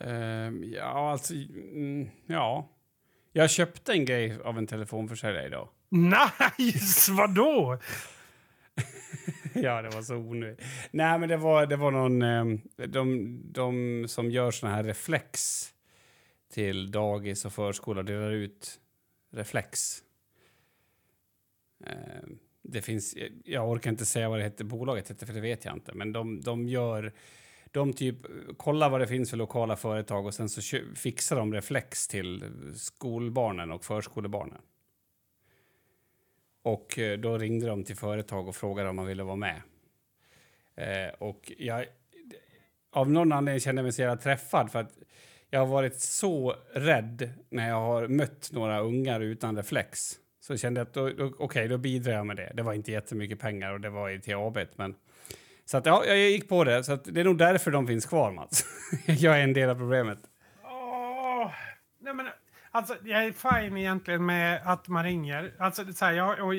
Ehm, 0.00 0.64
ja, 0.64 1.10
alltså... 1.10 1.34
Mm, 1.34 2.10
ja. 2.26 2.68
Jag 3.32 3.50
köpte 3.50 3.92
en 3.92 4.04
grej 4.04 4.40
av 4.44 4.58
en 4.58 4.66
telefonförsäljare 4.66 5.46
idag. 5.46 5.68
Nice! 6.58 7.12
Vadå? 7.12 7.78
ja, 9.62 9.82
det 9.82 9.88
var 9.88 10.02
så 10.02 10.16
onödigt. 10.16 10.60
Nej, 10.90 11.18
men 11.18 11.28
det 11.28 11.36
var, 11.36 11.66
det 11.66 11.76
var 11.76 11.90
någon... 11.90 12.22
Ehm, 12.22 12.60
de, 12.76 13.40
de 13.52 14.04
som 14.08 14.30
gör 14.30 14.50
såna 14.50 14.74
här 14.74 14.84
reflex 14.84 15.64
till 16.52 16.90
dagis 16.90 17.44
och 17.44 17.52
förskola 17.52 18.02
delar 18.02 18.30
ut 18.30 18.80
reflex. 19.30 20.02
Ehm, 21.84 22.38
det 22.62 22.82
finns... 22.82 23.16
Jag 23.44 23.70
orkar 23.70 23.90
inte 23.90 24.06
säga 24.06 24.28
vad 24.28 24.38
det 24.38 24.44
heter, 24.44 24.64
bolaget 24.64 25.10
heter, 25.10 25.26
för 25.26 25.34
det 25.34 25.40
vet 25.40 25.64
jag 25.64 25.74
inte. 25.74 25.94
Men 25.94 26.12
de, 26.12 26.40
de 26.40 26.68
gör... 26.68 27.12
De 27.70 27.92
typ 27.92 28.16
kollar 28.56 28.90
vad 28.90 29.00
det 29.00 29.06
finns 29.06 29.30
för 29.30 29.36
lokala 29.36 29.76
företag 29.76 30.26
och 30.26 30.34
sen 30.34 30.48
så 30.48 30.78
fixar 30.94 31.36
de 31.36 31.54
reflex 31.54 32.08
till 32.08 32.44
skolbarnen 32.76 33.72
och 33.72 33.84
förskolebarnen. 33.84 34.60
Och 36.68 36.98
eh, 36.98 37.18
då 37.18 37.38
ringde 37.38 37.66
de 37.66 37.84
till 37.84 37.96
företag 37.96 38.48
och 38.48 38.56
frågade 38.56 38.88
om 38.88 38.96
man 38.96 39.06
ville 39.06 39.22
vara 39.22 39.36
med. 39.36 39.62
Eh, 40.76 41.14
och 41.18 41.52
jag, 41.58 41.86
av 42.92 43.10
någon 43.10 43.32
anledning 43.32 43.60
kände 43.60 43.80
jag 43.80 43.84
mig 43.84 43.92
så 43.92 44.02
jävla 44.02 44.16
träffad 44.16 44.72
för 44.72 44.78
att 44.78 44.92
jag 45.50 45.60
har 45.60 45.66
varit 45.66 46.00
så 46.00 46.56
rädd 46.72 47.30
när 47.50 47.68
jag 47.68 47.80
har 47.80 48.08
mött 48.08 48.50
några 48.52 48.80
ungar 48.80 49.20
utan 49.20 49.56
reflex. 49.56 50.12
Så 50.40 50.56
kände 50.56 50.80
att 50.80 50.94
då, 50.94 51.10
då, 51.10 51.32
okej, 51.38 51.68
då 51.68 51.78
bidrar 51.78 52.12
jag 52.12 52.26
med 52.26 52.36
det. 52.36 52.52
Det 52.54 52.62
var 52.62 52.72
inte 52.72 52.92
jättemycket 52.92 53.40
pengar 53.40 53.72
och 53.72 53.80
det 53.80 53.90
var 53.90 54.10
i 54.10 54.20
TAB. 54.20 54.58
Men... 54.76 54.94
Så 55.64 55.76
att, 55.76 55.86
ja, 55.86 56.04
jag 56.04 56.18
gick 56.18 56.48
på 56.48 56.64
det. 56.64 56.84
Så 56.84 56.92
att 56.92 57.04
det 57.04 57.20
är 57.20 57.24
nog 57.24 57.38
därför 57.38 57.70
de 57.70 57.86
finns 57.86 58.06
kvar, 58.06 58.32
Mats. 58.32 58.64
jag 59.06 59.38
är 59.38 59.44
en 59.44 59.52
del 59.52 59.70
av 59.70 59.74
problemet. 59.74 60.18
Oh, 60.64 61.50
nej 62.00 62.14
men, 62.14 62.26
alltså, 62.70 62.96
jag 63.04 63.24
är 63.24 63.32
fine 63.32 63.76
egentligen 63.76 64.26
med 64.26 64.62
att 64.64 64.88
man 64.88 65.04
ringer. 65.04 65.54
Alltså, 65.58 65.92
så 65.92 66.04
här, 66.04 66.12
jag, 66.12 66.46
och, 66.46 66.54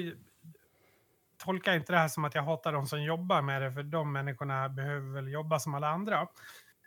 tolka 1.39 1.75
inte 1.75 1.93
det 1.93 1.99
här 1.99 2.07
som 2.07 2.25
att 2.25 2.35
jag 2.35 2.43
hatar 2.43 2.73
de 2.73 2.87
som 2.87 3.03
jobbar 3.03 3.41
med 3.41 3.61
det, 3.61 3.71
för 3.71 3.83
de 3.83 4.11
människorna 4.11 4.69
behöver 4.69 5.13
väl 5.13 5.27
jobba 5.27 5.59
som 5.59 5.73
alla 5.73 5.89
andra. 5.89 6.21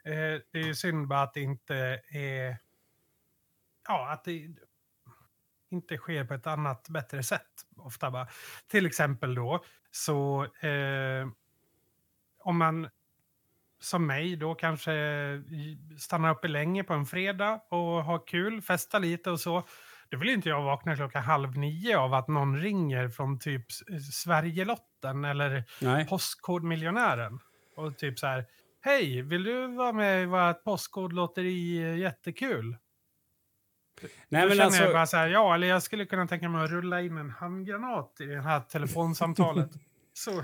Eh, 0.04 0.40
det 0.50 0.58
är 0.58 0.66
ju 0.66 0.74
synd 0.74 1.08
bara 1.08 1.22
att 1.22 1.34
det 1.34 1.40
inte 1.40 2.02
är... 2.08 2.56
Ja, 3.88 4.10
att 4.12 4.24
det 4.24 4.48
inte 5.70 5.96
sker 5.96 6.24
på 6.24 6.34
ett 6.34 6.46
annat, 6.46 6.88
bättre 6.88 7.22
sätt. 7.22 7.50
Ofta 7.76 8.10
bara. 8.10 8.28
Till 8.68 8.86
exempel 8.86 9.34
då, 9.34 9.64
så 9.90 10.44
eh, 10.44 11.28
om 12.38 12.58
man 12.58 12.88
som 13.82 14.06
mig 14.06 14.36
då 14.36 14.54
kanske 14.54 14.92
stannar 15.98 16.30
uppe 16.30 16.48
länge 16.48 16.84
på 16.84 16.94
en 16.94 17.06
fredag 17.06 17.60
och 17.68 18.04
har 18.04 18.26
kul, 18.26 18.62
festa 18.62 18.98
lite 18.98 19.30
och 19.30 19.40
så. 19.40 19.62
Då 20.10 20.18
vill 20.18 20.28
inte 20.28 20.48
jag 20.48 20.62
vakna 20.62 20.96
klockan 20.96 21.22
halv 21.22 21.58
nio 21.58 21.98
av 21.98 22.14
att 22.14 22.28
någon 22.28 22.60
ringer 22.60 23.08
från 23.08 23.38
typ 23.38 23.66
S- 23.70 24.22
Sverigelotten 24.22 25.24
eller 25.24 25.64
Nej. 25.80 26.06
Postkodmiljonären. 26.06 27.38
Och 27.76 27.96
typ 27.98 28.18
så 28.18 28.26
här, 28.26 28.46
Hej, 28.84 29.22
vill 29.22 29.44
du 29.44 29.66
vara 29.66 29.92
med 29.92 30.22
i 30.22 30.26
vårt 30.26 30.64
Postkodlotteri? 30.64 31.98
Jättekul. 32.00 32.76
Nej, 34.28 34.48
men 34.48 34.60
alltså, 34.60 34.82
jag 34.82 34.92
bara 34.92 35.06
så 35.06 35.16
här, 35.16 35.28
ja, 35.28 35.54
eller 35.54 35.66
jag 35.66 35.82
skulle 35.82 36.06
kunna 36.06 36.26
tänka 36.26 36.48
mig 36.48 36.64
att 36.64 36.70
rulla 36.70 37.00
in 37.00 37.16
en 37.16 37.30
handgranat 37.30 38.16
i 38.20 38.24
det 38.24 38.40
här 38.40 38.60
telefonsamtalet. 38.60 39.70
så, 40.12 40.42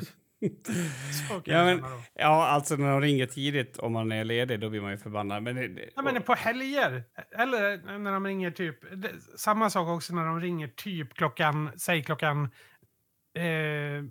Ja, 1.44 1.64
men- 1.64 1.82
ja, 2.14 2.46
alltså 2.46 2.76
när 2.76 2.90
de 2.90 3.00
ringer 3.00 3.26
tidigt 3.26 3.78
om 3.78 3.92
man 3.92 4.12
är 4.12 4.24
ledig, 4.24 4.60
då 4.60 4.70
blir 4.70 4.80
man 4.80 4.90
ju 4.90 4.98
förbannad. 4.98 5.42
Men, 5.42 5.56
det- 5.56 5.68
det- 5.68 5.90
Ja, 5.96 6.02
men 6.02 6.22
på 6.22 6.34
helger. 6.34 7.04
Eller 7.38 7.98
när 7.98 8.12
de 8.12 8.26
ringer 8.26 8.50
typ... 8.50 8.78
Det, 9.02 9.10
samma 9.38 9.70
sak 9.70 9.88
också 9.88 10.14
när 10.14 10.24
de 10.24 10.40
ringer 10.40 10.68
typ 10.68 11.14
klockan, 11.14 11.70
säg 11.78 12.02
klockan 12.04 12.44
eh, 13.34 14.04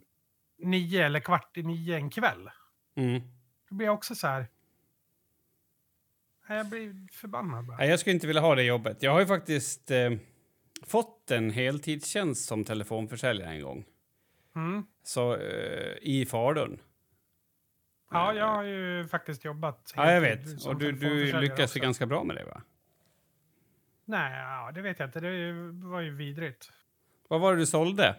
nio 0.63 1.05
eller 1.05 1.19
kvart 1.19 1.57
i 1.57 1.63
nio 1.63 1.95
en 1.95 2.09
kväll. 2.09 2.49
mm. 2.97 3.21
Då 3.69 3.75
blir 3.75 3.87
jag 3.87 3.93
också 3.95 4.15
så 4.15 4.27
här... 4.27 4.47
Jag 6.49 6.65
blir 6.69 7.13
förbannad 7.13 7.65
bara. 7.65 7.77
Nej, 7.77 7.89
jag 7.89 7.99
skulle 7.99 8.13
inte 8.13 8.27
vilja 8.27 8.41
ha 8.41 8.55
det 8.55 8.63
jobbet. 8.63 9.03
Jag 9.03 9.11
har 9.11 9.19
ju 9.19 9.25
faktiskt 9.25 9.91
eh, 9.91 10.11
fått 10.85 11.31
en 11.31 11.49
heltidstjänst 11.49 12.45
som 12.47 12.63
telefonförsäljare 12.63 13.49
en 13.49 13.61
gång. 13.61 13.85
Mm. 14.57 14.85
Så, 15.03 15.35
eh, 15.35 15.97
I 16.01 16.25
Falun. 16.25 16.79
Ja, 18.11 18.33
jag 18.33 18.45
har 18.45 18.63
ju 18.63 19.07
faktiskt 19.07 19.45
jobbat. 19.45 19.93
Ja, 19.95 20.11
jag 20.11 20.21
vet. 20.21 20.65
Och 20.65 20.75
du, 20.75 20.91
du 20.91 21.39
lyckas 21.39 21.77
ju 21.77 21.79
ganska 21.81 22.05
bra 22.05 22.23
med 22.23 22.35
det, 22.35 22.43
va? 22.43 22.61
Nej, 24.05 24.39
ja, 24.39 24.71
det 24.75 24.81
vet 24.81 24.99
jag 24.99 25.07
inte. 25.07 25.19
Det 25.19 25.53
var 25.87 26.01
ju 26.01 26.15
vidrigt. 26.15 26.71
Vad 27.27 27.41
var 27.41 27.53
det 27.53 27.59
du 27.59 27.65
sålde? 27.65 28.15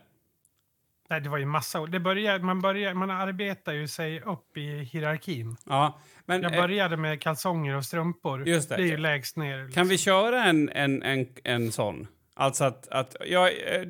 Nej, 1.10 1.20
det 1.20 1.28
var 1.28 1.38
ju 1.38 1.46
massa. 1.46 1.86
Det 1.86 2.00
började, 2.00 2.44
man, 2.44 2.60
börjar, 2.60 2.94
man 2.94 3.10
arbetar 3.10 3.72
ju 3.72 3.88
sig 3.88 4.20
upp 4.20 4.56
i 4.56 4.78
hierarkin. 4.78 5.56
Ja, 5.66 6.00
men 6.24 6.42
Jag 6.42 6.54
eh, 6.54 6.60
började 6.60 6.96
med 6.96 7.20
kalsonger 7.20 7.76
och 7.76 7.84
strumpor. 7.84 8.48
Just 8.48 8.68
det. 8.68 8.74
är 8.74 8.78
ju 8.78 8.96
lägst 8.96 9.36
ner. 9.36 9.58
liksom. 9.58 9.74
kan 9.74 9.88
vi 9.88 9.98
köra 9.98 10.44
en, 10.44 10.68
en, 10.68 11.02
en, 11.02 11.26
en 11.44 11.72
sån? 11.72 12.06
Alltså 12.40 12.64
att, 12.64 12.88
att 12.88 13.16
ja, 13.26 13.50
eh, 13.50 13.82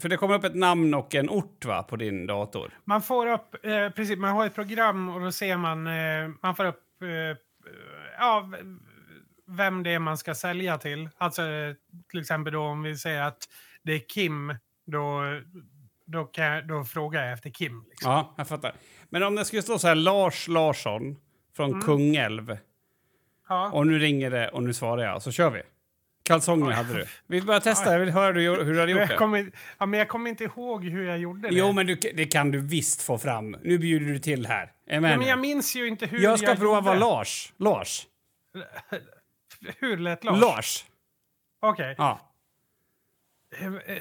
för 0.00 0.08
det 0.08 0.16
kommer 0.16 0.34
upp 0.34 0.44
ett 0.44 0.54
namn 0.54 0.94
och 0.94 1.14
en 1.14 1.30
ort 1.30 1.64
va, 1.64 1.82
på 1.82 1.96
din 1.96 2.26
dator. 2.26 2.78
Man 2.84 3.02
får 3.02 3.26
upp, 3.26 3.56
eh, 3.66 3.90
precis, 3.90 4.18
man 4.18 4.30
har 4.30 4.46
ett 4.46 4.54
program 4.54 5.08
och 5.08 5.20
då 5.20 5.32
ser 5.32 5.56
man, 5.56 5.86
eh, 5.86 6.28
man 6.42 6.56
får 6.56 6.64
upp, 6.64 7.02
eh, 7.02 7.38
ja, 8.18 8.50
vem 9.46 9.82
det 9.82 9.90
är 9.90 9.98
man 9.98 10.18
ska 10.18 10.34
sälja 10.34 10.78
till. 10.78 11.08
Alltså 11.16 11.42
till 12.10 12.20
exempel 12.20 12.52
då 12.52 12.60
om 12.62 12.82
vi 12.82 12.96
säger 12.96 13.22
att 13.22 13.38
det 13.82 13.92
är 13.92 13.98
Kim, 14.08 14.54
då, 14.86 15.22
då, 16.06 16.24
kan 16.24 16.44
jag, 16.44 16.68
då 16.68 16.84
frågar 16.84 17.22
jag 17.24 17.32
efter 17.32 17.50
Kim. 17.50 17.84
Liksom. 17.90 18.10
Ja, 18.12 18.34
jag 18.36 18.48
fattar. 18.48 18.72
Men 19.08 19.22
om 19.22 19.34
det 19.34 19.44
skulle 19.44 19.62
stå 19.62 19.78
så 19.78 19.88
här 19.88 19.94
Lars 19.94 20.48
Larsson 20.48 21.16
från 21.56 21.70
Mm. 21.70 21.82
Kungälv 21.82 22.58
Ja. 23.48 23.70
och 23.72 23.86
nu 23.86 23.98
ringer 23.98 24.30
det 24.30 24.48
och 24.48 24.62
nu 24.62 24.72
svarar 24.72 25.02
jag, 25.02 25.22
så 25.22 25.32
kör 25.32 25.50
vi. 25.50 25.62
Kalsonger 26.26 26.70
hade 26.70 26.94
du. 26.94 27.06
Vi 27.26 27.42
börjar 27.42 27.60
testa, 27.60 27.92
jag 27.92 28.00
vill 28.00 28.10
höra 28.10 28.32
hur 28.32 28.72
du, 28.72 28.80
hade 28.80 28.92
gjort 28.92 29.00
jag, 29.00 29.08
det. 29.08 29.16
kommer, 29.16 29.52
ja, 29.78 29.86
men 29.86 29.98
jag 29.98 30.08
kommer 30.08 30.30
inte 30.30 30.44
ihåg 30.44 30.84
hur 30.84 31.08
jag 31.08 31.18
gjorde 31.18 31.48
det. 31.48 31.54
Jo, 31.54 31.72
men 31.72 31.86
du, 31.86 31.94
det 31.94 32.26
kan 32.26 32.50
du 32.50 32.60
visst 32.60 33.02
få 33.02 33.18
fram. 33.18 33.56
Nu 33.62 33.78
bjuder 33.78 34.06
du 34.06 34.18
till 34.18 34.46
här. 34.46 34.72
Ja, 34.86 35.00
men 35.00 35.22
jag 35.22 35.38
minns 35.38 35.76
ju 35.76 35.88
inte 35.88 36.06
hur 36.06 36.18
jag 36.18 36.38
ska 36.38 36.54
prova 36.54 36.76
gjorde. 36.76 36.86
vara 36.86 36.98
Lars. 36.98 37.52
Lars. 37.56 38.06
Hur 39.78 39.96
lät 39.96 40.24
Lars? 40.24 40.40
Lars. 40.40 40.84
Okej. 41.60 41.94
Ja. 41.98 42.20
Eh, 43.58 43.66
eh, 43.66 44.00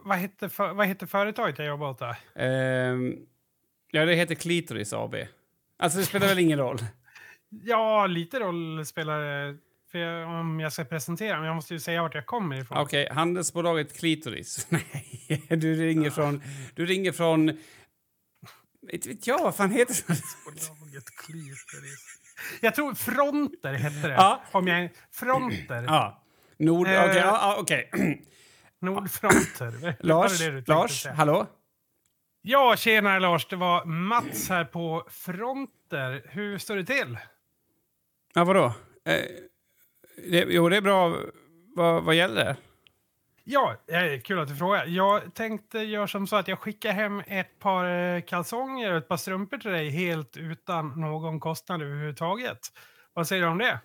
vad, 0.00 0.18
hette 0.18 0.48
för, 0.48 0.74
vad 0.74 0.86
hette 0.86 1.06
företaget 1.06 1.58
jag 1.58 1.68
jobbade 1.68 1.90
åt 1.90 1.98
där? 1.98 2.16
Ehm, 2.34 3.16
ja, 3.90 4.04
det 4.04 4.14
heter 4.14 4.34
Klitoris 4.34 4.92
AB. 4.92 5.14
Alltså, 5.78 5.98
det 5.98 6.04
spelar 6.04 6.26
väl 6.26 6.38
ingen 6.38 6.58
roll? 6.58 6.78
Ja, 7.64 8.06
lite 8.06 8.40
roll 8.40 8.86
spelar 8.86 9.20
det. 9.20 9.58
För 9.94 9.98
jag, 9.98 10.28
om 10.28 10.60
jag 10.60 10.72
ska 10.72 10.84
presentera 10.84 11.36
men 11.36 11.46
jag 11.46 11.54
måste 11.54 11.74
ju 11.74 11.80
säga 11.80 12.02
vart 12.02 12.14
jag 12.14 12.26
kommer 12.26 12.60
ifrån. 12.60 12.78
Okej, 12.78 13.08
handelsbolaget 13.10 13.98
Klitoris. 13.98 14.66
Nej, 14.70 15.42
du 15.48 15.74
ringer 15.74 16.10
från... 16.10 16.42
Du 16.74 16.86
ringer 16.86 17.12
från... 17.12 17.58
Inte 18.92 19.08
vet 19.08 19.26
jag, 19.26 19.38
vad 19.38 19.56
fan 19.56 19.70
heter 19.70 19.94
det? 20.06 20.20
Bolaget 20.44 21.04
Klitoris. 21.16 22.18
Jag 22.60 22.74
tror 22.74 22.94
Fronter 22.94 23.72
hette 23.72 24.08
det. 24.08 24.14
Ja. 24.14 24.42
Om 24.52 24.66
jag, 24.66 24.90
fronter. 25.12 25.82
Ja. 25.82 26.24
Nord... 26.56 26.86
Eh. 26.86 27.04
Okej, 27.04 27.16
ja, 27.16 27.38
ja, 27.42 27.56
okej. 27.60 27.90
Nordfronter. 28.80 29.70
Det 29.80 29.96
Lars, 30.00 30.38
det 30.38 30.52
tänkte 30.52 30.72
Lars, 30.72 31.06
hallå? 31.06 31.46
Ja, 32.42 32.76
tjena 32.76 33.18
Lars. 33.18 33.46
Det 33.48 33.56
var 33.56 33.84
Mats 33.84 34.48
här 34.48 34.64
på 34.64 35.06
Fronter. 35.10 36.22
Hur 36.28 36.58
står 36.58 36.76
det 36.76 36.84
till? 36.84 37.18
Ja, 38.34 38.44
vadå? 38.44 38.72
Eh, 39.04 39.24
det, 40.16 40.46
jo, 40.48 40.68
det 40.68 40.76
är 40.76 40.80
bra. 40.80 41.16
Vad, 41.76 42.04
vad 42.04 42.14
gäller 42.14 42.44
det? 42.44 42.56
Ja, 43.44 43.76
kul 44.24 44.38
att 44.38 44.48
du 44.48 44.56
frågar. 44.56 44.86
Jag 44.86 45.34
tänkte 45.34 45.78
göra 45.78 46.08
som 46.08 46.26
så 46.26 46.36
att 46.36 46.48
jag 46.48 46.58
skickar 46.58 46.92
hem 46.92 47.22
ett 47.26 47.58
par 47.58 48.14
eh, 48.14 48.20
kalsonger 48.20 48.92
och 48.92 48.98
ett 48.98 49.08
par 49.08 49.16
strumpor 49.16 49.58
till 49.58 49.70
dig 49.70 49.90
helt 49.90 50.36
utan 50.36 51.00
någon 51.00 51.40
kostnad 51.40 51.82
överhuvudtaget. 51.82 52.58
Vad 53.12 53.28
säger 53.28 53.42
du 53.42 53.48
om 53.48 53.58
det? 53.58 53.80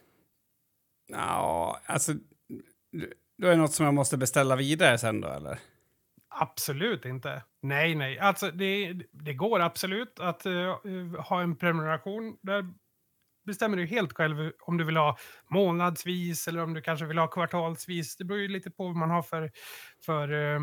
Ja, 1.07 1.79
alltså... 1.85 2.13
Då 3.37 3.47
är 3.47 3.51
det 3.51 3.57
något 3.57 3.73
som 3.73 3.85
jag 3.85 3.93
måste 3.93 4.17
beställa 4.17 4.55
vidare 4.55 4.97
sen 4.97 5.21
då, 5.21 5.27
eller? 5.27 5.59
Absolut 6.29 7.05
inte. 7.05 7.43
Nej, 7.61 7.95
nej. 7.95 8.19
Alltså, 8.19 8.51
det, 8.51 8.93
det 9.11 9.33
går 9.33 9.59
absolut 9.59 10.19
att 10.19 10.45
eh, 10.45 10.75
ha 11.19 11.41
en 11.41 11.55
prenumeration. 11.55 12.37
Där 12.41 12.73
bestämmer 13.49 13.77
du 13.77 13.85
helt 13.85 14.13
själv 14.13 14.51
om 14.61 14.77
du 14.77 14.83
vill 14.83 14.97
ha 14.97 15.17
månadsvis 15.47 16.47
eller 16.47 16.63
om 16.63 16.73
du 16.73 16.81
kanske 16.81 17.05
vill 17.05 17.17
ha 17.17 17.27
kvartalsvis. 17.27 18.15
Det 18.17 18.23
beror 18.23 18.41
ju 18.41 18.47
lite 18.47 18.71
på 18.71 18.83
vad 18.83 18.95
man 18.95 19.09
har 19.09 19.21
för, 19.21 19.51
för 20.05 20.53
eh, 20.53 20.59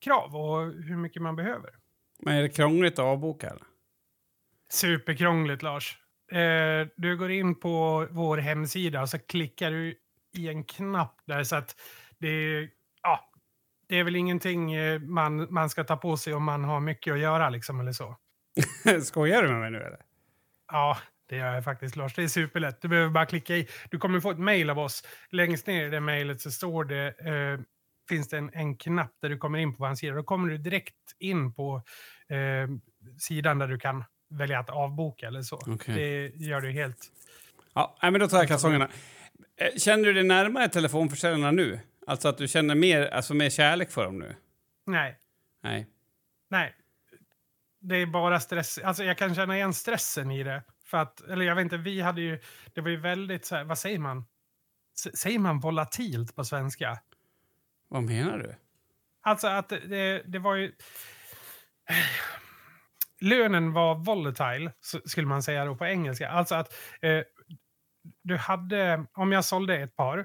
krav 0.00 0.36
och 0.36 0.72
hur 0.72 0.96
mycket 0.96 1.22
man 1.22 1.36
behöver. 1.36 1.70
Men 2.22 2.34
är 2.34 2.42
det 2.42 2.48
krångligt 2.48 2.92
att 2.92 3.04
avboka, 3.04 3.46
eller? 3.50 3.62
Superkrångligt, 4.72 5.62
Lars. 5.62 5.98
Eh, 6.32 6.86
du 6.96 7.16
går 7.16 7.30
in 7.30 7.60
på 7.60 8.06
vår 8.10 8.38
hemsida 8.38 9.02
och 9.02 9.08
så 9.08 9.18
klickar 9.18 9.70
du 9.70 9.94
i 10.36 10.48
en 10.48 10.64
knapp 10.64 11.20
där 11.26 11.44
så 11.44 11.56
att 11.56 11.80
det 12.18 12.28
är, 12.28 12.70
ja, 13.02 13.30
det 13.88 13.98
är 13.98 14.04
väl 14.04 14.16
ingenting 14.16 14.72
eh, 14.72 15.00
man, 15.00 15.46
man 15.50 15.70
ska 15.70 15.84
ta 15.84 15.96
på 15.96 16.16
sig 16.16 16.34
om 16.34 16.44
man 16.44 16.64
har 16.64 16.80
mycket 16.80 17.12
att 17.12 17.20
göra 17.20 17.50
liksom 17.50 17.80
eller 17.80 17.92
så. 17.92 18.16
Skojar 19.02 19.42
du 19.42 19.48
med 19.48 19.60
mig 19.60 19.70
nu, 19.70 19.78
eller? 19.78 20.00
Ja, 20.72 20.98
det 21.30 21.36
gör 21.36 21.54
jag 21.54 21.64
faktiskt, 21.64 21.96
Lars. 21.96 22.14
Det 22.14 22.22
är 22.22 22.28
superlätt. 22.28 22.82
Du 22.82 22.88
behöver 22.88 23.10
bara 23.10 23.26
klicka 23.26 23.56
i. 23.56 23.68
Du 23.90 23.98
kommer 23.98 24.20
få 24.20 24.30
ett 24.30 24.38
mejl 24.38 24.70
av 24.70 24.78
oss. 24.78 25.04
Längst 25.30 25.66
ner 25.66 25.86
i 25.86 25.90
det 25.90 26.00
mejlet 26.00 26.40
så 26.40 26.50
står 26.50 26.84
det, 26.84 27.06
eh, 27.06 27.60
finns 28.08 28.28
det 28.28 28.38
en, 28.38 28.50
en 28.54 28.76
knapp 28.76 29.12
där 29.22 29.28
du 29.28 29.38
kommer 29.38 29.58
in 29.58 29.76
på 29.76 29.86
vår 29.86 29.94
sida. 29.94 30.14
Då 30.14 30.22
kommer 30.22 30.48
du 30.48 30.58
direkt 30.58 30.94
in 31.18 31.54
på 31.54 31.82
eh, 32.28 32.68
sidan 33.18 33.58
där 33.58 33.68
du 33.68 33.78
kan 33.78 34.04
välja 34.30 34.58
att 34.58 34.70
avboka 34.70 35.26
eller 35.26 35.42
så. 35.42 35.56
Okej. 35.56 35.94
Det 35.94 36.44
gör 36.44 36.60
du 36.60 36.70
helt 36.70 37.12
Ja, 37.74 37.96
men 38.00 38.20
då 38.20 38.28
tar 38.28 38.38
jag 38.38 38.48
kalsongerna. 38.48 38.88
Eh, 39.56 39.78
Känner 39.78 40.04
du 40.04 40.12
dig 40.12 40.24
närmare 40.24 40.68
telefonförsäljarna 40.68 41.50
nu? 41.50 41.80
Alltså 42.06 42.28
att 42.28 42.38
du 42.38 42.48
känner 42.48 42.74
mer, 42.74 43.06
alltså 43.06 43.34
mer 43.34 43.50
kärlek 43.50 43.90
för 43.90 44.04
dem 44.04 44.18
nu? 44.18 44.34
Nej, 44.86 45.16
Nej. 45.62 45.86
nej. 46.48 46.74
Det 47.80 47.96
är 47.96 48.06
bara 48.06 48.40
stress. 48.40 48.78
Alltså 48.78 49.04
jag 49.04 49.18
kan 49.18 49.34
känna 49.34 49.56
igen 49.56 49.74
stressen 49.74 50.30
i 50.30 50.42
det. 50.42 50.62
För 50.90 50.98
att, 50.98 51.20
eller 51.20 51.44
jag 51.44 51.54
vet 51.54 51.62
inte, 51.62 51.76
vi 51.76 52.00
hade 52.00 52.20
ju, 52.20 52.40
det 52.74 52.80
var 52.80 52.90
ju 52.90 52.96
väldigt 52.96 53.46
så 53.46 53.56
här, 53.56 53.64
vad 53.64 53.78
säger 53.78 53.98
man? 53.98 54.24
S- 54.96 55.18
säger 55.18 55.38
man 55.38 55.60
volatilt 55.60 56.36
på 56.36 56.44
svenska? 56.44 56.98
Vad 57.88 58.02
menar 58.02 58.38
du? 58.38 58.54
Alltså 59.22 59.48
att 59.48 59.68
det, 59.68 60.22
det, 60.26 60.38
var 60.38 60.54
ju... 60.54 60.72
Lönen 63.20 63.72
var 63.72 63.94
volatile, 63.94 64.72
skulle 65.04 65.26
man 65.26 65.42
säga 65.42 65.64
då 65.64 65.76
på 65.76 65.86
engelska. 65.86 66.28
Alltså 66.28 66.54
att 66.54 66.74
eh, 67.00 67.22
du 68.22 68.36
hade, 68.36 69.06
om 69.12 69.32
jag 69.32 69.44
sålde 69.44 69.76
ett 69.76 69.96
par, 69.96 70.18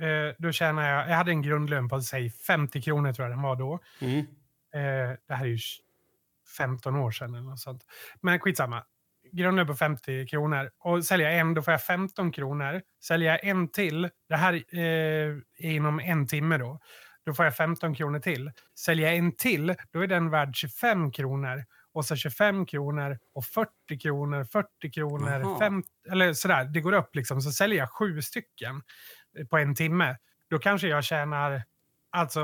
eh, 0.00 0.34
då 0.38 0.52
tjänade 0.52 0.88
jag, 0.88 1.08
jag 1.10 1.16
hade 1.16 1.30
en 1.30 1.42
grundlön 1.42 1.88
på 1.88 2.00
säg 2.00 2.30
50 2.30 2.82
kronor 2.82 3.12
tror 3.12 3.28
jag 3.28 3.36
den 3.36 3.42
var 3.42 3.56
då. 3.56 3.78
Mm. 4.00 4.18
Eh, 4.74 5.16
det 5.28 5.34
här 5.34 5.44
är 5.44 5.48
ju 5.48 5.58
15 6.56 6.96
år 6.96 7.10
sedan 7.10 7.34
eller 7.34 7.44
något 7.44 7.60
sånt. 7.60 7.86
Men 8.20 8.40
skitsamma. 8.40 8.84
Grundlön 9.36 9.66
på 9.66 9.74
50 9.74 10.26
kronor. 10.26 10.70
Och 10.78 11.04
säljer 11.04 11.30
jag 11.30 11.38
en, 11.38 11.54
då 11.54 11.62
får 11.62 11.72
jag 11.72 11.82
15 11.82 12.32
kronor. 12.32 12.82
Säljer 13.04 13.30
jag 13.30 13.44
en 13.44 13.68
till, 13.68 14.10
det 14.28 14.36
här 14.36 14.54
eh, 14.54 14.80
är 15.58 15.70
inom 15.70 16.00
en 16.00 16.26
timme 16.26 16.58
då. 16.58 16.80
Då 17.26 17.34
får 17.34 17.44
jag 17.44 17.56
15 17.56 17.94
kronor 17.94 18.18
till. 18.18 18.50
Säljer 18.78 19.06
jag 19.06 19.16
en 19.16 19.36
till, 19.36 19.74
då 19.92 20.00
är 20.00 20.06
den 20.06 20.30
värd 20.30 20.56
25 20.56 21.12
kronor. 21.12 21.64
Och 21.92 22.04
så 22.04 22.16
25 22.16 22.66
kronor 22.66 23.18
och 23.34 23.44
40 23.44 23.70
kronor, 24.02 24.44
40 24.44 24.90
kronor, 24.90 25.40
Jaha. 25.40 25.58
50, 25.58 25.88
eller 26.10 26.32
sådär. 26.32 26.64
Det 26.64 26.80
går 26.80 26.92
upp 26.92 27.14
liksom. 27.16 27.40
Så 27.40 27.52
säljer 27.52 27.78
jag 27.78 27.90
sju 27.90 28.22
stycken 28.22 28.82
eh, 29.38 29.46
på 29.46 29.58
en 29.58 29.74
timme. 29.74 30.16
Då 30.50 30.58
kanske 30.58 30.88
jag 30.88 31.04
tjänar 31.04 31.62
alltså 32.10 32.40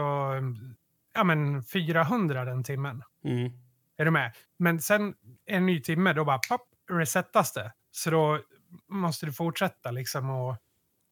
ja, 1.14 1.24
men 1.24 1.62
400 1.62 2.45
den 2.45 2.64
timmen. 2.64 3.03
Mm. 3.24 3.53
Är 3.97 4.05
du 4.05 4.11
med? 4.11 4.32
Men 4.59 4.80
sen 4.80 5.14
en 5.47 5.66
ny 5.66 5.80
timme, 5.80 6.12
då 6.12 6.24
bara 6.24 6.38
pop, 6.49 6.61
resetas 6.91 7.53
det. 7.53 7.72
Så 7.91 8.11
då 8.11 8.41
måste 8.88 9.26
du 9.26 9.32
fortsätta 9.32 9.91
liksom 9.91 10.30
och, 10.30 10.57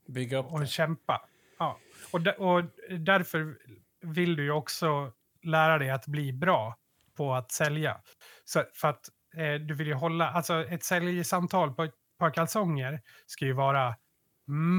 Bygga 0.09 0.39
upp 0.39 0.47
och 0.47 0.61
det. 0.61 0.67
kämpa. 0.67 1.23
Ja. 1.59 1.79
Och, 2.13 2.27
och 2.39 2.65
därför 2.99 3.59
vill 4.01 4.37
du 4.37 4.43
ju 4.45 4.51
också 4.51 5.13
lära 5.43 5.79
dig 5.79 5.91
att 5.91 6.07
bli 6.07 6.33
bra 6.33 6.77
på 7.17 7.35
att 7.35 7.53
sälja. 7.53 8.01
Så, 8.45 8.65
för 8.75 8.89
att 8.89 9.09
eh, 9.37 9.55
du 9.55 9.75
vill 9.75 9.87
ju 9.87 9.95
hålla, 9.95 10.31
alltså 10.31 10.65
ett 10.69 10.85
säljsamtal 10.85 11.75
på 11.75 11.85
ett 11.85 11.95
par 12.19 12.31
kalsonger 12.31 13.01
ska 13.27 13.45
ju 13.45 13.53
vara 13.53 13.97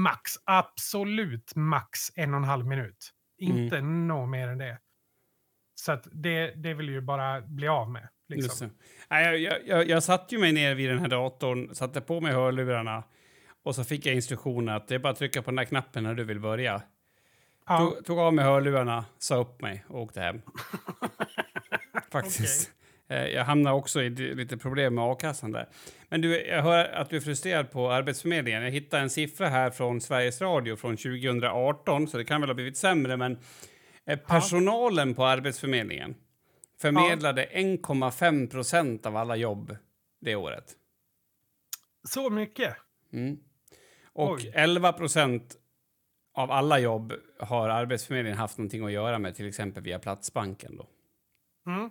max, 0.02 0.32
absolut 0.44 1.56
max 1.56 1.98
en 2.14 2.34
och 2.34 2.38
en 2.38 2.44
halv 2.44 2.66
minut. 2.66 3.10
Inte 3.38 3.76
Mm. 3.78 4.08
nå 4.08 4.26
mer 4.26 4.48
än 4.48 4.58
det. 4.58 4.78
Så 5.74 5.92
att 5.92 6.06
det, 6.12 6.50
det 6.50 6.74
vill 6.74 6.86
du 6.86 6.92
ju 6.92 7.00
bara 7.00 7.40
bli 7.40 7.68
av 7.68 7.90
med. 7.90 8.08
Liksom. 8.30 8.70
Nej, 9.10 9.42
jag, 9.42 9.58
jag, 9.66 9.88
jag, 9.88 10.02
satte 10.02 10.34
ju 10.34 10.40
mig 10.40 10.52
ner 10.52 10.74
vid 10.74 10.90
den 10.90 10.98
här 10.98 11.08
datorn, 11.08 11.74
satte 11.74 12.00
på 12.00 12.20
mig 12.20 12.32
hörlurarna 12.32 13.02
och 13.62 13.74
så 13.74 13.84
fick 13.84 14.06
jag 14.06 14.14
instruktioner 14.14 14.76
att 14.76 14.88
det 14.88 14.94
är 14.94 14.98
bara 14.98 15.12
att 15.12 15.18
trycka 15.18 15.42
på 15.42 15.50
den 15.50 15.56
där 15.56 15.64
knappen 15.64 16.02
när 16.04 16.14
du 16.14 16.24
vill 16.24 16.40
börja. 16.40 16.82
Ja, 17.66 17.78
Tog, 17.78 18.04
tog 18.04 18.18
av 18.18 18.34
mig 18.34 18.44
hörlurarna, 18.44 19.04
sa 19.18 19.36
upp 19.36 19.60
mig 19.60 19.84
och 19.88 20.02
åkte 20.02 20.20
hem. 20.20 20.40
Faktiskt. 22.12 22.70
Eh, 23.08 23.26
Jag 23.26 23.44
hamnade 23.44 23.76
också 23.76 24.02
i 24.02 24.10
lite 24.10 24.56
problem 24.56 24.94
med 24.94 25.04
a-kassan 25.04 25.52
där. 25.52 25.68
Men 26.08 26.20
du, 26.20 26.46
jag 26.46 26.62
hör 26.62 26.84
att 26.84 27.10
du 27.10 27.16
är 27.16 27.20
frustrerad 27.20 27.70
på 27.70 27.92
Arbetsförmedlingen. 27.92 28.62
Jag 28.62 28.70
hittade 28.70 29.02
en 29.02 29.10
siffra 29.10 29.48
här 29.48 29.70
från 29.70 30.00
Sveriges 30.00 30.40
Radio 30.40 30.76
från 30.76 30.96
2018, 30.96 32.08
så 32.08 32.18
det 32.18 32.24
kan 32.24 32.40
väl 32.40 32.50
ha 32.50 32.54
blivit 32.54 32.76
sämre, 32.76 33.16
men 33.16 33.38
eh, 34.06 34.18
personalen 34.18 35.14
på 35.14 35.24
Arbetsförmedlingen 35.24 36.14
förmedlade 36.80 37.46
1,5 37.46 38.50
procent 38.50 39.06
av 39.06 39.16
alla 39.16 39.36
jobb 39.36 39.76
det 40.20 40.36
året. 40.36 40.76
så 42.08 42.30
mycket. 42.30 42.76
Mm. 43.12 43.38
Och 44.12 44.32
Oj. 44.32 44.52
11 44.54 44.92
procent 44.92 45.56
av 46.34 46.50
alla 46.50 46.78
jobb 46.78 47.12
har 47.38 47.68
Arbetsförmedlingen 47.68 48.38
haft 48.38 48.58
någonting 48.58 48.84
att 48.84 48.92
göra 48.92 49.18
med, 49.18 49.34
till 49.34 49.48
exempel 49.48 49.82
via 49.82 49.98
Platsbanken. 49.98 50.76
Då. 50.76 50.86
Mm. 51.66 51.90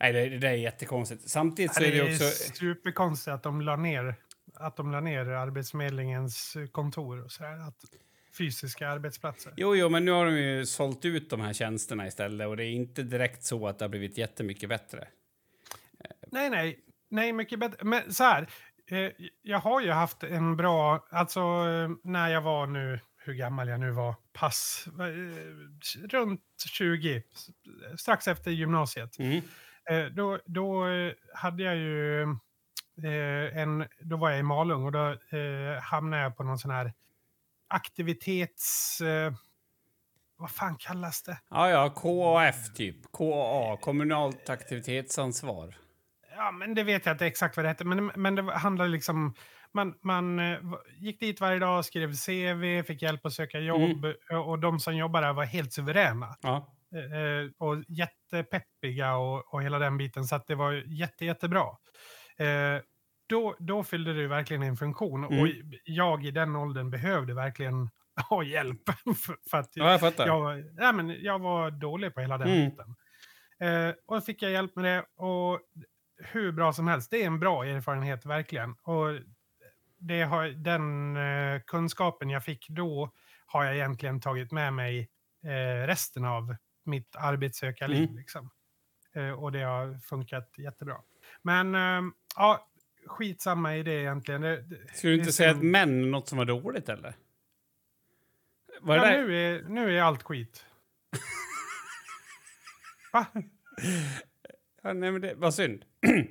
Nej, 0.00 0.12
det, 0.12 0.28
det 0.28 0.38
där 0.38 0.48
är 0.48 0.54
jättekonstigt. 0.54 1.30
Samtidigt 1.30 1.74
så 1.74 1.80
det 1.80 1.86
är 1.86 2.04
det 2.04 2.12
också... 2.12 2.24
superkonstigt 2.54 3.34
att 3.34 3.42
de 3.42 3.60
la 3.60 3.76
ner, 3.76 4.14
att 4.54 4.76
de 4.76 4.92
la 4.92 5.00
ner 5.00 5.26
Arbetsförmedlingens 5.26 6.56
kontor 6.72 7.24
och 7.24 7.32
sådär. 7.32 7.68
Att, 7.68 7.84
fysiska 8.38 8.88
arbetsplatser. 8.88 9.52
Jo, 9.56 9.76
jo, 9.76 9.88
men 9.88 10.04
nu 10.04 10.10
har 10.10 10.26
de 10.26 10.32
ju 10.38 10.66
sålt 10.66 11.04
ut 11.04 11.30
de 11.30 11.40
här 11.40 11.52
tjänsterna 11.52 12.06
istället 12.06 12.46
och 12.48 12.56
det 12.56 12.64
är 12.64 12.70
inte 12.70 13.02
direkt 13.02 13.44
så 13.44 13.68
att 13.68 13.78
det 13.78 13.84
har 13.84 13.90
blivit 13.90 14.18
jättemycket 14.18 14.68
bättre. 14.68 15.08
Nej, 16.32 16.50
nej. 16.50 16.78
Nej, 17.10 17.32
mycket 17.32 17.58
bättre. 17.58 17.84
Men 17.84 18.12
så 18.14 18.24
här. 18.24 18.48
Eh, 18.90 19.10
jag 19.42 19.58
har 19.58 19.80
ju 19.80 19.90
haft 19.90 20.22
en 20.22 20.56
bra... 20.56 21.06
Alltså, 21.10 21.40
eh, 21.40 21.90
när 22.04 22.28
jag 22.28 22.42
var 22.42 22.66
nu... 22.66 23.00
Hur 23.24 23.34
gammal 23.34 23.68
jag 23.68 23.80
nu 23.80 23.90
var. 23.90 24.14
Pass. 24.32 24.84
Eh, 24.86 26.06
runt 26.08 26.40
20. 26.78 27.16
s- 27.32 27.48
Strax 28.00 28.28
efter 28.28 28.50
gymnasiet. 28.50 29.18
Mm. 29.18 29.40
Eh, 29.90 30.06
då, 30.06 30.38
då 30.46 30.86
eh, 30.88 31.12
hade 31.34 31.62
jag 31.62 31.76
ju... 31.76 32.22
Eh, 33.04 33.58
en, 33.58 33.86
då 34.00 34.16
var 34.16 34.30
jag 34.30 34.38
i 34.38 34.42
Malung 34.42 34.84
och 34.84 34.92
då 34.92 35.06
eh, 35.10 35.82
hamnade 35.82 36.22
jag 36.22 36.36
på 36.36 36.42
någon 36.42 36.58
sån 36.58 36.70
här 36.70 36.92
aktivitets... 37.68 39.00
Eh, 39.00 39.32
vad 40.36 40.50
fan 40.50 40.76
kallas 40.78 41.22
det? 41.22 41.38
Ja, 41.50 41.70
ja, 41.70 41.88
KAF 41.90 42.74
typ. 42.74 42.96
KAA, 43.12 43.76
kommunalt 43.76 44.50
aktivitetsansvar. 44.50 45.76
Ja, 46.36 46.50
men 46.50 46.74
det 46.74 46.82
vet 46.82 47.06
jag 47.06 47.14
inte 47.14 47.26
exakt 47.26 47.56
vad 47.56 47.64
det 47.64 47.68
hette. 47.68 47.84
Men, 47.84 48.06
men 48.06 48.34
det 48.34 48.52
handlade 48.52 48.90
liksom... 48.90 49.34
Man, 49.72 49.94
man 50.02 50.38
eh, 50.38 50.58
gick 50.98 51.20
dit 51.20 51.40
varje 51.40 51.58
dag, 51.58 51.84
skrev 51.84 52.12
CV, 52.12 52.82
fick 52.86 53.02
hjälp 53.02 53.26
att 53.26 53.32
söka 53.32 53.58
jobb. 53.58 54.04
eh, 54.30 54.38
Och 54.48 54.58
de 54.58 54.80
som 54.80 54.96
jobbade 54.96 55.26
där 55.26 55.32
var 55.32 55.44
helt 55.44 55.72
suveräna. 55.72 56.36
Ja. 56.42 56.74
Eh, 56.94 57.20
eh, 57.20 57.46
och 57.58 57.84
jättepeppiga 57.88 59.14
och, 59.16 59.54
och 59.54 59.62
hela 59.62 59.78
den 59.78 59.96
biten. 59.96 60.24
Så 60.24 60.36
att 60.36 60.46
det 60.46 60.54
var 60.54 60.72
jätte, 60.72 61.24
jättebra. 61.24 61.64
Eh, 62.38 62.80
då, 63.28 63.56
då 63.58 63.84
fyllde 63.84 64.12
det 64.12 64.26
verkligen 64.28 64.62
en 64.62 64.76
funktion. 64.76 65.24
Mm. 65.24 65.40
Och 65.40 65.48
jag 65.84 66.24
i 66.26 66.30
den 66.30 66.56
åldern 66.56 66.90
behövde 66.90 67.34
verkligen 67.34 67.90
ha 68.28 68.42
hjälp. 68.42 68.82
för, 69.04 69.50
för 69.50 69.58
att 69.58 69.70
ja, 69.74 69.90
jag 69.90 70.00
fattar. 70.00 70.26
jag, 70.26 70.64
nej, 70.74 70.92
men 70.92 71.22
jag 71.22 71.38
var 71.38 71.70
dålig 71.70 72.14
på 72.14 72.20
hela 72.20 72.38
den 72.38 72.48
Mm. 72.48 72.70
biten. 72.70 72.94
Eh, 73.60 73.94
och 74.06 74.14
då 74.14 74.20
fick 74.20 74.42
jag 74.42 74.52
hjälp 74.52 74.76
med 74.76 74.84
det. 74.84 75.22
Och 75.24 75.60
hur 76.18 76.52
bra 76.52 76.72
som 76.72 76.88
helst. 76.88 77.10
Det 77.10 77.22
är 77.22 77.26
en 77.26 77.40
bra 77.40 77.64
erfarenhet, 77.64 78.26
verkligen. 78.26 78.74
Och 78.82 79.08
det 79.98 80.22
har, 80.22 80.46
den 80.46 81.16
eh, 81.16 81.60
kunskapen 81.66 82.30
jag 82.30 82.44
fick 82.44 82.68
då 82.68 83.10
har 83.46 83.64
jag 83.64 83.74
egentligen 83.74 84.20
tagit 84.20 84.52
med 84.52 84.72
mig 84.72 85.08
eh, 85.44 85.86
resten 85.86 86.24
av 86.24 86.56
mitt 86.84 87.16
arbetssökarliv. 87.16 88.04
Mm. 88.04 88.16
Liksom. 88.16 88.50
Eh, 89.14 89.30
och 89.30 89.52
det 89.52 89.62
har 89.62 89.98
funkat 89.98 90.54
jättebra. 90.58 90.96
Men 91.42 91.74
eh, 91.74 92.02
ja, 92.36 92.68
skitsamma 93.08 93.76
i 93.76 93.82
det 93.82 93.92
egentligen. 93.92 94.40
Det, 94.40 94.64
Skulle 94.94 95.12
du 95.12 95.18
inte 95.18 95.32
säga 95.32 95.50
att 95.50 95.56
synd. 95.56 95.70
män 95.70 96.02
är 96.02 96.06
något 96.06 96.28
som 96.28 96.38
var 96.38 96.44
dåligt, 96.44 96.88
eller? 96.88 97.14
Var 98.80 98.96
Ja, 98.96 99.10
nu, 99.10 99.36
är, 99.56 99.62
nu 99.62 99.98
är 99.98 100.02
allt 100.02 100.22
skit. 100.22 100.64
Va? 103.12 103.26
Ja, 104.82 104.92
nej, 104.92 105.12
men 105.12 105.20
det 105.20 105.34
var 105.34 105.50
synd. 105.50 105.84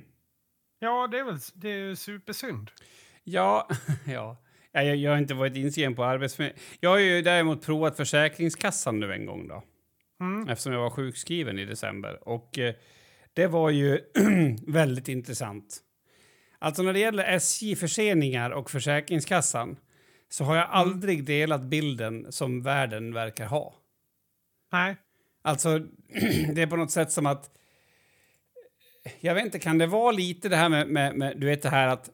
Ja, 0.80 1.06
det 1.06 1.18
är 1.18 1.24
väl 1.24 1.38
det 1.54 1.68
är 1.68 1.94
supersynd. 1.94 2.70
Ja, 3.24 3.68
ja. 4.06 4.36
Ja, 4.72 4.82
Jag, 4.82 4.96
jag 4.96 5.10
har 5.10 5.18
inte 5.18 5.34
varit 5.34 5.56
inskriven 5.56 5.94
på 5.94 6.04
Arbetsförmedlingen. 6.04 6.62
Jag 6.80 6.90
har 6.90 6.98
ju 6.98 7.22
däremot 7.22 7.66
provat 7.66 7.96
Försäkringskassan 7.96 9.00
nu 9.00 9.12
en 9.12 9.26
gång 9.26 9.48
då. 9.48 9.64
Mm. 10.20 10.48
Eftersom 10.48 10.72
jag 10.72 10.80
var 10.80 10.90
sjukskriven 10.90 11.58
i 11.58 11.64
december. 11.64 12.28
Och 12.28 12.58
eh, 12.58 12.74
det 13.32 13.46
var 13.46 13.70
ju 13.70 14.00
väldigt 14.66 15.08
intressant. 15.08 15.78
Alltså 16.58 16.82
när 16.82 16.92
det 16.92 16.98
gäller 16.98 17.24
SJ-förseningar 17.24 18.50
och 18.50 18.70
Försäkringskassan 18.70 19.76
så 20.28 20.44
har 20.44 20.56
jag 20.56 20.68
aldrig 20.70 21.24
delat 21.24 21.62
bilden 21.62 22.32
som 22.32 22.62
världen 22.62 23.14
verkar 23.14 23.46
ha. 23.46 23.74
Nej. 24.72 24.96
Alltså, 25.42 25.78
det 26.54 26.62
är 26.62 26.66
på 26.66 26.76
något 26.76 26.90
sätt 26.90 27.12
som 27.12 27.26
att... 27.26 27.50
Jag 29.20 29.34
vet 29.34 29.44
inte, 29.44 29.58
kan 29.58 29.78
det 29.78 29.86
vara 29.86 30.12
lite 30.12 30.48
det 30.48 30.56
här 30.56 30.68
med, 30.68 30.88
med, 30.88 31.14
med 31.16 31.40
du 31.40 31.46
vet 31.46 31.62
det 31.62 31.68
här 31.68 31.88
att 31.88 32.10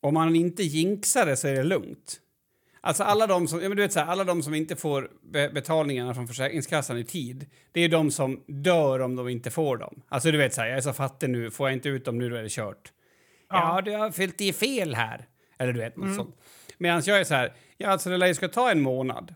om 0.00 0.14
man 0.14 0.36
inte 0.36 0.62
jinxar 0.62 1.26
det 1.26 1.36
så 1.36 1.48
är 1.48 1.54
det 1.54 1.62
lugnt. 1.62 2.20
Alltså 2.80 3.02
alla 3.02 3.26
de 3.26 3.48
som, 3.48 3.62
ja, 3.62 3.68
men 3.68 3.76
du 3.76 3.82
vet 3.82 3.92
så 3.92 4.00
här, 4.00 4.06
alla 4.06 4.24
de 4.24 4.42
som 4.42 4.54
inte 4.54 4.76
får 4.76 5.10
be 5.32 5.48
betalningarna 5.48 6.14
från 6.14 6.28
Försäkringskassan 6.28 6.98
i 6.98 7.04
tid, 7.04 7.46
det 7.72 7.80
är 7.80 7.88
de 7.88 8.10
som 8.10 8.44
dör 8.46 9.00
om 9.00 9.16
de 9.16 9.28
inte 9.28 9.50
får 9.50 9.76
dem. 9.76 10.02
Alltså 10.08 10.30
du 10.30 10.38
vet 10.38 10.54
så 10.54 10.60
här, 10.60 10.68
jag 10.68 10.76
är 10.76 10.82
så 10.82 10.92
fattig 10.92 11.30
nu, 11.30 11.50
får 11.50 11.68
jag 11.68 11.76
inte 11.76 11.88
ut 11.88 12.04
dem 12.04 12.18
nu 12.18 12.30
då 12.30 12.36
är 12.36 12.42
det 12.42 12.52
kört. 12.52 12.92
Ja, 13.48 13.80
du 13.84 13.92
har 13.92 14.10
fyllt 14.10 14.40
i 14.40 14.52
fel 14.52 14.94
här. 14.94 15.28
Eller 15.58 15.72
du 15.72 15.78
vet, 15.80 15.96
något 15.96 16.04
Mm. 16.04 16.16
sånt. 16.16 16.36
Medan 16.78 17.02
jag 17.06 17.20
är 17.20 17.24
så 17.24 17.34
här, 17.34 17.52
ja 17.76 17.88
alltså 17.88 18.10
det 18.10 18.16
lär 18.16 18.26
ju 18.26 18.34
ska 18.34 18.48
ta 18.48 18.70
en 18.70 18.80
månad. 18.80 19.34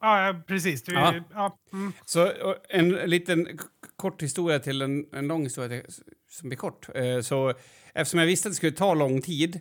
Ja, 0.00 0.42
precis. 0.46 0.82
Du, 0.82 0.92
Ja. 0.94 1.14
ja. 1.34 1.58
Mm. 1.72 1.92
Så 2.04 2.32
en 2.68 2.88
liten 2.90 3.58
kort 3.96 4.22
historia 4.22 4.58
till 4.58 4.82
en, 4.82 5.06
en 5.14 5.26
lång 5.28 5.42
historia 5.42 5.82
som 6.30 6.48
blir 6.48 6.56
kort. 6.58 6.88
Eh, 6.94 7.20
så 7.20 7.54
eftersom 7.94 8.20
jag 8.20 8.26
visste 8.26 8.48
att 8.48 8.52
det 8.52 8.56
skulle 8.56 8.72
ta 8.72 8.94
lång 8.94 9.22
tid 9.22 9.60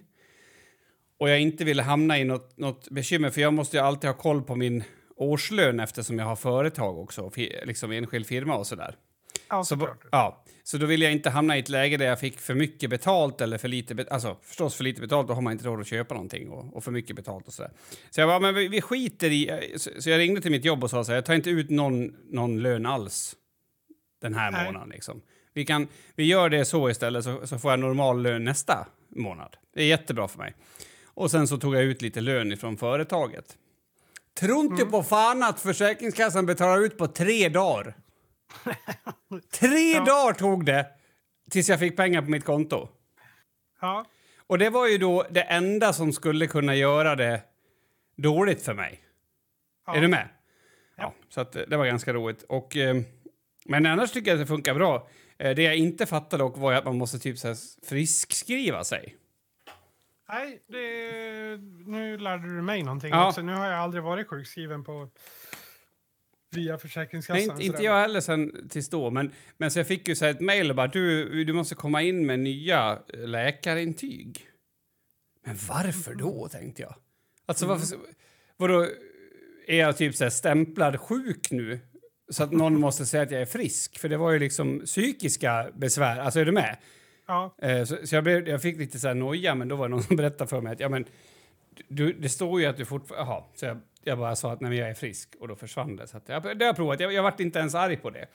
och 1.17 1.29
jag 1.29 1.39
inte 1.41 1.65
ville 1.65 1.81
hamna 1.83 2.19
i 2.19 2.23
något, 2.23 2.57
något 2.57 2.89
bekymmer, 2.89 3.29
för 3.29 3.41
jag 3.41 3.53
måste 3.53 3.77
ju 3.77 3.83
alltid 3.83 4.09
ha 4.09 4.17
koll 4.17 4.41
på 4.43 4.55
min 4.55 4.83
årslön 5.15 5.79
eftersom 5.79 6.19
jag 6.19 6.25
har 6.25 6.35
företag 6.35 6.99
också, 6.99 7.31
liksom 7.63 7.91
enskild 7.91 8.27
firma 8.27 8.55
och 8.55 8.67
sådär. 8.67 8.95
Ja 9.53 9.63
Så, 9.63 9.89
ja, 10.11 10.43
så 10.63 10.77
då 10.77 10.85
ville 10.85 11.05
jag 11.05 11.11
inte 11.11 11.29
hamna 11.29 11.57
i 11.57 11.59
ett 11.59 11.69
läge 11.69 11.97
där 11.97 12.05
jag 12.05 12.19
fick 12.19 12.39
för 12.39 12.53
mycket 12.53 12.89
betalt 12.89 13.41
eller 13.41 13.57
för 13.57 13.67
lite 13.67 13.95
betalt. 13.95 14.13
Alltså 14.13 14.37
förstås 14.41 14.75
för 14.75 14.83
lite 14.83 15.01
betalt, 15.01 15.27
då 15.27 15.33
har 15.33 15.41
man 15.41 15.53
inte 15.53 15.65
råd 15.65 15.79
att 15.79 15.87
köpa 15.87 16.13
någonting 16.13 16.49
och, 16.49 16.75
och 16.75 16.83
för 16.83 16.91
mycket 16.91 17.15
betalt 17.15 17.47
och 17.47 17.53
sådär. 17.53 17.71
Så 18.09 18.21
jag 18.21 18.29
bara, 18.29 18.39
men 18.39 18.55
vi, 18.55 18.67
vi 18.67 18.81
skiter 18.81 19.29
i... 19.29 19.73
Så, 19.77 19.89
så 19.99 20.09
jag 20.09 20.19
ringde 20.19 20.41
till 20.41 20.51
mitt 20.51 20.65
jobb 20.65 20.83
och 20.83 20.89
sa 20.89 21.03
så 21.03 21.11
här, 21.11 21.17
jag 21.17 21.25
tar 21.25 21.33
inte 21.33 21.49
ut 21.49 21.69
någon, 21.69 22.15
någon 22.29 22.61
lön 22.61 22.85
alls 22.85 23.35
den 24.21 24.33
här 24.33 24.51
Nej. 24.51 24.65
månaden 24.65 24.89
liksom. 24.89 25.21
Vi, 25.53 25.65
kan, 25.65 25.87
vi 26.15 26.23
gör 26.23 26.49
det 26.49 26.65
så 26.65 26.89
istället 26.89 27.23
så, 27.23 27.47
så 27.47 27.59
får 27.59 27.71
jag 27.71 27.79
normal 27.79 28.21
lön 28.21 28.43
nästa 28.43 28.87
månad. 29.15 29.57
Det 29.73 29.81
är 29.81 29.85
jättebra 29.85 30.27
för 30.27 30.37
mig. 30.37 30.53
Och 31.05 31.31
sen 31.31 31.47
så 31.47 31.57
tog 31.57 31.75
jag 31.75 31.83
ut 31.83 32.01
lite 32.01 32.21
lön 32.21 32.51
ifrån 32.51 32.77
företaget. 32.77 33.57
Tro 34.39 34.59
inte 34.59 34.85
på 34.85 35.03
fan 35.03 35.43
att 35.43 35.59
Försäkringskassan 35.59 36.45
betalar 36.45 36.85
ut 36.85 36.97
på 36.97 37.07
tre 37.07 37.49
dagar. 37.49 37.95
Tre 39.59 39.91
Ja. 39.93 40.03
dagar 40.05 40.33
tog 40.33 40.65
det 40.65 40.87
tills 41.51 41.69
jag 41.69 41.79
fick 41.79 41.97
pengar 41.97 42.21
på 42.21 42.29
mitt 42.29 42.45
konto. 42.45 42.89
Ja. 43.81 44.05
Och 44.47 44.57
det 44.57 44.69
var 44.69 44.87
ju 44.87 44.97
då 44.97 45.25
det 45.29 45.41
enda 45.41 45.93
som 45.93 46.13
skulle 46.13 46.47
kunna 46.47 46.75
göra 46.75 47.15
det 47.15 47.41
dåligt 48.17 48.61
för 48.65 48.73
mig. 48.73 48.99
Ja. 49.87 49.95
Är 49.95 50.01
du 50.01 50.07
med? 50.07 50.29
Ja. 50.97 51.03
Ja. 51.03 51.13
så 51.29 51.41
eh, 51.41 51.65
det 51.67 51.77
var 51.77 51.85
ganska 51.85 52.13
roligt. 52.13 52.43
Och, 52.43 52.77
eh, 52.77 52.95
men 53.65 53.85
annars 53.85 54.11
tycker 54.11 54.31
jag 54.31 54.35
att 54.35 54.43
det 54.47 54.47
funkar 54.47 54.73
bra. 54.73 55.07
Eh, 55.37 55.55
det 55.55 55.63
jag 55.63 55.75
inte 55.75 56.05
fattade 56.05 56.43
dock 56.43 56.57
var 56.57 56.73
att 56.73 56.85
man 56.85 56.97
måste 56.97 57.19
typ 57.19 57.37
så 57.37 57.47
här 57.47 57.57
friskskriva 57.89 58.83
sig. 58.83 59.15
Nej, 60.29 60.61
det, 60.67 60.77
nu 61.91 62.17
lärde 62.17 62.55
du 62.55 62.61
mig 62.61 62.83
någonting 62.83 63.09
Ja. 63.09 63.27
också. 63.27 63.41
Nu 63.41 63.53
har 63.53 63.65
jag 63.67 63.79
aldrig 63.79 64.03
varit 64.03 64.27
sjukskriven 64.27 64.83
på 64.83 65.09
via 66.55 66.77
Försäkringskassan. 66.77 67.35
Nej, 67.47 67.51
inte, 67.51 67.65
inte 67.65 67.83
jag 67.83 68.01
heller 68.01 68.21
sen 68.21 68.69
tills 68.69 68.89
då, 68.89 69.09
men, 69.09 69.31
men 69.57 69.71
så 69.71 69.79
jag 69.79 69.87
fick 69.87 70.07
ju 70.07 70.15
så 70.15 70.25
ett 70.25 70.39
mejl 70.41 70.73
bara 70.73 70.87
du, 70.87 71.43
du 71.43 71.53
måste 71.53 71.75
komma 71.75 72.01
in 72.01 72.25
med 72.25 72.39
nya 72.39 72.99
läkarintyg. 73.13 74.47
Men 75.45 75.57
varför 75.69 76.15
då, 76.15 76.47
tänkte 76.47 76.81
jag. 76.81 76.95
Alltså 77.45 77.65
varför, 77.65 77.97
vadå, 78.57 78.87
är 79.67 79.79
jag 79.79 79.97
typ 79.97 80.15
så 80.15 80.23
här 80.23 80.31
stämplad 80.31 80.99
sjuk 80.99 81.51
nu? 81.51 81.79
Så 82.29 82.43
att 82.43 82.51
någon 82.51 82.79
måste 82.79 83.05
säga 83.05 83.23
att 83.23 83.31
jag 83.31 83.41
är 83.41 83.45
frisk, 83.45 83.99
för 83.99 84.09
det 84.09 84.17
var 84.17 84.31
ju 84.31 84.39
liksom 84.39 84.79
psykiska 84.85 85.69
besvär. 85.73 86.19
Alltså 86.19 86.39
är 86.39 86.45
du 86.45 86.51
med? 86.51 86.77
Ja, 87.27 87.55
Eh, 87.61 87.83
Så, 87.83 87.97
så 88.07 88.15
jag, 88.15 88.23
blev, 88.23 88.47
jag 88.47 88.61
fick 88.61 88.77
lite 88.77 88.99
så 88.99 89.07
här 89.07 89.15
noja, 89.15 89.55
men 89.55 89.67
då 89.67 89.75
var 89.75 89.87
det 89.87 89.91
någon 89.91 90.03
som 90.03 90.15
berättade 90.15 90.49
för 90.49 90.61
mig 90.61 90.73
att 90.73 90.79
ja, 90.79 90.89
men, 90.89 91.05
du, 91.87 92.13
det 92.13 92.29
står 92.29 92.61
ju 92.61 92.65
att 92.67 92.77
du 92.77 92.85
fortfarande... 92.85 93.31
Jaha, 93.31 93.43
så 93.55 93.65
jag, 93.65 93.79
jag 94.03 94.17
bara 94.17 94.35
sa 94.35 94.51
att 94.51 94.61
nej, 94.61 94.77
jag 94.77 94.89
är 94.89 94.93
frisk 94.93 95.35
och 95.39 95.47
då 95.47 95.55
försvann 95.55 95.95
det. 95.95 96.07
Så 96.07 96.21
jag, 96.25 96.43
det 96.43 96.49
har 96.49 96.55
jag 96.59 96.75
provat. 96.75 96.99
Jag, 96.99 97.13
jag 97.13 97.23
vart 97.23 97.39
inte 97.39 97.59
ens 97.59 97.75
arg 97.75 97.97
på 97.97 98.09
det. 98.09 98.27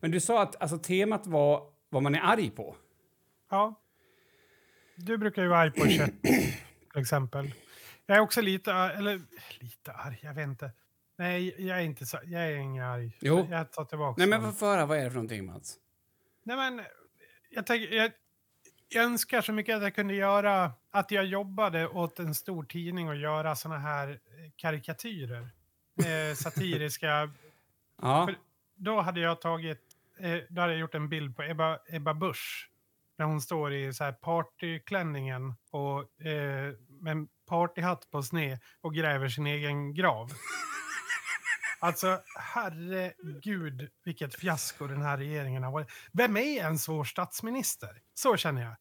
Men 0.00 0.10
du 0.10 0.20
sa 0.20 0.42
att 0.42 0.62
alltså, 0.62 0.78
temat 0.78 1.26
var 1.26 1.62
vad 1.88 2.02
man 2.02 2.14
är 2.14 2.20
arg 2.20 2.50
på. 2.50 2.76
ja. 3.50 3.74
Du 4.96 5.18
brukar 5.18 5.42
ju 5.42 5.48
vara 5.48 5.58
arg 5.58 5.72
på 5.72 5.88
kött, 5.88 6.22
till 6.92 7.00
exempel. 7.00 7.54
Jag 8.06 8.16
är 8.16 8.20
också 8.20 8.40
lite, 8.40 8.72
eller 8.72 9.20
lite 9.60 9.92
arg, 9.92 10.18
jag 10.22 10.34
vet 10.34 10.44
inte. 10.44 10.70
Nej, 11.18 11.66
jag 11.66 11.78
är 11.78 11.82
inte 11.82 12.06
så, 12.06 12.18
jag 12.24 12.42
är 12.42 12.56
ingen 12.56 12.84
arg. 12.84 13.16
Jo. 13.20 13.46
Jag 13.50 13.72
tar 13.72 13.84
tillbaka 13.84 14.14
Nej, 14.18 14.28
men 14.28 14.52
vad 14.60 14.88
vad 14.88 14.98
är 14.98 15.04
det 15.04 15.10
för 15.10 15.14
någonting, 15.14 15.46
Mats? 15.46 15.76
Nej, 16.44 16.56
men 16.56 16.84
jag, 17.50 17.66
tänker, 17.66 17.96
jag, 17.96 18.10
jag 18.88 19.04
önskar 19.04 19.40
så 19.42 19.52
mycket 19.52 19.76
att 19.76 19.82
jag 19.82 19.94
kunde 19.94 20.14
göra, 20.14 20.72
att 20.90 21.10
jag 21.10 21.24
jobbade 21.24 21.88
åt 21.88 22.18
en 22.18 22.34
stor 22.34 22.62
tidning 22.64 23.08
och 23.08 23.16
göra 23.16 23.56
såna 23.56 23.78
här 23.78 24.08
eh, 24.08 24.16
karikatyrer. 24.56 25.48
Eh, 26.04 26.34
satiriska. 26.36 27.30
Ja, 28.02 28.26
För- 28.26 28.36
Då 28.76 29.00
hade 29.00 29.20
jag 29.20 29.40
tagit, 29.40 29.80
eh, 30.18 30.38
då 30.48 30.60
hade 30.60 30.72
jag 30.72 30.80
gjort 30.80 30.94
en 30.94 31.08
bild 31.08 31.36
på 31.36 31.42
Ebba, 31.42 31.78
Ebba 31.88 32.14
Busch. 32.14 32.70
När 33.18 33.26
hon 33.26 33.40
står 33.40 33.72
i 33.72 33.92
så 33.92 34.04
här 34.04 34.12
partyklänningen 34.12 35.54
och 35.70 36.26
eh, 36.26 36.74
med 36.88 37.10
en 37.10 37.28
partyhatt 37.48 38.10
på 38.10 38.22
sned 38.22 38.58
och 38.80 38.94
gräver 38.94 39.28
sin 39.28 39.46
egen 39.46 39.94
grav. 39.94 40.32
Alltså, 41.80 42.20
herregud 42.36 43.90
vilket 44.04 44.34
fiasko 44.34 44.86
den 44.86 45.02
här 45.02 45.16
regeringen 45.16 45.62
har 45.62 45.72
varit. 45.72 45.90
Vem 46.12 46.36
är 46.36 46.40
ens 46.56 46.88
vår 46.88 47.04
statsminister? 47.04 48.00
Så 48.18 48.36
känner 48.36 48.62
jag. 48.62 48.74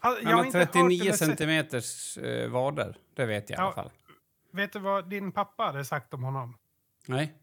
Alltså, 0.00 0.24
han 0.24 0.34
har 0.34 0.44
inte 0.44 0.58
hört 0.58 0.72
39 0.72 1.00
eller 1.02 1.12
sett- 1.12 1.26
centimeters 1.28 2.18
eh, 2.18 2.48
vader. 2.50 2.96
Det 3.14 3.26
vet 3.26 3.50
jag 3.50 3.56
i 3.56 3.60
Ja. 3.60 3.64
alla 3.64 3.72
fall. 3.74 3.90
Vet 4.52 4.72
du 4.72 4.78
vad 4.78 5.08
din 5.08 5.32
pappa 5.32 5.62
hade 5.64 5.84
sagt 5.84 6.14
om 6.14 6.22
honom? 6.24 6.58
Nej. 7.06 7.34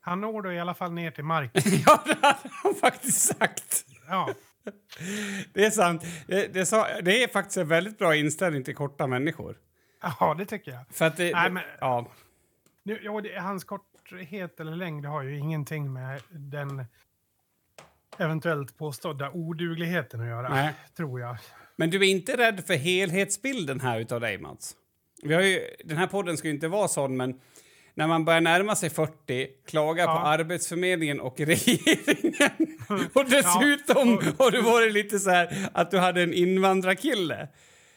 Han 0.00 0.20
når 0.20 0.42
då 0.42 0.52
i 0.52 0.60
alla 0.60 0.74
fall 0.74 0.92
ner 0.92 1.10
till 1.10 1.24
marken. 1.34 1.62
ja, 1.86 2.02
det 2.06 2.14
hade 2.26 2.38
han 2.62 2.74
faktiskt 2.74 3.20
sagt. 3.38 3.84
Ja, 4.08 4.28
Det 5.52 5.64
är 5.66 5.70
sant. 5.70 6.02
Det, 6.26 6.54
det, 6.54 6.66
sa, 6.66 7.00
det 7.00 7.22
är 7.24 7.28
faktiskt 7.28 7.56
en 7.56 7.68
väldigt 7.68 7.98
bra 7.98 8.14
inställning 8.16 8.64
till 8.64 8.74
korta 8.74 9.06
människor. 9.06 9.56
ja 10.20 10.34
det 10.38 10.46
tycker 10.46 10.70
jag. 10.70 10.84
För 10.90 11.04
att 11.04 11.16
det, 11.16 11.32
Nej, 11.32 11.50
men- 11.50 11.62
ja. 11.80 12.06
Nu, 12.82 13.00
ja, 13.02 13.40
hans 13.40 13.64
korthet 13.64 14.60
eller 14.60 14.76
längd 14.76 15.06
har 15.06 15.22
ju 15.22 15.38
ingenting 15.38 15.92
med 15.92 16.22
den 16.30 16.84
eventuellt 18.18 18.78
påstådda 18.78 19.30
odugligheten 19.30 20.20
att 20.20 20.26
göra, 20.26 20.48
Nej. 20.48 20.72
tror 20.96 21.20
jag. 21.20 21.36
Men 21.76 21.90
du 21.90 21.98
är 21.98 22.10
inte 22.10 22.36
rädd 22.36 22.64
för 22.66 22.74
helhetsbilden 22.74 23.80
här 23.80 24.00
utav 24.00 24.20
dig, 24.20 24.38
Mats? 24.38 24.76
Vi 25.22 25.34
har 25.34 25.42
ju, 25.42 25.60
den 25.84 25.96
här 25.96 26.06
podden 26.06 26.36
ska 26.36 26.48
ju 26.48 26.54
inte 26.54 26.68
vara 26.68 26.88
sån, 26.88 27.16
men 27.16 27.40
när 27.94 28.06
man 28.06 28.24
börjar 28.24 28.40
närma 28.40 28.76
sig 28.76 28.90
40, 28.90 29.48
klaga 29.66 30.04
på 30.04 30.10
Ja. 30.10 30.18
Arbetsförmedlingen 30.22 31.20
och 31.20 31.40
regeringen. 31.40 32.50
och 33.12 33.24
dessutom 33.24 34.20
har 34.38 34.50
du 34.50 34.62
varit 34.62 34.92
lite 34.92 35.18
så 35.18 35.30
här 35.30 35.68
att 35.72 35.90
du 35.90 35.98
hade 35.98 36.22
en 36.22 36.34
invandrarkille. 36.34 37.48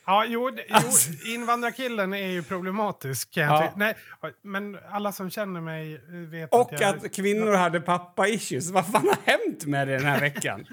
Ja, 0.06 0.26
jo, 0.28 0.50
det- 0.52 0.66
Alltså. 0.70 1.10
jo 1.26 1.30
invandrarkillen 1.34 2.14
är 2.14 2.28
ju 2.28 2.44
problematisk. 2.44 3.30
Jag 3.38 3.48
Ja. 3.48 3.74
Nej, 3.76 3.96
men 4.42 4.78
alla 4.90 5.12
som 5.12 5.30
känner 5.30 5.62
mig 5.62 6.02
vet 6.10 6.54
Och 6.54 6.74
att 6.74 6.82
jag... 6.82 6.98
att 7.06 7.16
kvinnor 7.16 7.52
hade 7.54 7.82
pappa-issues. 7.82 8.72
Vad 8.72 8.86
fan 8.88 9.08
har 9.08 9.18
hänt 9.32 9.66
med 9.66 9.88
det 9.88 9.94
den 9.98 10.06
här 10.06 10.20
veckan? 10.20 10.68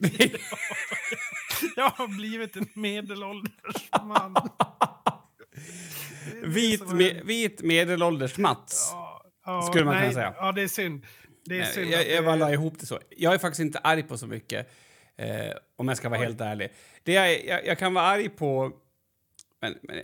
Jag 1.76 1.90
har 1.90 2.08
blivit 2.18 2.56
en 2.56 2.68
medelålders 2.74 3.88
man. 4.04 4.36
Vit, 6.44 6.88
me, 6.92 7.22
vit 7.22 7.62
medelålders 7.62 8.38
Mats. 8.38 8.88
Ja, 8.92 9.22
ja, 9.46 9.62
skulle 9.62 9.84
man 9.84 9.94
kunna 9.94 10.04
nej, 10.04 10.14
säga. 10.14 10.34
Ja, 10.36 10.52
det 10.52 10.62
är 10.62 10.68
synd. 10.68 11.06
Det 11.44 11.60
är 11.60 11.64
synd 11.64 11.90
Jag, 11.90 12.00
att 12.00 12.06
jag 12.06 12.24
det- 12.48 12.54
ihop 12.54 12.74
det 12.80 12.86
så. 12.86 12.98
Jag 13.16 13.34
är 13.34 13.38
faktiskt 13.38 13.60
inte 13.60 13.78
arg 13.78 14.02
på 14.02 14.18
så 14.18 14.26
mycket, 14.26 14.70
eh, 15.16 15.52
om 15.76 15.88
jag 15.88 15.96
ska 15.96 16.08
vara 16.08 16.20
helt 16.20 16.40
ärlig. 16.40 16.72
Det 17.02 17.12
jag, 17.12 17.44
jag, 17.44 17.66
jag 17.66 17.78
kan 17.78 17.94
vara 17.94 18.04
arg 18.04 18.28
på... 18.28 18.72
Men, 19.60 19.78
men 19.82 20.02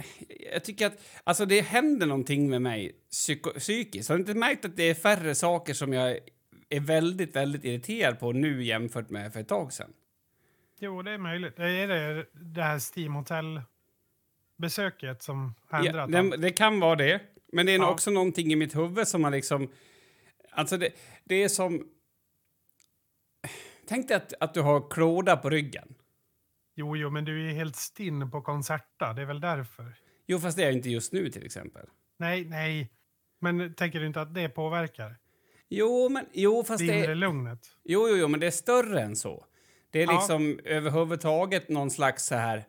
jag 0.53 0.65
tycker 0.65 0.87
att 0.87 0.99
alltså 1.25 1.47
det 1.47 1.61
händer 1.61 2.07
någonting 2.07 2.51
med 2.51 2.63
mig 2.63 2.93
psyko, 3.11 3.51
psykiskt. 3.51 4.09
Har 4.09 4.17
du 4.17 4.21
inte 4.21 4.35
märkt 4.35 4.65
att 4.65 4.77
det 4.77 4.83
är 4.91 4.95
färre 4.95 5.35
saker 5.35 5.75
som 5.75 5.93
jag 5.93 6.19
är 6.69 6.81
väldigt, 6.81 7.37
väldigt 7.37 7.65
irriterad 7.65 8.21
på 8.21 8.33
nu 8.33 8.65
jämfört 8.65 9.11
med 9.11 9.33
för 9.33 9.41
ett 9.41 9.49
tag 9.49 9.73
sedan? 9.73 9.93
Jo, 10.79 11.03
det 11.03 11.11
är 11.11 11.19
möjligt. 11.19 11.59
Är 11.59 11.89
det, 11.89 12.27
det 12.33 12.63
här 12.63 12.99
Steam 12.99 13.15
Hotel-besöket 13.15 15.23
som 15.23 15.55
har 15.69 15.85
Ja, 15.85 16.07
det, 16.07 16.37
det 16.37 16.51
kan 16.51 16.81
vara 16.81 16.97
det, 16.97 17.21
men 17.53 17.67
det 17.67 17.73
är 17.73 17.79
Ja. 17.79 17.91
också 17.91 18.11
någonting 18.11 18.53
i 18.53 18.57
mitt 18.57 18.77
huvud 18.77 19.09
som 19.09 19.25
har 19.25 19.31
liksom... 19.31 19.71
Alltså 20.51 20.77
det, 20.77 20.89
det 21.25 21.45
är 21.45 21.49
som... 21.49 21.89
Tänk 23.87 24.09
dig 24.09 24.17
att, 24.17 24.33
att 24.41 24.55
du 24.55 24.61
har 24.61 24.91
klåda 24.91 25.37
på 25.37 25.51
ryggen. 25.51 25.95
Jo, 26.75 26.97
jo, 26.97 27.11
men 27.11 27.25
du 27.25 27.49
är 27.51 27.55
helt 27.55 27.77
stinn 27.77 28.31
på 28.31 28.43
konserta. 28.43 29.13
Det 29.13 29.23
är 29.23 29.27
väl 29.27 29.41
därför. 29.41 29.95
Jo, 30.27 30.39
fast 30.39 30.57
det 30.57 30.63
är 30.63 30.67
jag 30.67 30.75
inte 30.75 30.91
just 30.91 31.13
nu 31.13 31.31
till 31.31 31.47
exempel. 31.47 31.87
Nej, 32.19 32.45
nej. 32.45 32.93
Men 33.41 33.75
tänker 33.75 34.01
du 34.01 34.07
inte 34.07 34.21
att 34.21 34.35
det 34.35 34.49
påverkar 34.49 35.17
Jo, 35.69 36.09
men 36.09 36.27
jo, 36.33 36.65
fast 36.65 36.79
det 36.87 36.93
det 36.93 36.99
inre 36.99 37.15
lugnet? 37.15 37.67
jo, 37.85 38.09
jo, 38.09 38.17
jo, 38.17 38.29
men 38.29 38.41
det 38.41 38.47
är 38.47 38.51
större 38.51 39.01
än 39.03 39.17
så. 39.17 39.47
Det 39.91 40.03
är 40.03 40.07
Ja. 40.07 40.13
liksom 40.13 40.61
överhuvudtaget 40.65 41.69
någon 41.69 41.91
slags 41.91 42.25
så 42.27 42.35
här... 42.35 42.65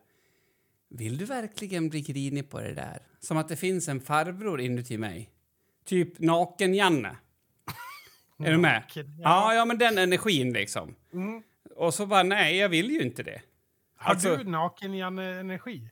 Vill 0.89 1.17
du 1.17 1.25
verkligen 1.25 1.89
bli 1.89 2.01
grinig 2.01 2.49
på 2.49 2.59
det 2.59 2.73
där? 2.73 3.01
Som 3.19 3.37
att 3.37 3.47
det 3.47 3.55
finns 3.55 3.87
en 3.87 4.01
farbror 4.01 4.61
inuti 4.61 4.97
mig. 4.97 5.29
Typ 5.85 6.19
naken-Janne. 6.19 7.17
Är 8.39 8.51
du 8.51 8.57
med? 8.57 8.83
Ja. 9.19 9.53
ja, 9.53 9.65
men 9.65 9.77
den 9.77 9.97
energin 9.97 10.53
liksom. 10.53 10.95
Mm. 11.13 11.43
Och 11.75 11.93
så 11.93 12.05
bara, 12.05 12.23
nej, 12.23 12.57
jag 12.57 12.69
vill 12.69 12.91
ju 12.91 13.01
inte 13.01 13.23
det. 13.23 13.41
Har 13.95 14.11
Alltså- 14.11 14.35
du 14.35 14.43
naken 14.43 14.93
energi? 14.93 15.89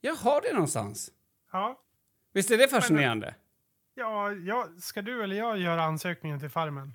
Jag 0.00 0.14
har 0.14 0.40
det 0.40 0.52
någonstans. 0.52 1.10
Ja. 1.52 1.80
Visst 2.32 2.50
är 2.50 2.58
det 2.58 2.68
fascinerande? 2.68 3.34
Ja, 3.94 4.32
ja. 4.32 4.68
Ska 4.80 5.02
du 5.02 5.24
eller 5.24 5.36
jag 5.36 5.58
göra 5.58 5.82
ansökningen 5.82 6.40
till 6.40 6.48
Farmen? 6.50 6.94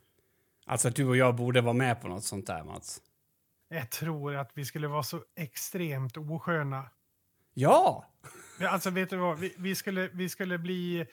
Alltså, 0.66 0.90
du 0.90 1.06
och 1.06 1.18
jag 1.18 1.36
borde 1.36 1.62
vara 1.62 1.74
med 1.74 2.02
på 2.02 2.08
något 2.08 2.24
sånt 2.24 2.48
där, 2.48 2.64
Mats. 2.64 3.02
Jag 3.70 3.90
tror 3.90 4.36
att 4.36 4.52
vi 4.54 4.66
skulle 4.66 4.88
vara 4.88 5.04
så 5.04 5.24
extremt 5.36 6.18
osköna. 6.18 6.90
Ja! 7.54 8.06
Alltså, 8.60 8.90
vet 8.90 9.10
du 9.10 9.18
vad? 9.18 9.40
Vi, 9.40 9.56
vi, 9.58 9.76
skulle, 9.76 10.10
vi 10.14 10.30
skulle 10.30 10.58
bli 10.58 11.06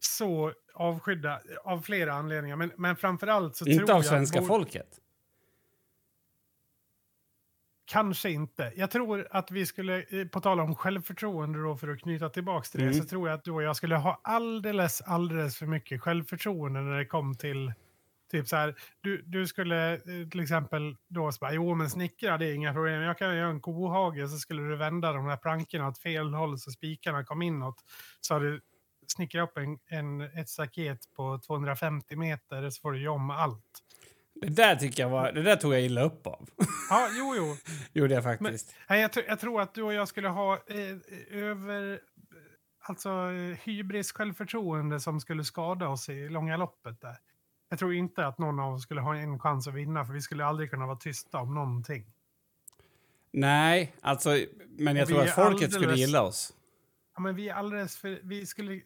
så 0.00 0.52
avskydda 0.74 1.40
av 1.64 1.80
flera 1.82 2.12
anledningar. 2.12 2.56
Men, 2.56 2.72
men 2.76 2.96
framför 2.96 3.26
allt 3.26 3.56
så 3.56 3.64
tror 3.64 3.72
Inte 3.74 3.84
jag... 3.86 3.94
av 3.94 4.00
att 4.00 4.06
svenska 4.06 4.42
folket. 4.42 5.00
Kanske 7.90 8.30
inte. 8.30 8.72
Jag 8.76 8.90
tror 8.90 9.28
att 9.30 9.50
vi 9.50 9.66
skulle, 9.66 10.04
eh, 10.10 10.26
på 10.26 10.40
tal 10.40 10.60
om 10.60 10.74
självförtroende 10.74 11.62
då, 11.62 11.76
för 11.76 11.88
att 11.88 12.00
knyta 12.00 12.28
tillbaka 12.28 12.64
till 12.64 12.80
det, 12.80 12.86
Mm. 12.86 12.98
så 12.98 13.04
tror 13.04 13.28
jag 13.28 13.38
att 13.38 13.44
du 13.44 13.50
och 13.50 13.62
jag 13.62 13.76
skulle 13.76 13.96
ha 13.96 14.20
alldeles, 14.24 15.00
alldeles 15.00 15.56
för 15.56 15.66
mycket 15.66 16.02
självförtroende 16.02 16.80
när 16.80 16.98
det 16.98 17.06
kom 17.06 17.34
till 17.34 17.72
Typ 18.30 18.48
så 18.48 18.56
här, 18.56 18.74
du, 19.00 19.22
du 19.26 19.46
skulle 19.46 19.94
eh, 19.94 20.28
till 20.30 20.40
exempel 20.40 20.96
då 21.08 21.30
bara, 21.40 21.52
jo 21.52 21.74
men 21.74 21.90
snickra 21.90 22.38
det 22.38 22.46
är 22.46 22.54
inga 22.54 22.72
problem, 22.72 23.02
jag 23.02 23.18
kan 23.18 23.36
göra 23.36 23.50
en 23.50 23.60
kohage 23.60 24.30
så 24.30 24.38
skulle 24.38 24.62
du 24.62 24.76
vända 24.76 25.12
de 25.12 25.26
här 25.26 25.36
plankorna 25.36 25.88
åt 25.88 25.98
fel 25.98 26.34
håll 26.34 26.58
så 26.58 26.70
spikarna 26.70 27.24
kom 27.24 27.42
inåt. 27.42 27.76
Så 28.20 28.34
har 28.34 28.40
du 28.40 28.60
snickrat 29.06 29.48
upp 29.50 29.56
en, 29.56 29.78
en, 29.86 30.20
ett 30.20 30.48
staket 30.48 30.98
på 31.16 31.38
250 31.46 32.16
meter 32.16 32.70
så 32.70 32.80
får 32.80 32.92
du 32.92 33.02
göra 33.02 33.14
om 33.14 33.30
allt. 33.30 33.64
Det 34.40 34.48
där 34.48 34.76
tycker 34.76 35.02
jag 35.02 35.10
var, 35.10 35.32
det 35.32 35.42
där 35.42 35.56
tog 35.56 35.74
jag 35.74 35.80
illa 35.82 36.02
upp 36.02 36.26
av. 36.26 36.48
Ja, 36.90 37.08
jo, 37.18 37.34
jo. 37.36 37.56
Gjorde 38.00 38.14
jag 38.14 38.22
faktiskt. 38.22 38.74
Nej, 38.88 39.00
jag, 39.00 39.10
jag 39.28 39.40
tror 39.40 39.60
att 39.60 39.74
du 39.74 39.82
och 39.82 39.92
jag 39.94 40.08
skulle 40.08 40.28
ha 40.28 40.54
eh, 40.54 40.96
över... 41.42 42.00
Alltså 42.82 43.08
eh, 43.10 43.58
hybris 43.64 44.12
självförtroende 44.12 45.00
som 45.00 45.20
skulle 45.20 45.44
skada 45.44 45.88
oss 45.88 46.08
i 46.08 46.28
långa 46.28 46.56
loppet 46.56 47.00
där. 47.00 47.16
Jag 47.68 47.78
tror 47.78 47.94
inte 47.94 48.26
att 48.26 48.38
någon 48.38 48.60
av 48.60 48.74
oss 48.74 48.82
skulle 48.82 49.00
ha 49.00 49.16
en 49.16 49.38
chans 49.38 49.68
att 49.68 49.74
vinna 49.74 50.04
för 50.04 50.12
vi 50.12 50.20
skulle 50.20 50.44
aldrig 50.44 50.70
kunna 50.70 50.86
vara 50.86 50.96
tysta 50.96 51.38
om 51.38 51.54
någonting. 51.54 52.06
Nej, 53.32 53.94
alltså, 54.00 54.38
men 54.68 54.96
jag 54.96 55.02
Och 55.02 55.08
tror 55.08 55.22
vi 55.22 55.28
att 55.28 55.34
folket 55.34 55.72
skulle 55.72 55.86
alldeles- 55.86 56.00
gilla 56.00 56.22
oss. 56.22 56.54
Ja, 57.14 57.20
men 57.20 57.34
vi 57.34 57.48
är 57.48 57.54
alldeles 57.54 57.96
för... 57.98 58.20
Vi 58.22 58.46
skulle... 58.46 58.80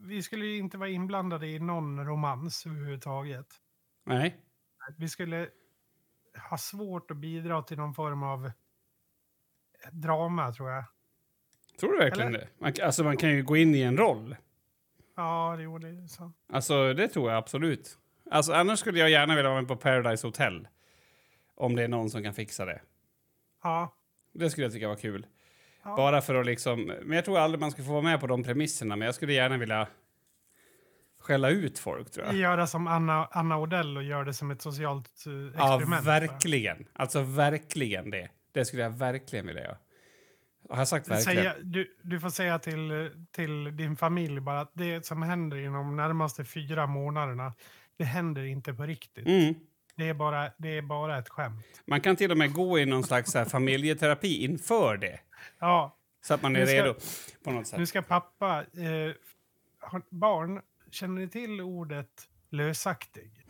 Vi 0.00 0.22
skulle 0.22 0.46
ju 0.46 0.56
inte 0.56 0.78
vara 0.78 0.88
inblandade 0.88 1.46
i 1.46 1.58
någon 1.58 2.06
romans 2.06 2.66
överhuvudtaget. 2.66 3.46
Nej. 4.04 4.36
Vi 4.96 5.08
skulle 5.08 5.48
ha 6.50 6.58
svårt 6.58 7.10
att 7.10 7.16
bidra 7.16 7.62
till 7.62 7.76
någon 7.76 7.94
form 7.94 8.22
av 8.22 8.50
drama, 9.92 10.52
tror 10.52 10.70
jag. 10.70 10.84
Tror 11.80 11.92
du 11.92 11.98
verkligen 11.98 12.28
Eller? 12.28 12.38
det? 12.38 12.48
Man, 12.58 12.72
alltså, 12.82 13.04
man 13.04 13.16
kan 13.16 13.30
ju 13.30 13.42
gå 13.42 13.56
in 13.56 13.74
i 13.74 13.80
en 13.80 13.96
roll. 13.96 14.36
Ja, 15.16 15.54
det 15.56 15.62
gjorde 15.62 15.92
det. 15.92 16.08
Så. 16.08 16.32
Alltså, 16.52 16.94
det 16.94 17.08
tror 17.08 17.30
jag 17.30 17.38
absolut. 17.38 17.98
Alltså, 18.30 18.52
annars 18.52 18.78
skulle 18.78 18.98
jag 18.98 19.10
gärna 19.10 19.36
vilja 19.36 19.50
vara 19.50 19.60
med 19.60 19.68
på 19.68 19.76
Paradise 19.76 20.26
Hotel. 20.26 20.68
Om 21.54 21.76
det 21.76 21.82
är 21.84 21.88
någon 21.88 22.10
som 22.10 22.22
kan 22.22 22.34
fixa 22.34 22.64
det. 22.64 22.80
Ja. 23.62 23.94
Det 24.32 24.50
skulle 24.50 24.64
jag 24.64 24.72
tycka 24.72 24.88
var 24.88 24.96
kul. 24.96 25.26
Ja. 25.88 25.96
Bara 25.96 26.20
för 26.20 26.34
att 26.34 26.46
liksom... 26.46 26.84
Men 27.02 27.16
jag 27.16 27.24
tror 27.24 27.38
aldrig 27.38 27.60
man 27.60 27.70
ska 27.70 27.82
få 27.82 27.92
vara 27.92 28.02
med 28.02 28.20
på 28.20 28.26
de 28.26 28.42
premisserna. 28.44 28.96
Men 28.96 29.06
jag 29.06 29.14
skulle 29.14 29.32
gärna 29.32 29.56
vilja 29.56 29.88
skälla 31.20 31.50
ut 31.50 31.78
folk, 31.78 32.10
tror 32.10 32.26
jag. 32.26 32.36
Göra 32.36 32.66
som 32.66 32.86
Anna, 32.86 33.28
Anna 33.30 33.58
Odell 33.58 33.96
och 33.96 34.02
göra 34.02 34.24
det 34.24 34.34
som 34.34 34.50
ett 34.50 34.62
socialt 34.62 35.24
Ja, 35.56 35.74
experiment. 35.74 36.06
verkligen. 36.06 36.86
Alltså 36.92 37.22
verkligen 37.22 38.10
det. 38.10 38.28
Det 38.52 38.64
skulle 38.64 38.82
jag 38.82 38.90
verkligen 38.90 39.46
vilja 39.46 39.62
göra. 39.62 39.76
Har 40.68 40.78
jag 40.78 40.88
sagt 40.88 41.08
verkligen? 41.08 41.42
Säga, 41.42 41.54
du, 41.62 41.96
du 42.02 42.20
får 42.20 42.30
säga 42.30 42.58
till, 42.58 43.10
till 43.32 43.76
din 43.76 43.96
familj 43.96 44.40
bara 44.40 44.60
att 44.60 44.70
det 44.74 45.06
som 45.06 45.22
händer 45.22 45.56
inom 45.56 45.86
de 45.86 45.96
närmaste 45.96 46.44
fyra 46.44 46.86
månaderna, 46.86 47.52
det 47.98 48.04
händer 48.04 48.44
inte 48.44 48.74
på 48.74 48.82
riktigt. 48.82 49.26
Mm. 49.26 49.54
Det, 49.96 50.08
är 50.08 50.14
bara, 50.14 50.50
det 50.58 50.78
är 50.78 50.82
bara 50.82 51.18
ett 51.18 51.28
skämt. 51.28 51.82
Man 51.86 52.00
kan 52.00 52.16
till 52.16 52.30
och 52.30 52.38
med 52.38 52.52
gå 52.52 52.78
i 52.78 52.86
någon 52.86 53.04
slags 53.04 53.36
familjeterapi 53.50 54.44
inför 54.44 54.96
det. 54.96 55.20
Ja, 55.58 55.96
Så 56.20 56.34
att 56.34 56.42
man 56.42 56.56
är 56.56 56.60
Nu 56.60 56.66
ska- 56.66 56.74
redo 56.84 56.94
på 57.44 57.50
något 57.50 57.72
nu 57.72 57.78
sätt. 57.78 57.88
ska 57.88 58.02
pappa... 58.02 58.60
Eh, 58.60 59.12
barn, 60.10 60.62
känner 60.90 61.20
ni 61.20 61.28
till 61.28 61.60
ordet 61.60 62.28
lösaktig? 62.50 63.46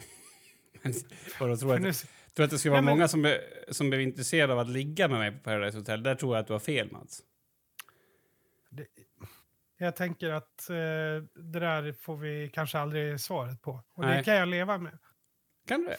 För 1.38 1.48
att 1.50 1.60
tro 1.60 1.68
För 1.68 1.74
att, 1.76 1.82
nu, 1.82 1.92
tror 2.34 2.44
att 2.44 2.50
det 2.50 2.58
skulle 2.58 2.72
vara 2.72 2.82
men- 2.82 2.94
många 2.94 3.08
som, 3.08 3.24
är, 3.24 3.40
som 3.68 3.92
är 3.92 3.98
intresserade 3.98 4.52
av 4.52 4.58
att 4.58 4.68
ligga 4.68 5.08
med 5.08 5.18
mig 5.18 5.32
på 5.32 5.38
Paradise 5.38 5.78
Hotel. 5.78 6.02
Där 6.02 6.14
tror 6.14 6.34
jag 6.36 6.40
att 6.40 6.46
du 6.46 6.52
har 6.52 6.60
fel, 6.60 6.92
Mats. 6.92 7.22
jag 9.76 9.96
tänker 9.96 10.30
att 10.30 10.70
eh, 10.70 10.74
det 11.34 11.60
där 11.60 11.92
får 11.92 12.16
vi 12.16 12.50
kanske 12.52 12.78
aldrig 12.78 13.20
svaret 13.20 13.62
på. 13.62 13.80
Och 13.94 14.02
det 14.02 14.08
Nej. 14.08 14.24
kan 14.24 14.34
jag 14.34 14.48
leva 14.48 14.78
med. 14.78 14.98
Kan 15.68 15.80
du 15.80 15.86
det? 15.86 15.96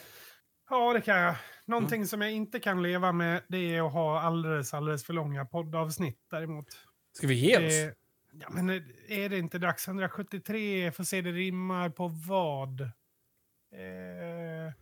Ja, 0.69 0.93
det 0.93 1.01
kan 1.01 1.17
jag. 1.17 1.35
Någonting 1.65 2.07
som 2.07 2.21
jag 2.21 2.31
inte 2.31 2.59
kan 2.59 2.81
leva 2.83 3.11
med 3.11 3.43
det 3.47 3.75
är 3.75 3.87
att 3.87 3.93
ha 3.93 4.21
alldeles, 4.21 4.73
alldeles 4.73 5.05
för 5.05 5.13
långa 5.13 5.45
poddavsnitt 5.45 6.19
däremot. 6.31 6.65
Ska 7.13 7.27
vi 7.27 7.33
ge 7.35 7.55
oss? 7.57 7.61
Det, 7.73 7.95
ja, 8.41 8.49
men 8.49 8.69
är 9.07 9.29
det 9.29 9.37
inte 9.37 9.57
dags? 9.59 9.87
173, 9.87 10.91
får 10.91 11.03
se 11.03 11.21
det 11.21 11.31
rimmar 11.31 11.89
på 11.89 12.07
vad? 12.07 12.81
Eh, 12.81 14.73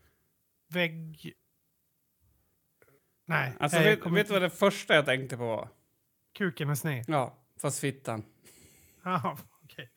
vägg... 0.73 1.33
Nej, 3.25 3.53
Alltså, 3.59 3.79
vet, 3.79 4.01
kommer 4.01 4.15
vet 4.17 4.27
du 4.27 4.33
vad 4.33 4.41
det 4.41 4.49
första 4.49 4.95
jag 4.95 5.05
tänkte 5.05 5.38
på 5.38 5.45
var? 5.45 5.69
kuken 6.38 6.69
är 6.69 6.75
sned. 6.75 7.05
Ja, 7.07 7.38
fast 7.61 7.79
fittan. 7.79 8.23
Ja, 9.03 9.38
okej. 9.63 9.91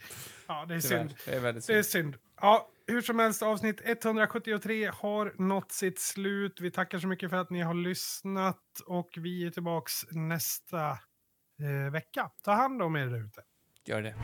Ja, 0.48 0.64
det 0.68 0.74
är 0.74 0.80
Tyvärr. 0.80 0.98
synd. 0.98 1.14
Det 1.26 1.34
är 1.34 1.40
väldigt 1.40 1.66
Det 1.66 1.78
är 1.78 1.82
synd. 1.82 2.14
synd. 2.14 2.16
Ja, 2.40 2.68
hur 2.86 3.00
som 3.00 3.18
helst, 3.18 3.42
avsnitt 3.42 3.80
173 3.84 4.90
har 4.94 5.34
nått 5.38 5.72
sitt 5.72 5.98
slut. 5.98 6.60
Vi 6.60 6.70
tackar 6.70 6.98
så 6.98 7.06
mycket 7.06 7.30
för 7.30 7.36
att 7.36 7.50
ni 7.50 7.60
har 7.60 7.74
lyssnat 7.74 8.80
och 8.86 9.08
vi 9.16 9.46
är 9.46 9.50
tillbaks 9.50 9.92
nästa 10.10 10.90
eh, 10.90 11.92
vecka. 11.92 12.30
Ta 12.42 12.52
hand 12.52 12.82
om 12.82 12.96
er 12.96 13.06
där 13.06 13.26
ute. 13.26 13.42
Gör 13.86 14.02
det. 14.02 14.14